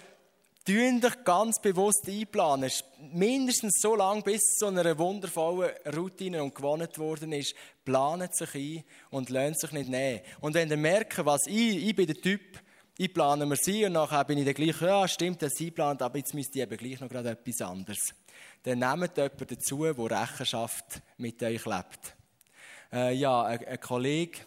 tun 0.64 1.00
dich 1.02 1.24
ganz 1.24 1.60
bewusst 1.60 2.08
einplanen. 2.08 2.70
Mindestens 3.12 3.80
so 3.82 3.94
lange, 3.94 4.22
bis 4.22 4.36
es 4.36 4.56
zu 4.56 4.66
einer 4.66 4.96
wundervollen 4.98 5.72
Routine 5.94 6.42
und 6.42 6.54
gewohnt 6.54 6.96
worden 6.96 7.32
ist, 7.32 7.54
planet 7.84 8.34
sich 8.34 8.54
ein 8.54 8.84
und 9.10 9.28
lernt 9.28 9.60
sich 9.60 9.72
nicht 9.72 9.90
nehmen. 9.90 10.22
Und 10.40 10.54
wenn 10.54 10.70
ihr 10.70 10.78
merkt, 10.78 11.24
was 11.26 11.46
ich, 11.46 11.88
ich 11.88 11.94
bin 11.94 12.06
der 12.06 12.16
Typ, 12.16 12.58
ich 12.98 13.14
plane 13.14 13.46
mir 13.46 13.56
sie 13.56 13.84
und 13.84 13.92
nachher 13.92 14.24
bin 14.24 14.38
ich 14.38 14.44
dann 14.44 14.54
gleich, 14.54 14.80
ja, 14.80 15.06
stimmt, 15.06 15.40
dass 15.40 15.54
sie 15.54 15.70
plant, 15.70 16.02
aber 16.02 16.18
jetzt 16.18 16.34
müsste 16.34 16.58
ich 16.58 16.64
eben 16.64 16.76
gleich 16.76 17.00
noch 17.00 17.08
gerade 17.08 17.30
etwas 17.30 17.62
anderes. 17.62 18.12
Dann 18.64 18.80
nehmt 18.80 19.16
jemanden 19.16 19.46
dazu, 19.48 19.84
der 19.84 20.20
Rechenschaft 20.20 21.00
mit 21.16 21.40
euch 21.40 21.64
lebt. 21.64 22.16
Äh, 22.92 23.14
ja, 23.14 23.44
ein, 23.44 23.64
ein 23.64 23.80
Kollege, 23.80 24.40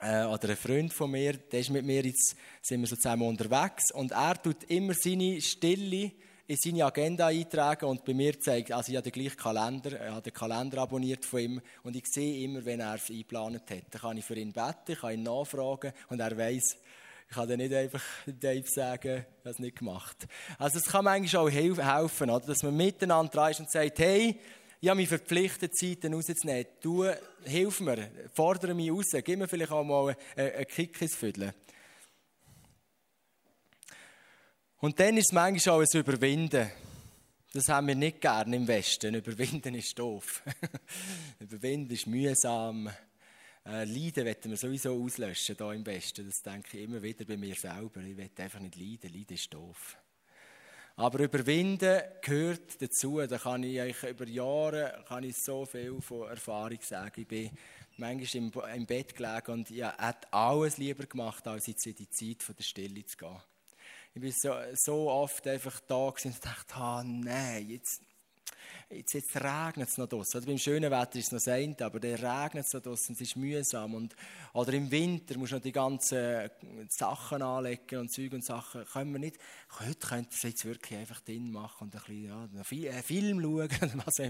äh, 0.00 0.24
oder 0.24 0.50
ein 0.50 0.56
Freund 0.56 0.92
von 0.92 1.12
mir, 1.12 1.34
der 1.34 1.60
ist 1.60 1.70
mit 1.70 1.84
mir 1.84 2.04
jetzt, 2.04 2.36
sind 2.62 2.80
wir 2.80 2.88
so 2.88 2.96
zusammen 2.96 3.28
unterwegs 3.28 3.92
und 3.92 4.10
er 4.10 4.42
tut 4.42 4.64
immer 4.64 4.94
seine 4.94 5.40
Stille 5.40 6.10
in 6.48 6.56
seine 6.56 6.86
Agenda 6.86 7.26
eintragen 7.26 7.84
und 7.84 8.04
bei 8.06 8.14
mir 8.14 8.40
zeigt, 8.40 8.72
also 8.72 8.90
ich 8.90 8.96
habe 8.96 9.10
den 9.10 9.20
gleichen 9.20 9.36
Kalender, 9.36 9.92
ich 9.92 10.10
habe 10.10 10.22
den 10.22 10.32
Kalender 10.32 10.78
abonniert 10.78 11.26
von 11.26 11.40
ihm 11.40 11.60
und 11.82 11.94
ich 11.94 12.06
sehe 12.06 12.42
immer, 12.42 12.64
wenn 12.64 12.80
er 12.80 12.94
es 12.94 13.10
eingeplant 13.10 13.70
hat. 13.70 13.82
Dann 13.90 14.00
kann 14.00 14.16
ich 14.16 14.24
für 14.24 14.34
ihn 14.34 14.52
beten, 14.52 14.98
kann 14.98 15.12
ihn 15.12 15.24
nachfragen 15.24 15.92
und 16.08 16.20
er 16.20 16.36
weiß, 16.36 16.78
ich 17.28 17.34
kann 17.34 17.46
dann 17.46 17.58
nicht 17.58 17.74
einfach 17.74 18.02
Dave 18.26 18.64
sagen, 18.66 19.26
es 19.44 19.58
nicht 19.58 19.78
gemacht. 19.78 20.26
Also 20.58 20.78
es 20.78 20.86
kann 20.86 21.04
manchmal 21.04 21.44
auch 21.44 21.50
helfen, 21.50 22.30
oder? 22.30 22.46
dass 22.46 22.62
man 22.62 22.74
miteinander 22.74 23.30
dran 23.30 23.50
ist 23.50 23.60
und 23.60 23.70
sagt, 23.70 23.98
hey, 23.98 24.40
ich 24.80 24.88
habe 24.88 24.96
mich 24.96 25.08
verpflichtet, 25.08 25.76
Zeiten 25.76 26.14
rauszunehmen. 26.14 26.66
Du, 26.80 27.04
hilf 27.44 27.80
mir, 27.80 28.10
fordere 28.32 28.74
mich 28.74 28.90
raus, 28.90 29.10
gib 29.24 29.38
mir 29.38 29.46
vielleicht 29.46 29.72
auch 29.72 29.84
mal 29.84 30.16
einen, 30.36 30.66
Kick 30.66 31.02
ins 31.02 31.16
Viertel. 31.16 31.52
Und 34.78 34.98
dann 34.98 35.16
ist 35.16 35.26
es 35.26 35.32
manchmal 35.32 35.74
auch 35.74 35.80
ein 35.80 36.00
Überwinden. 36.00 36.70
Das 37.52 37.68
haben 37.68 37.88
wir 37.88 37.94
nicht 37.94 38.20
gerne 38.20 38.56
im 38.56 38.68
Westen. 38.68 39.14
Überwinden 39.14 39.74
ist 39.74 39.98
doof. 39.98 40.42
Überwinden 41.40 41.92
ist 41.92 42.06
mühsam. 42.06 42.88
Äh, 43.66 43.84
leiden 43.84 44.24
wollen 44.24 44.50
wir 44.50 44.56
sowieso 44.56 45.02
auslöschen 45.02 45.56
hier 45.56 45.72
im 45.72 45.86
Westen. 45.86 46.26
Das 46.26 46.42
denke 46.42 46.76
ich 46.76 46.84
immer 46.84 47.02
wieder 47.02 47.24
bei 47.24 47.36
mir 47.36 47.54
selber. 47.54 48.00
Ich 48.00 48.16
will 48.16 48.30
einfach 48.38 48.60
nicht 48.60 48.76
leiden. 48.76 49.12
Leiden 49.12 49.34
ist 49.34 49.52
doof. 49.52 49.98
Aber 50.96 51.20
überwinden 51.20 52.02
gehört 52.22 52.82
dazu. 52.82 53.24
Da 53.26 53.38
kann 53.38 53.62
ich 53.62 53.80
eigentlich 53.80 54.02
über 54.02 54.26
Jahre 54.26 55.04
kann 55.06 55.22
ich 55.22 55.36
so 55.36 55.64
viel 55.64 56.00
von 56.00 56.28
Erfahrung 56.28 56.80
sagen. 56.80 57.20
Ich 57.20 57.28
bin 57.28 57.50
manchmal 57.98 58.42
im, 58.42 58.52
im 58.74 58.86
Bett 58.86 59.14
gelegen 59.14 59.52
und 59.52 59.70
ich 59.70 59.84
hätte 59.84 60.32
alles 60.32 60.78
lieber 60.78 61.06
gemacht, 61.06 61.46
als 61.46 61.68
jetzt 61.68 61.86
in 61.86 61.94
die 61.94 62.10
Zeit 62.10 62.42
von 62.42 62.56
der 62.56 62.64
Stille 62.64 63.04
zu 63.04 63.16
gehen. 63.16 63.36
Ich 64.14 64.20
bin 64.20 64.32
so, 64.32 64.52
so 64.74 65.10
oft 65.10 65.46
einfach 65.46 65.78
da 65.80 66.08
und 66.08 66.44
dachte, 66.44 66.74
ah, 66.74 67.04
nein, 67.04 67.68
jetzt, 67.68 68.02
jetzt, 68.90 69.12
jetzt 69.12 69.36
regnet 69.36 69.88
es 69.88 69.98
noch 69.98 70.08
draussen. 70.08 70.36
Also 70.36 70.46
beim 70.46 70.58
schönen 70.58 70.90
Wetter 70.90 71.16
ist 71.16 71.26
es 71.26 71.32
noch 71.32 71.40
sein, 71.40 71.76
aber 71.80 72.00
dann 72.00 72.14
regnet 72.14 72.66
es 72.66 72.72
noch 72.72 72.82
draussen, 72.82 73.14
es 73.14 73.20
ist 73.20 73.36
mühsam. 73.36 73.94
Und, 73.94 74.14
oder 74.52 74.72
im 74.72 74.90
Winter 74.90 75.36
musst 75.38 75.52
du 75.52 75.56
noch 75.56 75.62
die 75.62 75.72
ganzen 75.72 76.50
Sachen 76.88 77.42
anlegen 77.42 77.98
und 77.98 78.12
Zeug 78.12 78.32
und 78.32 78.44
Sachen. 78.44 78.84
Können 78.86 79.12
wir 79.12 79.18
nicht, 79.18 79.38
heute 79.80 80.06
könnte 80.06 80.30
es 80.32 80.42
jetzt 80.42 80.64
wirklich 80.64 80.98
einfach 80.98 81.20
drin 81.20 81.50
machen 81.50 81.84
und 81.84 81.94
ein 81.94 82.00
bisschen, 82.00 82.82
ja, 82.84 82.92
einen 82.92 83.02
Film 83.02 83.40
schauen. 83.40 83.68
was. 84.04 84.22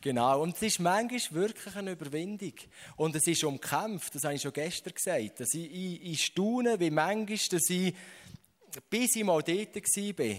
Genau. 0.00 0.42
Und 0.42 0.56
es 0.56 0.62
ist 0.62 0.80
manchmal 0.80 1.42
wirklich 1.42 1.76
eine 1.76 1.92
Überwindung. 1.92 2.54
Und 2.96 3.14
es 3.16 3.26
ist 3.26 3.44
umkämpft, 3.44 4.14
das 4.14 4.24
habe 4.24 4.34
ich 4.34 4.42
schon 4.42 4.52
gestern 4.52 4.94
gesagt. 4.94 5.40
Dass 5.40 5.54
ich, 5.54 5.70
ich, 5.72 6.02
ich 6.04 6.24
staune, 6.24 6.78
wie 6.80 6.90
manchmal, 6.90 7.38
dass 7.50 7.70
ich, 7.70 7.94
bis 8.88 9.16
ich 9.16 9.24
mal 9.24 9.42
dort 9.42 9.74
war, 9.74 10.36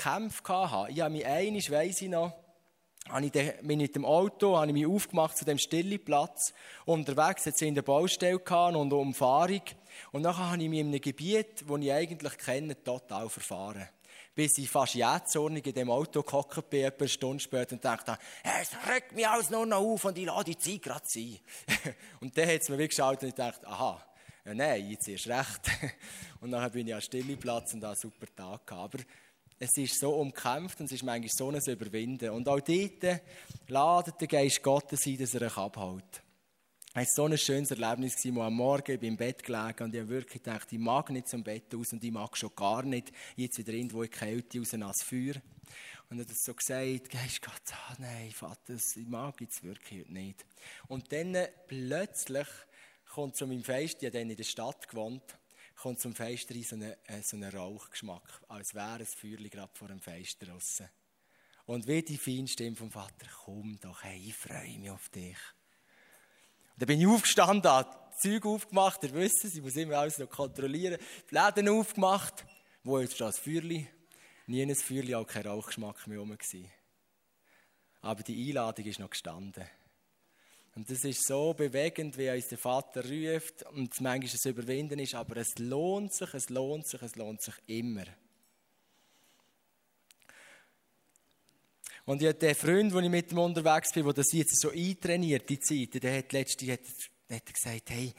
Kämpfe 0.00 0.70
hatte. 0.70 0.92
Ich 0.92 1.00
habe 1.00 1.10
mich 1.10 1.26
einmal, 1.26 1.62
weiss 1.70 2.00
ich 2.00 2.08
noch, 2.08 2.32
habe 3.08 3.26
ich 3.26 3.32
bin 3.32 3.78
mit 3.78 3.94
dem 3.94 4.04
Auto 4.04 4.56
habe 4.56 4.68
ich 4.68 4.72
mich 4.72 4.86
aufgemacht 4.86 5.36
zu 5.36 5.44
dem 5.44 5.58
Stilleplatz. 5.58 6.54
Unterwegs 6.84 7.46
hatte 7.46 7.66
in 7.66 7.74
der 7.74 7.82
Baustelle 7.82 8.38
und 8.38 8.92
Umfahrung. 8.92 9.62
Und 10.12 10.22
dann 10.22 10.36
habe 10.36 10.62
ich 10.62 10.68
mich 10.68 10.80
in 10.80 10.88
einem 10.88 11.00
Gebiet, 11.00 11.64
das 11.68 11.80
ich 11.80 11.92
eigentlich 11.92 12.38
kenne, 12.38 12.82
total 12.82 13.28
verfahren. 13.28 13.88
Bis 14.34 14.56
ich 14.58 14.70
fast 14.70 14.94
jähzornig 14.94 15.66
in 15.66 15.74
dem 15.74 15.90
Auto 15.90 16.22
gehockt 16.22 16.70
bin, 16.70 16.84
etwa 16.84 17.00
eine 17.00 17.08
Stunde 17.08 17.40
später, 17.40 17.72
und 17.72 17.84
dachte, 17.84 18.16
es 18.60 18.70
regt 18.88 19.12
mich 19.12 19.26
alles 19.26 19.50
nur 19.50 19.66
noch 19.66 19.78
auf 19.80 20.04
und 20.04 20.16
ich 20.16 20.26
lasse 20.26 20.44
die 20.44 20.58
Zeit 20.58 20.82
gerade 20.82 21.04
sein. 21.04 21.38
und 22.20 22.36
dann 22.38 22.48
hat 22.48 22.62
es 22.62 22.68
mir 22.68 22.78
wie 22.78 22.88
geschaut 22.88 23.22
und 23.22 23.28
ich 23.28 23.34
dachte, 23.34 23.66
aha, 23.66 24.00
ja, 24.44 24.54
nein, 24.54 24.88
jetzt 24.88 25.08
erst 25.08 25.26
recht. 25.26 25.70
und 26.40 26.52
dann 26.52 26.70
bin 26.70 26.86
ich 26.86 26.94
am 26.94 27.00
Stilleplatz 27.00 27.74
und 27.74 27.82
habe 27.82 27.92
einen 27.92 28.00
super 28.00 28.26
Tag 28.34 28.66
gehabt. 28.66 28.94
Aber 28.94 29.04
es 29.62 29.76
ist 29.76 30.00
so 30.00 30.14
umkämpft 30.14 30.80
und 30.80 30.86
es 30.86 30.92
ist 30.92 31.02
manchmal 31.02 31.28
so 31.28 31.50
ein 31.50 31.74
Überwinden. 31.74 32.30
Und 32.30 32.48
auch 32.48 32.60
dort 32.60 33.20
ladet 33.68 34.20
der 34.20 34.28
Geist 34.28 34.62
Gottes 34.62 35.06
ein, 35.06 35.18
dass 35.18 35.34
er 35.34 35.42
euch 35.42 35.56
abhält. 35.58 36.22
Es 36.94 36.94
war 36.94 37.04
so 37.14 37.24
ein 37.26 37.38
schönes 37.38 37.70
Erlebnis, 37.70 38.14
wo 38.32 38.40
am 38.40 38.54
Morgen 38.54 38.96
ich 38.96 39.02
im 39.02 39.18
Bett 39.18 39.44
gelegen 39.44 39.84
und 39.84 39.94
ich 39.94 40.00
habe 40.00 40.08
wirklich 40.08 40.42
gedacht, 40.42 40.72
ich 40.72 40.78
mag 40.78 41.10
nicht 41.10 41.28
zum 41.28 41.44
Bett 41.44 41.72
aus 41.74 41.92
und 41.92 42.02
ich 42.02 42.10
mag 42.10 42.36
schon 42.38 42.50
gar 42.56 42.82
nicht 42.82 43.12
jetzt 43.36 43.58
wieder 43.58 43.74
irgendwo 43.74 44.02
in 44.02 44.10
die 44.10 44.16
Kälte 44.16 44.58
raus 44.58 44.74
als 44.74 45.02
Feuer. 45.02 45.34
Und 46.08 46.18
er 46.18 46.24
hat 46.26 46.36
so 46.36 46.54
gesagt, 46.54 47.10
Geist 47.10 47.42
Gott, 47.42 47.62
ah, 47.70 47.96
nein, 47.98 48.30
Vater, 48.32 48.74
ich 48.74 49.06
mag 49.06 49.40
jetzt 49.42 49.62
wirklich 49.62 50.08
nicht. 50.08 50.44
Und 50.88 51.12
dann 51.12 51.36
plötzlich 51.68 52.48
kommt 53.12 53.36
zu 53.36 53.46
meinem 53.46 53.62
Fest, 53.62 53.98
ich 54.00 54.06
habe 54.06 54.18
dann 54.18 54.30
in 54.30 54.36
der 54.36 54.44
Stadt 54.44 54.88
gewohnt, 54.88 55.38
kommt 55.80 55.98
zum 55.98 56.14
Fenster 56.14 56.54
so 56.62 56.76
ein 56.76 56.82
äh, 56.82 57.22
so 57.22 57.38
Rauchgeschmack, 57.38 58.42
als 58.48 58.74
wäre 58.74 58.98
ein 58.98 59.06
Feuerchen 59.06 59.48
gerade 59.48 59.72
vor 59.74 59.88
dem 59.88 60.00
Fenster 60.00 60.46
draussen. 60.46 60.90
Und 61.64 61.86
wie 61.86 62.02
die 62.02 62.18
feine 62.18 62.48
Stimme 62.48 62.76
vom 62.76 62.90
Vater, 62.90 63.26
komm 63.44 63.78
doch, 63.80 64.02
hey, 64.02 64.20
ich 64.26 64.34
freue 64.34 64.78
mich 64.78 64.90
auf 64.90 65.08
dich. 65.08 65.38
Und 66.72 66.82
dann 66.82 66.86
bin 66.86 67.00
ich 67.00 67.06
aufgestanden, 67.06 67.70
habe 67.70 67.96
Zeug 68.20 68.44
aufgemacht, 68.44 69.02
ihr 69.04 69.14
wisst 69.14 69.44
es, 69.44 69.54
ich 69.54 69.62
muss 69.62 69.76
immer 69.76 69.98
alles 69.98 70.18
noch 70.18 70.28
kontrollieren, 70.28 71.00
die 71.30 71.34
Läden 71.34 71.68
aufgemacht, 71.70 72.44
wo 72.84 72.98
jetzt 72.98 73.16
schon 73.16 73.28
das 73.28 73.38
Feuerchen, 73.38 73.88
nie 74.46 74.62
ein 74.62 74.74
Feuerchen, 74.74 75.14
auch 75.14 75.26
kein 75.26 75.46
Rauchgeschmack 75.46 76.06
mehr 76.06 76.18
rum. 76.18 76.36
Aber 78.02 78.22
die 78.22 78.48
Einladung 78.48 78.84
ist 78.84 78.98
noch 78.98 79.10
gestanden. 79.10 79.64
Und 80.80 80.88
das 80.88 81.04
ist 81.04 81.26
so 81.26 81.52
bewegend, 81.52 82.16
wie 82.16 82.30
uns 82.30 82.48
der 82.48 82.56
Vater 82.56 83.04
ruft 83.04 83.64
und 83.64 83.92
es 83.92 84.00
manchmal 84.00 84.30
ein 84.32 84.50
Überwinden 84.50 84.98
ist, 84.98 85.14
aber 85.14 85.36
es 85.36 85.58
lohnt 85.58 86.14
sich, 86.14 86.32
es 86.32 86.48
lohnt 86.48 86.88
sich, 86.88 87.02
es 87.02 87.16
lohnt 87.16 87.42
sich 87.42 87.54
immer. 87.66 88.04
Und 92.06 92.22
ich 92.22 92.32
den 92.32 92.54
Freund, 92.54 92.94
wo 92.94 92.98
ich 93.00 93.10
mit 93.10 93.30
ihm 93.30 93.40
unterwegs 93.40 93.92
bin, 93.92 94.04
der 94.04 94.14
das 94.14 94.32
jetzt 94.32 94.58
so 94.58 94.70
eintrainiert, 94.70 95.50
die 95.50 95.60
Zeit, 95.60 96.02
der 96.02 96.16
hat 96.16 96.32
letztens 96.32 96.70
hat, 97.28 97.52
gesagt, 97.52 97.90
hey, 97.90 98.14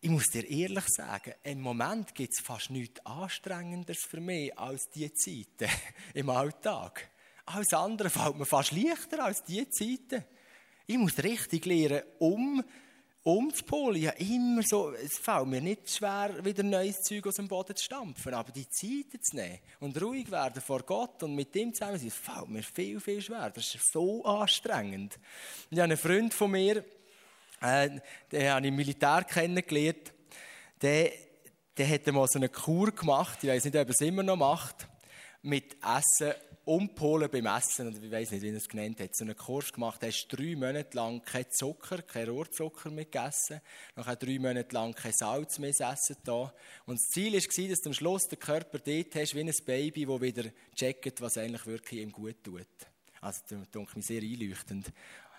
ich 0.00 0.10
muss 0.10 0.26
dir 0.26 0.50
ehrlich 0.50 0.88
sagen, 0.88 1.32
im 1.44 1.60
Moment 1.60 2.12
gibt 2.12 2.32
es 2.32 2.44
fast 2.44 2.70
nichts 2.70 3.06
Anstrengenderes 3.06 4.02
für 4.02 4.20
mich 4.20 4.58
als 4.58 4.90
diese 4.90 5.14
Zeiten 5.14 5.70
im 6.14 6.28
Alltag. 6.28 7.08
Alles 7.44 7.72
andere 7.72 8.10
fällt 8.10 8.34
mir 8.34 8.46
fast 8.46 8.72
leichter 8.72 9.24
als 9.24 9.44
diese 9.44 9.70
Zeiten. 9.70 10.24
Ich 10.88 10.96
muss 10.96 11.18
richtig 11.18 11.66
lernen, 11.66 12.02
um, 12.20 12.62
umzupolen. 13.24 14.00
Ja, 14.00 14.12
immer 14.12 14.62
so, 14.62 14.92
es 14.92 15.18
fällt 15.18 15.48
mir 15.48 15.60
nicht 15.60 15.90
schwer, 15.90 16.44
wieder 16.44 16.62
neues 16.62 17.02
Zeug 17.02 17.26
aus 17.26 17.34
dem 17.34 17.48
Boden 17.48 17.74
zu 17.74 17.84
stampfen, 17.84 18.32
aber 18.32 18.52
die 18.52 18.68
Zeit 18.68 19.20
zu 19.20 19.34
nehmen 19.34 19.58
und 19.80 20.00
ruhig 20.00 20.30
werden 20.30 20.62
vor 20.62 20.84
Gott 20.84 21.24
und 21.24 21.34
mit 21.34 21.56
ihm 21.56 21.74
zusammen 21.74 21.98
sein, 21.98 22.10
fällt 22.12 22.48
mir 22.48 22.62
viel, 22.62 23.00
viel 23.00 23.20
schwer. 23.20 23.50
Das 23.50 23.74
ist 23.74 23.92
so 23.92 24.24
anstrengend. 24.24 25.18
Ich 25.70 25.78
habe 25.78 25.84
einen 25.84 25.96
Freund 25.96 26.32
von 26.32 26.52
mir, 26.52 26.84
äh, 27.60 27.90
den 28.30 28.48
habe 28.48 28.60
ich 28.60 28.68
im 28.68 28.76
Militär 28.76 29.24
kennengelernt, 29.24 30.12
der, 30.80 31.10
der 31.76 31.88
hat 31.88 32.06
mal 32.06 32.28
so 32.28 32.38
eine 32.38 32.48
Kur 32.48 32.92
gemacht, 32.92 33.38
ich 33.42 33.50
weiß 33.50 33.64
nicht, 33.64 33.76
ob 33.76 33.88
er 33.88 33.90
es 33.90 34.00
immer 34.02 34.22
noch 34.22 34.36
macht, 34.36 34.86
mit 35.42 35.76
Essen 35.82 36.32
um 36.66 36.92
Polen 36.96 37.30
beim 37.30 37.46
Essen, 37.46 37.86
oder 37.86 38.02
ich 38.02 38.10
weiß 38.10 38.32
nicht, 38.32 38.42
wie 38.42 38.48
er 38.48 38.56
es 38.56 38.68
genannt 38.68 39.00
hat, 39.00 39.14
so 39.14 39.24
einen 39.24 39.36
Kurs 39.36 39.72
gemacht, 39.72 40.02
er 40.02 40.08
hast 40.08 40.26
drei 40.26 40.56
Monate 40.56 40.96
lang 40.96 41.22
kein 41.22 41.48
Zucker, 41.48 42.02
kein 42.02 42.28
Rohrzucker 42.28 42.90
mehr 42.90 43.04
gegessen, 43.04 43.60
nachher 43.94 44.16
drei 44.16 44.40
Monate 44.40 44.74
lang 44.74 44.92
kein 44.92 45.12
Salz 45.12 45.60
mehr 45.60 45.70
essen 45.70 46.16
da. 46.24 46.52
Und 46.84 46.98
das 46.98 47.08
Ziel 47.10 47.34
war, 47.34 47.68
dass 47.68 47.80
du 47.80 47.88
am 47.88 47.94
Schluss 47.94 48.24
den 48.24 48.40
Körper 48.40 48.80
dort 48.80 49.14
hast, 49.14 49.34
wie 49.36 49.40
ein 49.40 49.52
Baby, 49.64 50.06
das 50.06 50.20
wieder 50.20 50.50
checkt, 50.74 51.20
was 51.20 51.38
eigentlich 51.38 51.66
wirklich 51.66 52.00
ihm 52.00 52.10
gut 52.10 52.42
tut. 52.42 52.66
Also, 53.20 53.42
das 53.48 53.70
denke 53.70 53.96
mich 53.96 54.06
sehr 54.06 54.22
einleuchtend. 54.22 54.92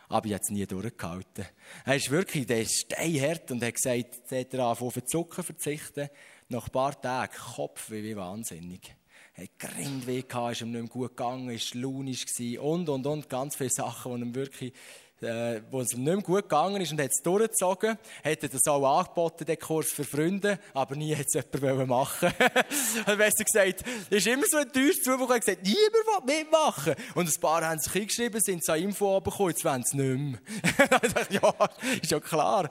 Aber 0.08 0.26
ich 0.28 0.34
habe 0.34 0.44
es 0.44 0.50
nie 0.50 0.66
durchgehalten. 0.66 1.46
Er 1.84 1.96
ist 1.98 2.10
wirklich, 2.10 2.46
der 2.48 2.62
ist 2.62 2.86
steinhart 2.86 3.52
und 3.52 3.62
hat 3.62 3.76
gesagt, 3.76 4.32
er 4.32 4.40
hat 4.40 4.56
auf 4.56 4.94
den 4.94 5.06
Zucker 5.06 5.44
verzichten. 5.44 6.10
Nach 6.48 6.66
ein 6.66 6.72
paar 6.72 7.00
Tagen 7.02 7.36
Kopf 7.36 7.92
wie 7.92 8.16
wahnsinnig 8.16 8.96
hat 9.38 9.60
Grindweh 9.60 10.24
gehabt, 10.24 10.54
ist 10.54 10.62
ihm 10.62 10.72
nicht 10.72 10.82
mehr 10.82 10.90
gut 10.90 11.16
gegangen, 11.16 11.50
ist 11.52 11.76
launisch 11.76 12.26
gewesen 12.26 12.60
und, 12.60 12.90
und, 12.90 13.06
und, 13.06 13.30
ganz 13.30 13.56
viele 13.56 13.70
Sachen, 13.70 14.16
die 14.16 14.22
ihm 14.22 14.36
wirklich, 14.36 14.74
äh, 15.22 15.62
wo 15.70 15.82
es 15.82 15.94
ihm 15.94 16.04
nicht 16.04 16.16
mehr 16.16 16.24
gut 16.24 16.44
gegangen 16.44 16.82
ist 16.82 16.92
und 16.92 17.00
hat 17.00 17.12
es 17.12 17.22
durchgezogen, 17.22 18.00
er 18.24 18.36
das 18.36 18.68
auch 18.68 19.00
angeboten, 19.00 19.46
den 19.46 19.60
Kurs 19.60 19.92
für 19.92 20.04
Freunde, 20.04 20.60
aber 20.74 20.96
nie 20.96 21.16
hat 21.16 21.28
es 21.28 21.36
jemand 21.36 21.88
machen 21.88 22.32
wollen. 22.32 23.18
Besser 23.18 23.44
gesagt, 23.44 23.84
ist 24.10 24.28
immer 24.28 24.46
so 24.50 24.64
teures 24.64 25.04
Zufall, 25.04 25.36
hat 25.36 25.46
gesagt, 25.46 25.64
niemand 25.64 26.28
will 26.28 26.36
mitmachen. 26.36 26.96
Und 27.14 27.28
ein 27.28 27.40
paar 27.40 27.64
haben 27.64 27.80
sich 27.80 27.94
hingeschrieben, 27.94 28.42
sind 28.42 28.64
zu 28.64 28.74
Info 28.74 29.22
bekommen, 29.22 29.50
jetzt 29.50 29.64
wollen 29.64 29.84
sie 29.84 29.98
nicht 29.98 30.20
mehr. 30.20 31.00
ich 31.04 31.14
dachte, 31.14 31.34
ja, 31.34 31.70
ist 32.02 32.12
ja 32.12 32.20
klar. 32.20 32.70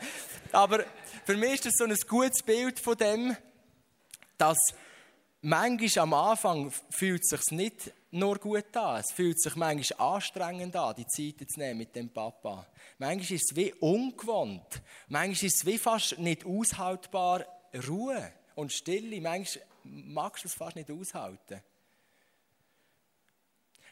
Aber 0.51 0.85
für 1.25 1.37
mich 1.37 1.55
ist 1.55 1.67
das 1.67 1.75
so 1.79 1.85
ein 1.85 1.95
gutes 2.09 2.43
Bild 2.43 2.81
von 2.81 2.97
dem, 2.97 3.37
dass 4.37 4.59
manchmal 5.47 6.03
am 6.03 6.15
Anfang 6.15 6.73
fühlt 6.91 7.23
es 7.23 7.29
sich 7.29 7.51
nicht 7.53 7.93
nur 8.11 8.39
gut 8.39 8.77
an. 8.77 9.01
Es 9.01 9.13
fühlt 9.13 9.41
sich 9.41 9.55
manchmal 9.57 10.15
anstrengend 10.15 10.75
an, 10.77 10.95
die 10.97 11.07
Zeit 11.07 11.49
zu 11.49 11.61
nehmen 11.61 11.79
mit 11.79 11.95
dem 11.95 12.09
Papa. 12.09 12.67
Manchmal 12.99 13.37
ist 13.37 13.51
es 13.51 13.57
wie 13.57 13.73
ungewohnt. 13.75 14.83
Manchmal 15.09 15.47
ist 15.47 15.61
es 15.61 15.67
wie 15.67 15.79
fast 15.79 16.19
nicht 16.19 16.45
aushaltbar 16.45 17.45
Ruhe 17.87 18.33
und 18.55 18.73
Stille. 18.73 19.21
Manchmal 19.21 19.65
magst 19.85 20.45
du 20.45 20.49
es 20.49 20.55
fast 20.55 20.77
nicht 20.77 20.91
aushalten. 20.91 21.63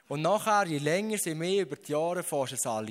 Und 0.09 0.23
nachher, 0.23 0.67
je 0.67 0.79
länger 0.79 1.19
sie 1.19 1.35
mehr 1.35 1.63
über 1.63 1.77
die 1.77 1.93
Jahre 1.93 2.23
fährst 2.23 2.53
es 2.55 2.67
an. 2.67 2.87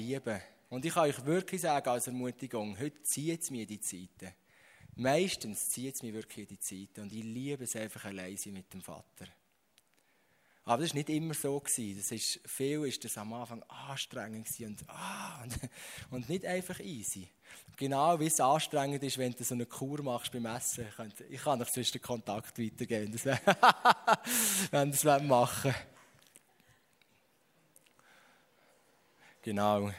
Und 0.70 0.86
ich 0.86 0.94
kann 0.94 1.10
euch 1.10 1.24
wirklich 1.26 1.62
sagen, 1.62 1.90
als 1.90 2.08
Ermutigung, 2.08 2.80
heute 2.80 3.04
zieht 3.04 3.44
es 3.44 3.52
mir 3.52 3.68
die 3.68 3.80
Zeiten. 3.80 4.34
Meistens 4.96 5.70
zieht 5.70 5.96
es 5.96 6.04
mich 6.04 6.14
wirklich 6.14 6.50
in 6.50 6.56
die 6.56 6.60
Zeit 6.60 7.00
und 7.00 7.12
ich 7.12 7.24
liebe 7.24 7.64
es 7.64 7.76
einfach 7.76 8.06
allein 8.06 8.38
mit 8.48 8.72
dem 8.74 8.82
Vater. 8.82 9.28
Aber 10.66 10.82
das 10.82 10.92
war 10.92 10.98
nicht 10.98 11.10
immer 11.10 11.34
so. 11.34 11.62
Das 11.62 11.78
ist, 11.78 12.40
viel 12.46 12.86
ist 12.86 13.04
das 13.04 13.18
am 13.18 13.34
Anfang 13.34 13.64
anstrengend 13.64 14.48
und, 14.60 14.84
ah, 14.88 15.44
und, 15.44 15.60
und 16.12 16.30
nicht 16.30 16.46
einfach 16.46 16.80
easy. 16.80 17.28
Genau 17.76 18.20
wie 18.20 18.28
es 18.28 18.40
anstrengend 18.40 19.04
ist, 19.04 19.18
wenn 19.18 19.34
du 19.34 19.44
so 19.44 19.56
eine 19.56 19.66
Kur 19.66 20.02
machst 20.02 20.32
beim 20.32 20.46
Essen. 20.46 20.86
Ich 20.88 20.96
kann, 20.96 21.14
ich 21.30 21.42
kann 21.42 21.62
euch 21.62 21.72
zwischen 21.72 21.94
den 21.94 22.02
Kontakt 22.02 22.58
weitergeben, 22.58 23.14
wenn 24.72 24.92
du 24.92 24.98
das 24.98 25.22
machen 25.24 25.76
Genau. 29.42 29.92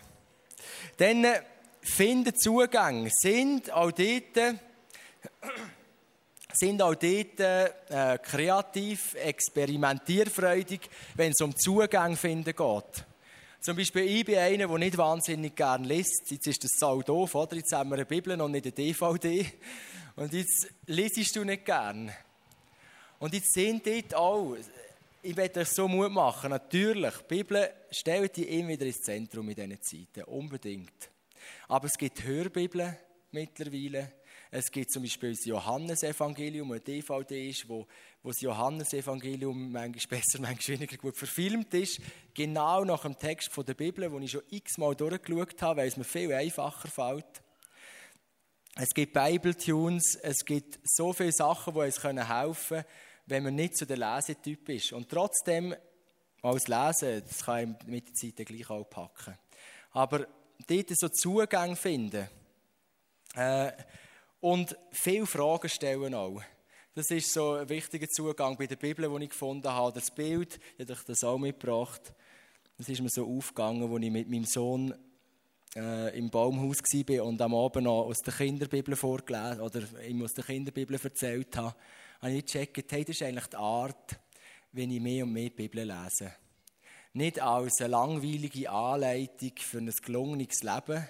Dann 0.97 1.25
äh, 1.25 1.43
finden 1.83 2.35
Zugang 2.35 3.11
sind 3.11 3.71
auch 3.71 3.93
dort 3.93 4.59
sind 6.53 6.81
auch 6.83 6.95
dort 6.95 7.41
äh, 7.41 8.19
kreativ, 8.23 9.15
experimentierfreudig, 9.15 10.81
wenn 11.15 11.33
es 11.33 11.41
um 11.41 11.57
Zugang 11.57 12.17
finden 12.17 12.55
geht. 12.55 13.05
Zum 13.61 13.77
Beispiel, 13.77 14.03
ich 14.03 14.25
bin 14.25 14.37
einer, 14.37 14.69
der 14.69 14.79
nicht 14.79 14.99
wahnsinnig 14.99 15.57
gerne 15.57 15.87
liest. 15.87 16.31
Jetzt 16.31 16.47
ist 16.47 16.65
das 16.65 16.73
so 16.79 17.01
doof, 17.01 17.35
oder? 17.35 17.57
Jetzt 17.57 17.73
haben 17.73 17.91
wir 17.91 17.97
eine 17.97 18.05
Bibel 18.05 18.39
und 18.41 18.53
nicht 18.53 18.67
eine 18.67 18.73
DVD. 18.73 19.47
Und 20.17 20.33
jetzt 20.33 20.69
liest 20.87 21.35
du 21.35 21.45
nicht 21.45 21.65
gern. 21.65 22.13
Und 23.19 23.33
jetzt 23.33 23.55
sind 23.55 23.87
dort 23.87 24.15
auch, 24.15 24.57
ich 25.23 25.37
werde 25.37 25.61
euch 25.61 25.69
so 25.69 25.89
Mut 25.89 26.13
machen, 26.13 26.51
natürlich, 26.51 27.15
die 27.17 27.37
Bibel 27.37 27.71
stellt 27.91 28.37
die 28.37 28.59
immer 28.59 28.69
wieder 28.69 28.85
ins 28.85 29.01
Zentrum 29.01 29.49
in 29.49 29.55
diesen 29.55 29.83
Zeiten, 29.83 30.29
unbedingt. 30.29 31.11
Aber 31.69 31.87
es 31.87 31.97
gibt 31.97 32.23
Hörbibeln 32.23 32.97
mittlerweile, 33.33 34.13
es 34.57 34.71
gibt 34.71 34.93
zum 34.93 35.03
Beispiel 35.03 35.31
das 35.33 35.45
Johannesevangelium, 35.47 36.71
ein 36.71 36.85
DVD 36.85 37.51
ist, 37.51 37.69
wo, 37.69 37.89
wo 38.23 38.29
das 38.29 38.41
Johannesevangelium 38.41 39.73
manchmal 39.73 40.07
besser, 40.21 40.41
manchmal 40.41 40.79
weniger 40.79 40.97
gut 40.97 41.17
verfilmt 41.17 41.75
ist. 41.75 42.01
Genau 42.35 42.85
nach 42.85 43.03
dem 43.03 43.19
Text 43.19 43.53
von 43.53 43.67
der 43.67 43.75
Bibel, 43.75 44.09
den 44.09 44.23
ich 44.23 44.31
schon 44.31 44.45
x-mal 44.51 44.95
durchgeschaut 44.95 45.61
habe, 45.61 45.81
weil 45.81 45.89
es 45.89 45.97
mir 45.97 46.05
viel 46.05 46.33
einfacher 46.33 46.87
fällt. 46.87 47.43
Es 48.77 48.91
gibt 48.91 49.13
Bible-Tunes, 49.13 50.21
es 50.23 50.45
gibt 50.45 50.79
so 50.85 51.13
viele 51.13 51.33
Sachen, 51.33 51.75
die 51.75 51.81
uns 51.81 52.05
helfen 52.05 52.69
können, 52.69 52.85
wenn 53.27 53.43
man 53.43 53.57
nicht 53.57 53.77
so 53.77 53.87
der 53.87 53.97
Lesetyp 53.97 54.69
ist. 54.69 54.93
Und 54.93 55.09
trotzdem, 55.09 55.75
als 56.43 56.69
Lesen, 56.69 57.25
das 57.27 57.45
kann 57.45 57.77
ich 57.81 57.87
mit 57.89 58.07
der 58.07 58.15
Zeit 58.15 58.47
gleich 58.47 58.71
auch 58.71 58.85
packen. 58.85 59.37
Aber 59.91 60.29
dort 60.69 60.91
so 60.97 61.09
Zugang 61.09 61.75
finden, 61.75 62.29
äh, 63.35 63.73
und 64.45 64.77
viele 64.93 65.25
Fragen 65.25 65.71
stellen 65.71 66.13
auch. 66.13 66.43
Das 66.95 67.11
ist 67.11 67.33
so 67.33 67.53
ein 67.53 67.69
wichtiger 67.71 68.07
Zugang 68.11 68.59
bei 68.59 68.67
der 68.67 68.77
Bibel, 68.77 69.09
den 69.09 69.23
ich 69.23 69.31
gefunden 69.31 69.71
habe. 69.71 69.99
Das 69.99 70.11
Bild, 70.11 70.61
ich 70.77 70.87
habe 70.87 71.01
das 71.07 71.25
auch 71.25 71.39
mitgebracht. 71.39 72.13
Das 72.77 72.91
ist 72.91 73.01
mir 73.01 73.09
so 73.09 73.27
aufgegangen, 73.27 73.91
als 73.91 74.03
ich 74.03 74.11
mit 74.11 74.29
meinem 74.29 74.45
Sohn 74.45 74.95
äh, 75.75 76.19
im 76.19 76.29
Baumhaus 76.29 76.77
war 76.77 77.25
und 77.25 77.41
am 77.41 77.55
Abend 77.55 77.85
noch 77.85 78.03
aus 78.03 78.19
der 78.19 78.35
Kinderbibel 78.35 78.95
vorgelesen 78.97 79.63
oder 79.63 79.81
ihm 80.07 80.23
aus 80.23 80.35
der 80.35 80.45
Kinderbibel 80.45 81.01
erzählt 81.03 81.57
habe. 81.57 81.75
habe 82.21 82.33
ich 82.33 82.45
gecheckt, 82.45 82.93
hey, 82.93 83.03
das 83.03 83.17
ist 83.17 83.23
eigentlich 83.23 83.47
die 83.47 83.57
Art, 83.57 84.21
wenn 84.73 84.91
ich 84.91 85.01
mehr 85.01 85.25
und 85.25 85.33
mehr 85.33 85.49
Bibel 85.49 85.85
lese. 85.85 86.35
Nicht 87.15 87.41
als 87.41 87.81
eine 87.81 87.93
langweilige 87.93 88.71
Anleitung 88.71 89.53
für 89.57 89.79
ein 89.79 89.91
gelungenes 89.91 90.63
Leben. 90.63 91.09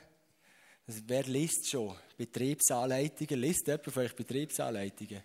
Wer 0.87 1.22
liest 1.24 1.70
schon 1.70 1.97
Betriebsanleitungen? 2.16 3.41
Liest 3.41 3.66
jemand 3.66 3.85
von 3.85 4.03
euch 4.03 4.14
Betriebsanleitungen? 4.14 5.22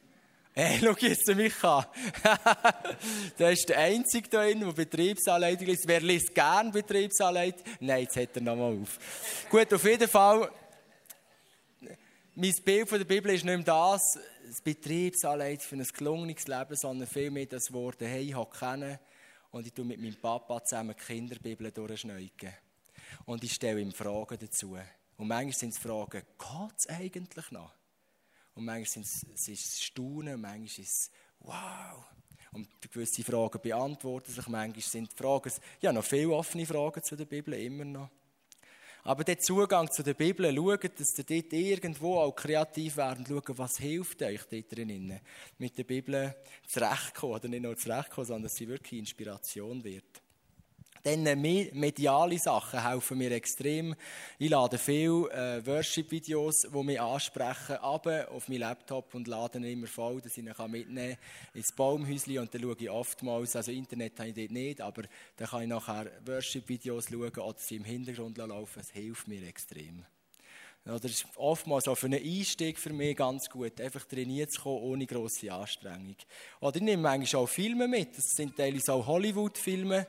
Hey, 0.53 0.79
schau 0.81 0.95
jetzt 0.99 1.27
mich 1.35 1.63
an. 1.63 1.85
der 3.39 3.51
ist 3.51 3.67
der 3.67 3.79
Einzige 3.79 4.29
da 4.29 4.45
drin, 4.45 4.61
der 4.61 4.71
Betriebsanleitung 4.71 5.67
liest. 5.67 5.83
Wer 5.85 5.99
liest 5.99 6.33
gern 6.33 6.71
Betriebsanleitung? 6.71 7.63
Nein, 7.81 8.03
jetzt 8.03 8.15
hat 8.15 8.35
er 8.35 8.41
nochmal 8.41 8.77
auf. 8.81 8.97
Gut, 9.49 9.73
auf 9.73 9.83
jeden 9.83 10.07
Fall. 10.07 10.49
Mein 12.35 12.53
Bild 12.63 12.87
von 12.87 12.97
der 12.97 13.05
Bibel 13.05 13.33
ist 13.33 13.43
nicht 13.43 13.55
mehr 13.55 13.65
das, 13.65 14.01
das 14.47 14.61
Betriebsanleitung 14.61 15.67
für 15.67 15.75
ein 15.75 15.83
gelungenes 15.83 16.47
Leben, 16.47 16.75
sondern 16.75 17.07
vielmehr 17.07 17.45
das 17.47 17.71
Wort, 17.73 17.97
hey, 17.99 18.29
ich 18.29 18.35
habe 18.35 18.49
kennen 18.57 18.97
und 19.51 19.67
ich 19.67 19.73
tue 19.73 19.83
mit 19.83 19.99
meinem 19.99 20.15
Papa 20.15 20.63
zusammen 20.63 20.95
die 20.97 21.05
Kinderbibel 21.05 21.69
durchschneiden. 21.69 22.53
Und 23.25 23.43
ich 23.43 23.53
stelle 23.53 23.81
ihm 23.81 23.91
Fragen 23.91 24.37
dazu. 24.39 24.77
Und 25.19 25.27
manchmal 25.27 25.53
sind 25.53 25.73
es 25.73 25.77
Fragen, 25.77 26.21
geht 26.21 26.77
es 26.77 26.87
eigentlich 26.87 27.51
noch? 27.51 27.73
Und 28.53 28.63
manchmal 28.63 28.85
sind 28.85 29.05
es, 29.05 29.25
es 29.33 29.49
ist 29.49 29.83
Staunen, 29.83 30.39
manchmal 30.39 30.63
ist 30.63 30.79
es 30.79 31.11
wow. 31.39 32.05
Und 32.53 32.69
gewisse 32.89 33.21
Fragen 33.25 33.59
beantworten 33.61 34.31
sich, 34.31 34.47
manchmal 34.47 34.81
sind 34.81 35.11
Fragen, 35.13 35.51
ja, 35.81 35.91
noch 35.91 36.05
viele 36.05 36.31
offene 36.31 36.65
Fragen 36.65 37.03
zu 37.03 37.17
der 37.17 37.25
Bibel, 37.25 37.53
immer 37.55 37.83
noch. 37.83 38.09
Aber 39.03 39.25
der 39.25 39.37
Zugang 39.39 39.91
zu 39.91 40.03
der 40.03 40.13
Bibel, 40.13 40.55
schaut, 40.55 40.97
dass 40.97 41.17
ihr 41.17 41.25
dort 41.25 41.51
irgendwo 41.51 42.15
auch 42.15 42.31
kreativ 42.31 42.95
werden, 42.95 43.25
schaut, 43.27 43.57
was 43.57 43.77
hilft 43.77 44.21
euch 44.21 44.43
dort 44.49 44.71
drinnen, 44.71 45.19
mit 45.57 45.77
der 45.77 45.83
Bibel 45.83 46.33
zurechtkommen. 46.65 47.35
Oder 47.35 47.49
nicht 47.49 47.63
nur 47.63 47.75
zurechtkommen, 47.75 48.25
sondern 48.25 48.43
dass 48.43 48.55
sie 48.55 48.69
wirklich 48.69 48.99
Inspiration 48.99 49.83
wird. 49.83 50.21
Dann 51.03 51.25
äh, 51.25 51.35
mediale 51.35 52.37
Sachen 52.37 52.83
helfen 52.87 53.17
mir 53.17 53.31
extrem. 53.31 53.95
Ich 54.37 54.49
lade 54.49 54.77
viele 54.77 55.29
äh, 55.31 55.65
Worship-Videos, 55.65 56.67
die 56.73 56.83
mich 56.83 56.99
ansprechen, 56.99 57.77
aber 57.77 58.29
auf 58.31 58.47
meinen 58.49 58.59
Laptop 58.59 59.13
und 59.15 59.27
lade 59.27 59.59
immer 59.59 59.87
voll, 59.87 60.21
dass 60.21 60.37
ich 60.37 60.45
ihn 60.45 60.53
mitnehmen 60.69 61.15
kann 61.15 61.17
ins 61.53 61.73
Baumhäuschen 61.73 62.39
und 62.39 62.53
dann 62.53 62.61
schaue 62.61 62.75
ich 62.77 62.89
oftmals, 62.89 63.55
also 63.55 63.71
Internet 63.71 64.19
habe 64.19 64.29
ich 64.29 64.35
dort 64.35 64.51
nicht, 64.51 64.81
aber 64.81 65.03
dann 65.37 65.47
kann 65.47 65.61
ich 65.61 65.67
nachher 65.67 66.11
Worship-Videos 66.25 67.09
schauen 67.09 67.31
oder 67.31 67.57
sie 67.57 67.75
im 67.75 67.83
Hintergrund 67.85 68.37
laufen. 68.37 68.79
Es 68.79 68.91
hilft 68.91 69.27
mir 69.27 69.47
extrem. 69.47 70.05
Oder 70.85 71.05
ist 71.05 71.25
oftmals 71.35 71.87
auch 71.87 71.95
für 71.95 72.07
einen 72.07 72.23
Einstieg 72.23 72.79
für 72.79 72.93
mich 72.93 73.15
ganz 73.15 73.49
gut, 73.49 73.79
einfach 73.79 74.05
trainiert 74.05 74.51
zu 74.51 74.61
kommen, 74.61 74.83
ohne 74.83 75.05
grosse 75.05 75.51
Anstrengung. 75.51 76.15
Oder 76.61 76.77
ich 76.77 76.81
nehme 76.81 77.03
manchmal 77.03 77.43
auch 77.43 77.49
Filme 77.49 77.87
mit. 77.87 78.17
Das 78.17 78.31
sind 78.31 78.55
teilweise 78.55 78.93
auch 78.93 79.05
Hollywood-Filme 79.05 80.07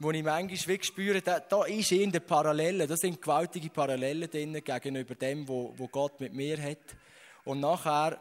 wo 0.00 0.10
ich 0.10 0.22
manchmal 0.22 0.82
spüre, 0.82 1.22
da, 1.22 1.40
da 1.40 1.64
ist 1.64 1.92
irgendeine 1.92 2.20
Parallele, 2.20 2.86
da 2.86 2.96
sind 2.96 3.22
gewaltige 3.22 3.70
Parallelen 3.70 4.28
drin 4.28 4.52
gegenüber 4.64 5.14
dem, 5.14 5.46
wo, 5.46 5.72
wo 5.76 5.86
Gott 5.88 6.20
mit 6.20 6.34
mir 6.34 6.60
hat. 6.60 6.96
Und 7.44 7.60
nachher 7.60 8.20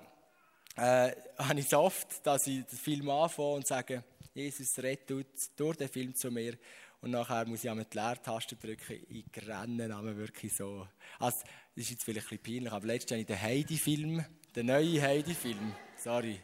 äh, 0.76 1.12
habe 1.38 1.60
ich 1.60 1.66
es 1.66 1.74
oft, 1.74 2.26
dass 2.26 2.48
ich 2.48 2.64
den 2.66 2.78
Film 2.78 3.10
anfange 3.10 3.54
und 3.54 3.68
sage, 3.68 4.04
Jesus 4.34 4.78
rettet 4.80 5.28
durch 5.60 5.78
den 5.78 5.90
Film 5.90 6.16
zu 6.16 6.32
mir. 6.32 6.58
Und 7.02 7.12
nachher 7.12 7.46
muss 7.46 7.64
ich 7.64 7.70
einmal 7.70 7.86
die 7.86 7.98
Leertaste 7.98 8.56
drücken. 8.56 9.06
Ich 9.10 9.26
renne 9.48 9.84
einmal 9.84 10.16
wirklich 10.16 10.56
so. 10.56 10.88
Also, 11.20 11.40
das 11.76 11.86
ist 11.86 11.92
jetzt 11.92 12.04
vielleicht 12.04 12.32
ein 12.32 12.38
bisschen 12.38 12.56
peinlich, 12.56 12.72
aber 12.72 12.88
letztens 12.88 13.12
habe 13.12 13.22
ich 13.22 13.28
den 13.28 13.42
Heidi-Film, 13.42 14.26
den 14.56 14.66
neuen 14.68 15.02
Heidi-Film, 15.02 15.74
sorry, 15.98 16.40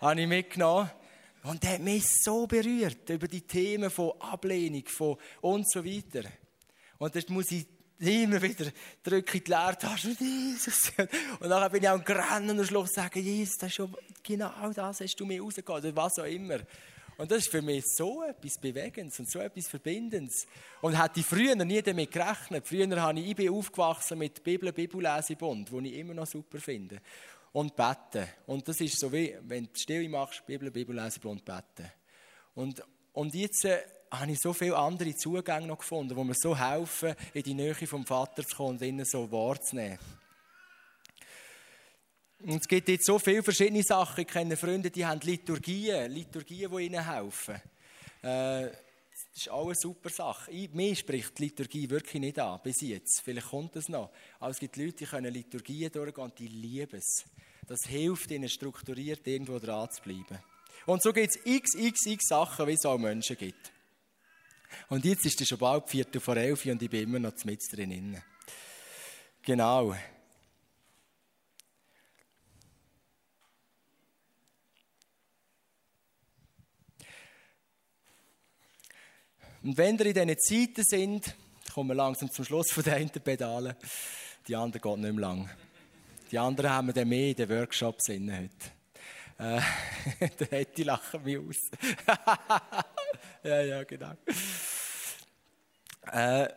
habe 0.00 0.20
ich 0.20 0.26
mitgenommen. 0.26 0.90
Und 1.44 1.62
der 1.62 1.74
hat 1.74 1.82
mich 1.82 2.04
so 2.22 2.46
berührt 2.46 3.08
über 3.10 3.28
die 3.28 3.42
Themen 3.42 3.90
von 3.90 4.12
Ablehnung 4.18 4.84
von 4.86 5.16
und 5.42 5.70
so 5.70 5.84
weiter. 5.84 6.28
Und 6.98 7.14
das 7.14 7.28
muss 7.28 7.50
ich 7.50 7.66
immer 7.98 8.40
wieder 8.40 8.70
drücke 9.02 9.38
in 9.38 9.44
die 9.44 9.50
Leertasche 9.50 10.08
und 10.18 10.20
Jesus. 10.20 10.90
Und 11.40 11.50
dann 11.50 11.70
bin 11.70 11.82
ich 11.82 11.88
auch 11.88 12.02
gerannt 12.02 12.50
und 12.50 12.58
am 12.60 12.64
Schluss 12.64 12.92
sagen, 12.92 13.22
Jesus, 13.22 13.56
das 13.58 13.68
ist 13.68 13.74
schon 13.74 13.94
genau 14.22 14.72
das 14.72 15.00
hast 15.00 15.16
du 15.16 15.26
mir 15.26 15.42
rausgegeben, 15.42 15.76
oder 15.76 15.96
was 15.96 16.18
auch 16.18 16.24
immer. 16.24 16.60
Und 17.16 17.30
das 17.30 17.42
ist 17.42 17.50
für 17.50 17.62
mich 17.62 17.84
so 17.86 18.24
etwas 18.24 18.58
Bewegendes 18.58 19.20
und 19.20 19.30
so 19.30 19.38
etwas 19.38 19.68
Verbindendes. 19.68 20.46
Und 20.80 21.00
hätte 21.00 21.20
ich 21.20 21.26
früher 21.26 21.54
nie 21.54 21.80
damit 21.80 22.10
gerechnet. 22.10 22.66
Früher 22.66 23.00
habe 23.00 23.20
ich, 23.20 23.28
ich 23.28 23.36
bin 23.36 23.50
aufgewachsen 23.50 24.18
mit 24.18 24.42
Bibel, 24.42 24.72
Bibellesebund, 24.72 25.70
den 25.70 25.84
ich 25.84 25.94
immer 25.94 26.14
noch 26.14 26.26
super 26.26 26.58
finde 26.58 27.00
und 27.54 27.76
beten. 27.76 28.28
Und 28.46 28.66
das 28.66 28.80
ist 28.80 28.98
so 28.98 29.12
wie, 29.12 29.36
wenn 29.42 29.66
du 29.66 29.70
Stille 29.74 30.08
machst, 30.08 30.44
Bibel, 30.44 30.70
Bibel 30.72 30.94
lesen 30.94 31.22
und 31.22 31.44
beten. 31.44 31.90
Und, 32.54 32.82
und 33.12 33.32
jetzt 33.32 33.64
äh, 33.64 33.80
habe 34.10 34.32
ich 34.32 34.40
so 34.40 34.52
viele 34.52 34.76
andere 34.76 35.14
Zugänge 35.14 35.68
noch 35.68 35.78
gefunden, 35.78 36.16
wo 36.16 36.24
mir 36.24 36.34
so 36.34 36.58
helfen, 36.58 37.14
in 37.32 37.42
die 37.44 37.54
Nähe 37.54 37.74
vom 37.74 38.04
Vater 38.04 38.44
zu 38.44 38.56
kommen 38.56 38.70
und 38.70 38.82
ihnen 38.82 39.04
so 39.04 39.30
wahrzunehmen. 39.30 39.98
Und 42.40 42.60
es 42.60 42.68
gibt 42.68 42.88
jetzt 42.88 43.06
so 43.06 43.20
viele 43.20 43.44
verschiedene 43.44 43.84
Sachen. 43.84 44.22
Ich 44.22 44.26
kenne 44.26 44.56
Freunde, 44.56 44.90
die 44.90 45.06
haben 45.06 45.20
Liturgien, 45.20 46.10
Liturgien, 46.10 46.70
die 46.76 46.86
ihnen 46.86 47.08
helfen. 47.08 47.62
Äh, 48.20 48.66
das 49.34 49.46
ist 49.46 49.50
auch 49.50 49.66
eine 49.66 49.74
super 49.74 50.10
Sache. 50.10 50.52
Ich, 50.52 50.72
mir 50.72 50.94
spricht 50.94 51.36
die 51.36 51.44
Liturgie 51.44 51.90
wirklich 51.90 52.20
nicht 52.20 52.38
an, 52.38 52.60
bis 52.62 52.80
jetzt. 52.82 53.20
Vielleicht 53.20 53.48
kommt 53.48 53.74
es 53.74 53.88
noch. 53.88 54.12
Aber 54.38 54.52
es 54.52 54.60
gibt 54.60 54.76
Leute, 54.76 54.92
die 54.92 55.06
können 55.06 55.32
Liturgien 55.32 55.90
durchgehen 55.90 56.24
und 56.24 56.38
die 56.38 56.46
lieben 56.46 56.96
es. 56.96 57.24
Das 57.66 57.80
hilft 57.84 58.30
ihnen 58.30 58.48
strukturiert 58.48 59.26
irgendwo 59.26 59.58
dran 59.58 59.90
zu 59.90 60.02
bleiben. 60.02 60.38
Und 60.86 61.02
so 61.02 61.12
gibt 61.12 61.30
es 61.30 61.40
x, 61.44 61.74
x, 61.74 62.06
x 62.06 62.28
Sachen, 62.28 62.68
wie 62.68 62.74
es 62.74 62.86
auch 62.86 62.96
Menschen 62.96 63.36
gibt. 63.36 63.72
Und 64.88 65.04
jetzt 65.04 65.26
ist 65.26 65.40
es 65.40 65.48
schon 65.48 65.58
bald 65.58 65.90
Viertel 65.90 66.20
vor 66.20 66.36
elf 66.36 66.64
und 66.66 66.80
ich 66.80 66.90
bin 66.90 67.02
immer 67.02 67.18
noch 67.18 67.44
mit 67.44 67.60
drin. 67.72 68.22
Genau. 69.42 69.96
Und 79.64 79.78
wenn 79.78 79.98
wir 79.98 80.04
in 80.04 80.36
diesen 80.36 80.38
Zeiten 80.38 80.84
sind, 80.84 81.34
kommen 81.72 81.88
wir 81.88 81.94
langsam 81.94 82.30
zum 82.30 82.44
Schluss 82.44 82.70
von 82.70 82.82
den 82.82 83.08
Pedalen. 83.08 83.74
Die 84.46 84.54
anderen 84.54 84.82
geht 84.82 84.98
nicht 84.98 85.14
mehr 85.14 85.22
lang. 85.22 85.50
Die 86.30 86.38
anderen 86.38 86.70
haben 86.70 86.88
wir 86.88 86.92
dann 86.92 87.08
mehr 87.08 87.30
in 87.30 87.34
den 87.34 87.48
Workshops 87.48 88.10
heute. 88.10 88.50
Äh, 89.38 89.60
der 90.38 90.48
Hetty 90.50 90.82
lachen 90.82 91.24
mich 91.24 91.38
aus. 91.38 91.56
ja, 93.42 93.62
ja, 93.62 93.84
genau. 93.84 94.12
Äh, 96.12 96.48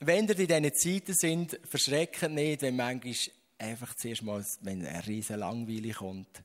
wenn 0.00 0.28
ihr 0.28 0.38
in 0.38 0.46
diesen 0.46 0.74
Zeiten 0.74 1.14
sind, 1.14 1.58
verschrecken 1.64 2.34
nicht, 2.34 2.60
wenn 2.60 2.76
manchmal 2.76 3.14
einfach 3.56 3.94
zuerst 3.94 4.22
mal, 4.24 4.44
wenn 4.60 4.86
eine 4.86 5.06
riesen 5.06 5.38
Langweile 5.38 5.92
kommt. 5.94 6.42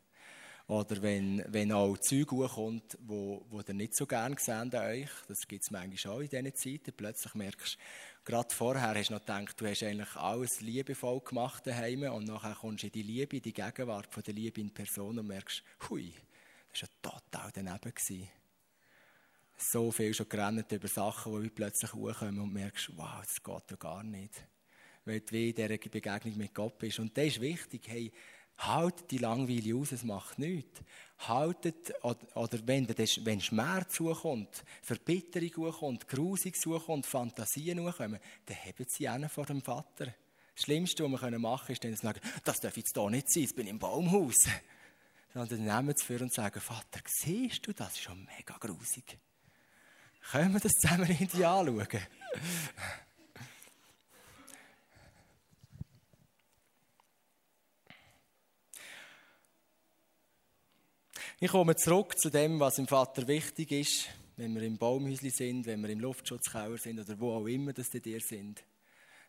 Oder 0.67 1.01
wenn, 1.01 1.45
wenn 1.47 1.71
auch 1.71 1.97
Zeug 1.97 2.27
kommt, 2.27 2.97
wo, 2.99 3.45
wo 3.49 3.61
ihr 3.61 3.73
nicht 3.73 3.95
so 3.95 4.05
gerne 4.05 4.35
seht 4.37 4.53
an 4.53 4.75
euch. 4.75 5.09
Das 5.29 5.47
gibt 5.47 5.63
es 5.63 5.71
manchmal 5.71 6.13
auch 6.13 6.19
in 6.19 6.27
diesen 6.27 6.55
Zeiten. 6.55 6.93
Plötzlich 6.95 7.33
merkst 7.35 7.75
du, 7.75 8.31
gerade 8.31 8.53
vorher 8.53 8.93
hast 8.93 9.09
du 9.09 9.13
noch 9.13 9.21
gedacht, 9.21 9.59
du 9.59 9.65
hast 9.65 9.83
eigentlich 9.83 10.13
alles 10.17 10.59
liebevoll 10.59 11.21
gemacht 11.21 11.65
daheim 11.65 12.03
und 12.03 12.25
nachher 12.25 12.53
kommst 12.53 12.83
du 12.83 12.87
in 12.87 12.91
die 12.91 13.03
Liebe, 13.03 13.37
in 13.37 13.43
die 13.43 13.53
Gegenwart 13.53 14.13
von 14.13 14.23
der 14.23 14.33
Liebe 14.33 14.59
in 14.59 14.73
Person 14.73 15.17
und 15.17 15.27
merkst, 15.27 15.63
hui, 15.89 16.13
das 16.73 16.81
war 16.81 16.89
ja 16.89 17.21
total 17.21 17.51
daneben. 17.53 17.93
Gewesen. 17.95 18.29
So 19.55 19.89
viel 19.91 20.13
schon 20.13 20.27
gerannt 20.27 20.69
über 20.71 20.87
Sachen, 20.89 21.43
die 21.43 21.49
plötzlich 21.49 21.93
hochkommen 21.93 22.41
und 22.41 22.53
merkst, 22.53 22.91
wow, 22.97 23.21
das 23.21 23.41
geht 23.41 23.71
ja 23.71 23.77
gar 23.77 24.03
nicht. 24.03 24.33
Weil 25.05 25.21
du 25.21 25.37
in 25.37 25.55
dieser 25.55 25.77
Begegnung 25.77 26.37
mit 26.37 26.53
Gott 26.53 26.77
bist. 26.77 26.99
Und 26.99 27.17
das 27.17 27.27
ist 27.27 27.41
wichtig, 27.41 27.83
hey, 27.87 28.11
Haltet 28.57 29.11
die 29.11 29.19
Langweile 29.19 29.75
aus, 29.75 29.91
es 29.91 30.03
macht 30.03 30.39
nichts. 30.39 30.81
Haltet, 31.19 31.93
oder, 32.03 32.59
wenn, 32.65 32.87
wenn 32.87 33.41
Schmerz 33.41 33.93
zukommt, 33.93 34.63
Verbitterung 34.81 35.71
kommt, 35.71 36.07
Grusig 36.07 36.55
zukommt, 36.59 37.05
Fantasien 37.05 37.77
kommen, 37.91 38.19
dann 38.45 38.57
haben 38.57 38.85
sie 38.87 39.07
einen 39.07 39.29
vor 39.29 39.45
dem 39.45 39.61
Vater. 39.61 40.13
Das 40.55 40.63
Schlimmste, 40.63 41.11
was 41.11 41.21
wir 41.21 41.39
machen 41.39 41.67
können, 41.67 41.73
ist 41.73 41.83
dann 41.83 41.95
zu 41.95 42.01
sagen, 42.01 42.21
das 42.43 42.59
darf 42.59 42.77
jetzt 42.77 42.93
hier 42.95 43.09
nicht 43.09 43.31
sein, 43.31 43.43
ich 43.43 43.55
bin 43.55 43.67
im 43.67 43.79
Baumhaus. 43.79 44.47
Sondern 45.33 45.65
nehmen 45.65 45.93
es 45.95 46.03
für 46.03 46.19
und 46.19 46.33
sagen, 46.33 46.59
Vater, 46.59 47.01
siehst 47.05 47.67
du, 47.67 47.73
das 47.73 47.93
ist 47.93 48.01
schon 48.01 48.25
mega 48.37 48.57
grusig. 48.57 49.19
Können 50.31 50.53
wir 50.53 50.59
das 50.59 50.71
zusammen 50.73 51.09
in 51.09 51.27
die 51.27 51.45
anschauen? 51.45 51.87
Ich 61.39 61.51
komme 61.51 61.75
zurück 61.75 62.17
zu 62.17 62.31
dem, 62.31 62.59
was 62.59 62.79
im 62.79 62.87
Vater 62.87 63.27
wichtig 63.27 63.71
ist, 63.71 64.07
wenn 64.37 64.55
wir 64.55 64.63
im 64.63 64.79
Baumhäusli 64.79 65.29
sind, 65.29 65.67
wenn 65.67 65.83
wir 65.83 65.89
im 65.91 65.99
Luftschutzkauer 65.99 66.79
sind 66.79 66.99
oder 66.99 67.19
wo 67.19 67.33
auch 67.33 67.45
immer 67.45 67.73
das 67.73 67.91
dir 67.91 68.19
sind. 68.19 68.63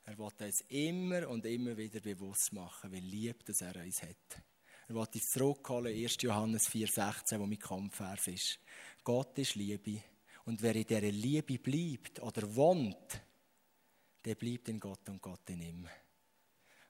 Er 0.07 0.17
will 0.17 0.31
uns 0.41 0.65
immer 0.69 1.29
und 1.29 1.45
immer 1.45 1.77
wieder 1.77 2.01
bewusst 2.01 2.55
machen, 2.55 2.93
wie 2.93 3.01
lieb 3.01 3.45
dass 3.45 3.61
er 3.61 3.77
uns 3.77 4.01
hat. 4.01 4.43
Er 4.89 4.95
will 4.95 5.03
uns 5.03 5.31
zurückholen, 5.31 5.95
1. 5.95 6.17
Johannes 6.23 6.71
4,16, 6.71 7.39
wo 7.41 7.45
mein 7.45 7.59
Kampfvers 7.59 8.29
ist. 8.29 8.59
Gott 9.05 9.39
ist 9.39 9.55
Liebe. 9.57 10.01
Und 10.47 10.63
wer 10.63 10.77
in 10.77 10.87
dieser 10.87 11.03
Liebe 11.03 11.59
bleibt 11.59 12.23
oder 12.23 12.57
wohnt, 12.57 13.21
der 14.25 14.35
bleibt 14.35 14.71
in 14.71 14.81
Gott 14.81 15.07
und 15.11 15.21
Gott 15.21 15.51
in 15.51 15.61
ihm. 15.61 15.87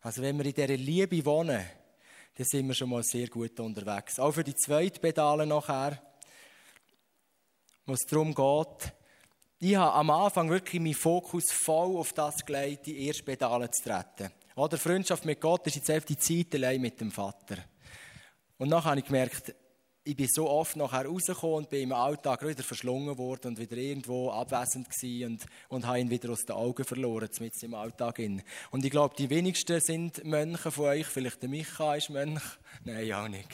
Also 0.01 0.23
wenn 0.23 0.39
wir 0.39 0.47
in 0.47 0.55
dieser 0.55 0.77
Liebe 0.77 1.25
wohnen, 1.25 1.67
dann 2.35 2.47
sind 2.47 2.69
wir 2.69 2.75
schon 2.75 2.91
mal 2.91 3.03
sehr 3.03 3.29
gut 3.29 3.59
unterwegs. 3.61 4.19
Auch 4.19 4.33
für 4.33 4.45
die 4.45 4.55
zweite 4.55 5.01
Pedale 5.01 5.47
nachher, 5.47 6.01
wo 7.87 7.95
es 7.95 8.07
darum 8.09 8.35
geht, 8.35 8.93
ich 9.61 9.75
habe 9.75 9.95
am 9.95 10.11
Anfang 10.11 10.49
wirklich 10.51 10.81
meinen 10.81 10.95
Fokus 10.95 11.51
voll 11.51 11.97
auf 11.97 12.13
das 12.13 12.45
gelegt, 12.47 12.87
die 12.87 13.07
erste 13.07 13.25
Pedale 13.25 13.69
zu 13.71 13.83
treten. 13.83 14.33
Oder 14.55 14.79
Freundschaft 14.79 15.25
mit 15.25 15.41
Gott 15.41 15.67
ist 15.67 15.77
jetzt 15.77 15.91
einfach 15.91 16.07
die 16.07 16.19
Zeit 16.19 16.55
allein 16.55 16.81
mit 16.81 17.01
dem 17.01 17.11
Vater. 17.11 17.57
Und 18.57 18.71
dann 18.71 18.85
habe 18.85 19.01
ich 19.01 19.07
gemerkt, 19.07 19.55
ich 20.09 20.17
bin 20.17 20.27
so 20.27 20.49
oft 20.49 20.75
nachher 20.75 21.05
rausgekommen 21.05 21.57
und 21.57 21.69
bin 21.69 21.83
im 21.83 21.93
Alltag 21.93 22.41
wieder 22.47 22.63
verschlungen 22.63 23.19
worden 23.19 23.49
und 23.49 23.59
wieder 23.59 23.77
irgendwo 23.77 24.31
abwesend 24.31 24.89
gewesen 24.89 25.33
und, 25.33 25.47
und 25.69 25.87
habe 25.87 26.01
ihn 26.01 26.09
wieder 26.09 26.31
aus 26.31 26.47
den 26.47 26.57
Augen 26.57 26.83
verloren, 26.83 27.29
mit 27.41 27.63
im 27.63 27.75
Alltag. 27.75 28.19
In. 28.19 28.43
Und 28.71 28.87
ich 28.87 28.91
glaube, 28.91 29.15
die 29.19 29.29
wenigsten 29.29 29.79
sind 29.81 30.25
Mönche 30.25 30.71
von 30.71 30.87
euch, 30.87 31.07
vielleicht 31.07 31.43
der 31.43 31.51
Micha 31.51 31.95
ist 31.95 32.09
Mönch. 32.09 32.41
Nein, 32.85 33.13
auch 33.13 33.29
nicht. 33.29 33.49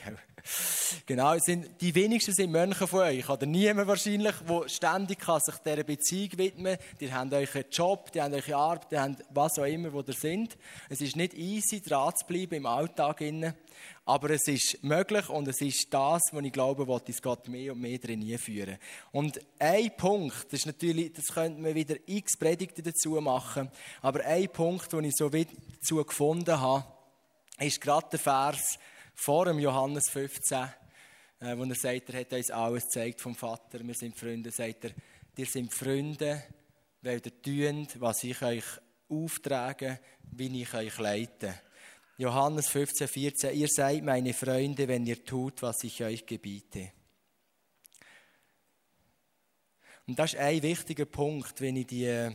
Genau, 1.07 1.37
sind, 1.39 1.81
die 1.81 1.95
wenigsten 1.95 2.35
sind 2.35 2.53
Mönche 2.53 2.87
von 2.87 3.01
euch. 3.01 3.29
Oder 3.29 3.47
niemand 3.47 3.89
wahrscheinlich, 3.89 4.35
der 4.49 4.69
ständig 4.69 5.19
kann 5.19 5.41
sich 5.41 5.57
dieser 5.57 5.83
Beziehung 5.83 6.39
widmen 6.39 6.77
kann. 6.77 6.99
Die 7.01 7.13
haben 7.13 7.33
einen 7.33 7.65
Job, 7.73 8.13
die 8.13 8.21
haben 8.21 8.35
eine 8.35 8.57
Arbeit, 8.57 8.93
die 8.93 8.99
haben 8.99 9.17
was 9.31 9.59
auch 9.59 9.65
immer, 9.65 9.93
wo 9.93 10.03
ihr 10.03 10.13
sind. 10.13 10.57
Es 10.89 11.01
ist 11.01 11.17
nicht 11.17 11.35
easy, 11.35 11.81
dran 11.81 12.13
zu 12.15 12.27
bleiben 12.27 12.55
im 12.55 12.67
Alltag. 12.67 13.23
Aber 14.07 14.31
es 14.31 14.47
ist 14.49 14.85
möglich 14.85 15.29
und 15.31 15.49
es 15.49 15.63
ist 15.63 15.87
das, 15.91 16.21
was 16.31 16.45
ich 16.45 16.53
glaube, 16.53 16.87
was 16.87 17.03
uns 17.03 17.23
Gott 17.23 17.49
mehr 17.49 17.73
und 17.73 17.81
mehr 17.81 17.99
drin 17.99 18.39
führen. 18.39 18.77
Und 19.13 19.41
ein 19.59 19.97
Punkt, 19.97 20.45
das 20.53 20.61
ist 20.61 20.67
natürlich, 20.67 21.13
das 21.15 21.27
könnte 21.29 21.61
man 21.61 21.75
wieder 21.75 21.97
x 22.05 22.37
Predigten 22.37 22.85
dazu 22.85 23.19
machen, 23.21 23.71
aber 24.03 24.25
ein 24.25 24.49
Punkt, 24.51 24.93
den 24.93 25.05
ich 25.05 25.15
so 25.17 25.31
dazu 25.31 26.05
gefunden 26.05 26.61
habe, 26.61 26.85
ist 27.59 27.81
gerade 27.81 28.09
der 28.11 28.19
Vers 28.19 28.79
vor 29.15 29.47
dem 29.47 29.59
Johannes 29.59 30.11
15, 30.11 30.59
äh, 31.41 31.57
wo 31.57 31.65
er 31.65 31.75
sagt, 31.75 32.11
er 32.11 32.21
hat 32.21 32.33
uns 32.33 32.51
alles 32.51 32.85
gezeigt 32.85 33.21
vom 33.23 33.35
Vater, 33.35 33.87
wir 33.87 33.95
sind 33.95 34.19
Freunde, 34.19 34.51
sagt 34.51 34.85
er, 34.85 34.91
ihr 35.37 35.47
seid 35.47 35.73
Freunde, 35.73 36.43
weil 37.01 37.23
ihr 37.25 37.43
tut, 37.43 38.01
was 38.01 38.23
ich 38.25 38.43
euch 38.43 38.65
auftrage, 39.09 39.99
wie 40.33 40.63
ich 40.63 40.75
euch 40.75 40.99
leite. 40.99 41.55
Johannes 42.17 42.69
15, 42.69 43.09
14, 43.09 43.55
ihr 43.55 43.69
seid 43.69 44.05
meine 44.05 44.33
Freunde, 44.33 44.87
wenn 44.87 45.05
ihr 45.05 45.25
tut, 45.25 45.63
was 45.63 45.83
ich 45.83 46.03
euch 46.03 46.25
gebiete. 46.25 46.93
Und 50.07 50.19
das 50.19 50.35
ist 50.35 50.39
ein 50.39 50.63
wichtiger 50.63 51.07
Punkt, 51.07 51.61
wenn 51.61 51.77
ich 51.77 51.87
die, 51.89 52.05
äh, 52.05 52.31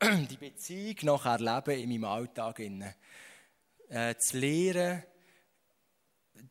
die 0.30 0.36
Beziehung 0.36 0.96
noch 1.02 1.26
erlebe 1.26 1.74
in 1.74 1.88
meinem 1.88 2.04
Alltag. 2.04 2.60
Äh, 3.88 4.14
zu 4.18 4.38
lernen, 4.38 5.02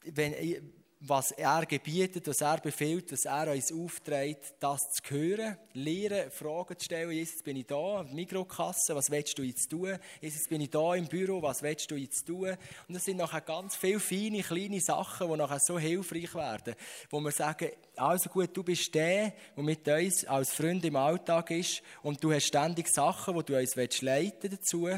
wenn, 0.04 0.74
was 1.00 1.32
er 1.32 1.66
gebietet, 1.66 2.28
was 2.28 2.42
er 2.42 2.58
befiehlt, 2.58 3.12
was 3.12 3.26
er 3.26 3.52
uns 3.52 3.72
aufträgt, 3.72 4.56
das 4.60 4.92
zu 4.92 5.14
hören, 5.14 5.58
lernen, 5.74 6.32
Fragen 6.32 6.78
zu 6.78 6.86
stellen. 6.86 7.12
Jesus, 7.12 7.44
bin 7.44 7.58
ich 7.58 7.68
da, 7.68 8.04
Mikrokasse, 8.12 8.96
was 8.96 9.12
willst 9.12 9.38
du 9.38 9.44
jetzt 9.44 9.70
tun? 9.70 9.98
Jesus, 10.22 10.48
bin 10.48 10.62
ich 10.62 10.72
da 10.72 10.96
im 10.96 11.08
Büro, 11.08 11.42
was 11.42 11.62
willst 11.62 11.92
du 11.92 11.96
jetzt 11.96 12.26
tun? 12.26 12.58
Und 12.88 12.96
das 12.96 13.06
sind 13.06 13.18
nachher 13.18 13.42
ganz 13.42 13.76
viele 13.76 14.00
feine, 14.00 14.42
kleine 14.42 14.82
Sachen, 14.82 15.30
die 15.30 15.38
nachher 15.38 15.60
so 15.60 15.78
hilfreich 15.78 16.34
werden, 16.34 16.74
wo 17.12 17.20
wir 17.20 17.32
sagen, 17.32 17.70
also 17.96 18.30
gut, 18.30 18.56
du 18.58 18.64
bist 18.64 18.94
der, 18.96 19.34
der 19.56 19.64
mit 19.64 19.88
uns 19.88 20.26
als 20.26 20.52
Freund 20.52 20.84
im 20.84 20.96
Alltag 20.96 21.52
ist 21.52 21.84
und 22.02 22.24
du 22.24 22.34
hast 22.34 22.48
ständig 22.48 22.88
Sachen, 22.88 23.38
die 23.38 23.46
du 23.46 23.60
uns 23.60 24.02
leiten 24.02 24.50
dazu 24.50 24.90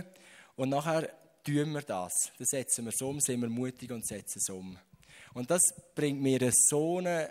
und 0.55 0.69
nachher 0.69 1.09
tun 1.43 1.71
wir 1.73 1.81
das. 1.81 2.31
Dann 2.37 2.47
setzen 2.47 2.85
wir 2.85 2.93
es 2.93 3.01
um, 3.01 3.19
sind 3.19 3.41
wir 3.41 3.49
mutig 3.49 3.91
und 3.91 4.05
setzen 4.05 4.39
es 4.39 4.49
um. 4.49 4.77
Und 5.33 5.49
das 5.49 5.61
bringt 5.95 6.21
mir 6.21 6.51
so 6.51 6.97
eine, 6.97 7.29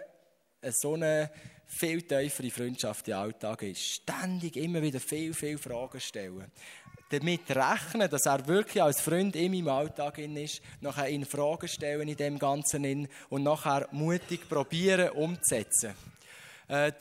so 0.71 0.95
eine 0.95 1.31
viel 1.67 2.03
tiefere 2.03 2.51
Freundschaft 2.51 3.09
im 3.09 3.15
Alltag. 3.15 3.65
Ständig 3.75 4.57
immer 4.57 4.83
wieder 4.83 5.01
viel, 5.01 5.35
viel 5.35 5.59
Fragen 5.59 6.01
stellen. 6.01 6.51
Damit 7.11 7.51
rechnen, 7.51 8.11
dass 8.11 8.27
er 8.27 8.47
wirklich 8.47 8.83
als 8.83 9.01
Freund 9.01 9.35
in 9.35 9.53
meinem 9.53 9.69
Alltag 9.69 10.19
ist, 10.19 10.61
nachher 10.81 11.09
ihn 11.09 11.25
Fragen 11.25 11.69
stellen 11.69 12.07
in 12.07 12.17
dem 12.17 12.39
Ganzen 12.39 13.09
und 13.31 13.43
nachher 13.43 13.89
mutig 13.93 14.47
probieren 14.49 15.11
umzusetzen. 15.11 15.95
Äh, 16.69 16.93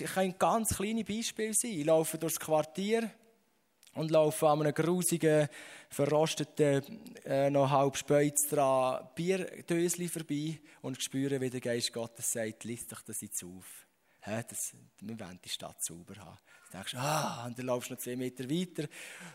das 0.00 0.12
kann 0.14 0.34
ganz 0.38 0.76
kleine 0.76 1.04
Beispiel 1.04 1.52
sein. 1.54 1.72
Ich 1.72 1.84
laufe 1.84 2.18
durchs 2.18 2.40
Quartier, 2.40 3.10
und 3.96 4.10
laufe 4.10 4.48
an 4.48 4.60
einem 4.60 4.74
grusigen, 4.74 5.48
verrosteten, 5.88 6.82
äh, 7.24 7.50
noch 7.50 7.70
halb 7.70 7.96
Speuz 7.96 8.48
dran 8.48 9.08
vorbei 10.08 10.60
und 10.82 11.02
spüre, 11.02 11.40
wie 11.40 11.50
der 11.50 11.60
Geist 11.60 11.92
Gottes 11.92 12.32
sagt, 12.32 12.64
liest 12.64 12.92
doch 12.92 13.02
das 13.02 13.20
jetzt 13.20 13.42
auf. 13.42 13.86
Hä, 14.20 14.42
das, 14.48 14.74
wir 15.00 15.18
wollen 15.18 15.40
die 15.44 15.48
Stadt 15.48 15.82
sauber 15.82 16.16
haben. 16.16 16.38
Dann 16.76 16.82
denkst 16.82 16.92
du, 16.92 16.98
ah, 16.98 17.46
und 17.46 17.58
dann 17.58 17.66
laufst 17.66 17.88
du 17.88 17.94
noch 17.94 18.00
zwei 18.00 18.16
Meter 18.16 18.50
weiter 18.50 18.88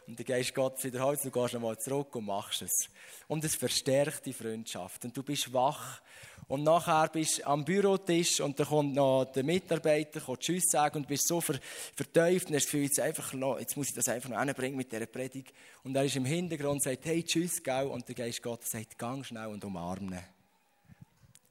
und 0.06 0.18
der 0.18 0.26
Geist 0.26 0.54
Gottes 0.54 0.84
wiederholt, 0.84 1.20
du 1.24 1.32
gehst 1.32 1.54
nochmal 1.54 1.78
zurück 1.80 2.16
und 2.16 2.26
machst 2.26 2.62
es. 2.62 2.89
Und 3.28 3.44
es 3.44 3.56
verstärkt 3.56 4.28
die 4.28 4.34
Freundschaft 4.34 5.04
und 5.06 5.18
du 5.18 5.24
bist 5.24 5.52
wach 5.52 6.02
und 6.48 6.64
nachher 6.64 7.10
bist 7.10 7.39
du 7.39 7.48
am 7.48 7.66
Bürotisch 7.66 8.42
und 8.42 8.60
dann 8.60 8.68
kommt 8.68 8.94
noch 8.94 9.26
der 9.26 9.44
Mitarbeiter, 9.44 10.22
kommt 10.22 10.42
Tschüss 10.42 10.66
sagen 10.70 10.98
und 10.98 11.08
bist 11.08 11.28
so 11.28 11.42
ver, 11.42 11.56
verteuft 11.96 12.48
und 12.48 12.56
hast 12.56 12.66
das 12.66 12.72
Gefühl, 12.72 12.84
jetzt, 12.84 13.00
einfach 13.00 13.34
noch, 13.34 13.60
jetzt 13.60 13.76
muss 13.76 13.88
ich 13.88 13.96
das 13.96 14.08
einfach 14.08 14.30
noch 14.30 14.39
hinbringen 14.39 14.78
mit 14.78 14.92
dieser 14.92 15.08
Predigt. 15.08 15.52
Und 15.84 15.96
er 15.96 16.06
ist 16.06 16.16
im 16.16 16.26
Hintergrund 16.26 16.74
und 16.74 16.84
sagt, 16.84 17.06
hey, 17.06 17.24
Tschüss, 17.24 17.64
gell? 17.64 17.88
Und 17.88 18.08
der 18.08 18.16
Geist 18.16 18.44
Gottes 18.44 18.70
sagt, 18.70 19.00
gang 19.00 19.26
schnell 19.26 19.48
und 19.48 19.64
umarme 19.66 20.24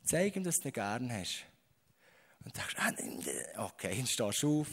Zeig 0.05 0.37
ihm, 0.37 0.45
dass 0.45 0.61
du 0.61 0.69
ihn 0.69 0.73
gern 0.73 1.13
hast. 1.13 1.45
Und 2.45 2.57
denkst, 2.57 2.77
ah, 3.57 3.65
okay, 3.65 3.97
dann 3.97 4.07
stehst 4.07 4.43
du 4.43 4.61
auf. 4.61 4.69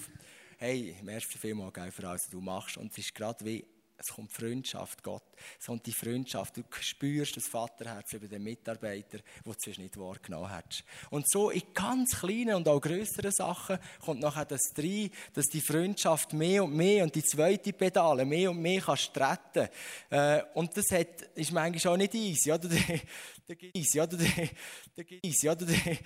Hey, 0.60 0.96
merci 1.04 1.38
vielmals 1.38 1.94
für 1.94 2.10
alles, 2.10 2.24
was 2.24 2.30
du 2.32 2.42
machst. 2.42 2.78
Und 2.78 2.92
es 2.92 2.98
ist 2.98 3.14
gerade 3.14 3.46
wie, 3.46 3.64
es 3.96 4.08
kommt 4.08 4.32
Freundschaft, 4.32 5.04
Gott. 5.04 5.24
Es 5.60 5.68
kommt 5.68 5.86
die 5.86 5.92
Freundschaft. 5.92 6.58
Du 6.58 6.64
spürst 6.80 7.38
das 7.38 7.48
Vaterherz 7.48 8.14
über 8.14 8.28
den 8.28 8.42
Mitarbeiter, 8.42 9.20
wo 9.44 9.54
du 9.54 9.58
zuerst 9.58 9.80
nicht 9.80 9.98
wahrgenommen 9.98 10.50
hast. 10.50 10.84
Und 11.12 11.30
so 11.30 11.52
in 11.52 11.62
ganz 11.76 12.20
kleinen 12.20 12.56
und 12.56 12.68
auch 12.68 12.80
grösseren 12.80 13.32
Sachen 13.32 13.78
kommt 14.04 14.22
nachher 14.22 14.46
das 14.46 14.72
rein, 14.78 15.12
dass 15.34 15.46
die 15.46 15.62
Freundschaft 15.62 16.34
mehr 16.34 16.64
und 16.64 16.76
mehr 16.76 17.04
und 17.04 17.14
die 17.14 17.24
zweite 17.24 17.74
Pedale 17.74 18.26
mehr 18.26 18.50
und 18.50 18.60
mehr 18.60 18.82
kannst 18.82 19.16
retten. 19.16 19.70
Äh, 20.10 20.42
und 20.54 20.76
das 20.78 20.86
hat, 20.92 21.22
ist 21.36 21.52
manchmal 21.52 21.94
auch 21.94 21.98
nicht 21.98 22.16
easy, 22.16 22.52
oder? 22.52 22.70
Der, 23.48 23.56
easy, 23.74 24.02
oder? 24.02 24.18
Der, 24.18 25.06
easy, 25.24 25.50
oder? 25.50 25.66
Der, 25.66 25.98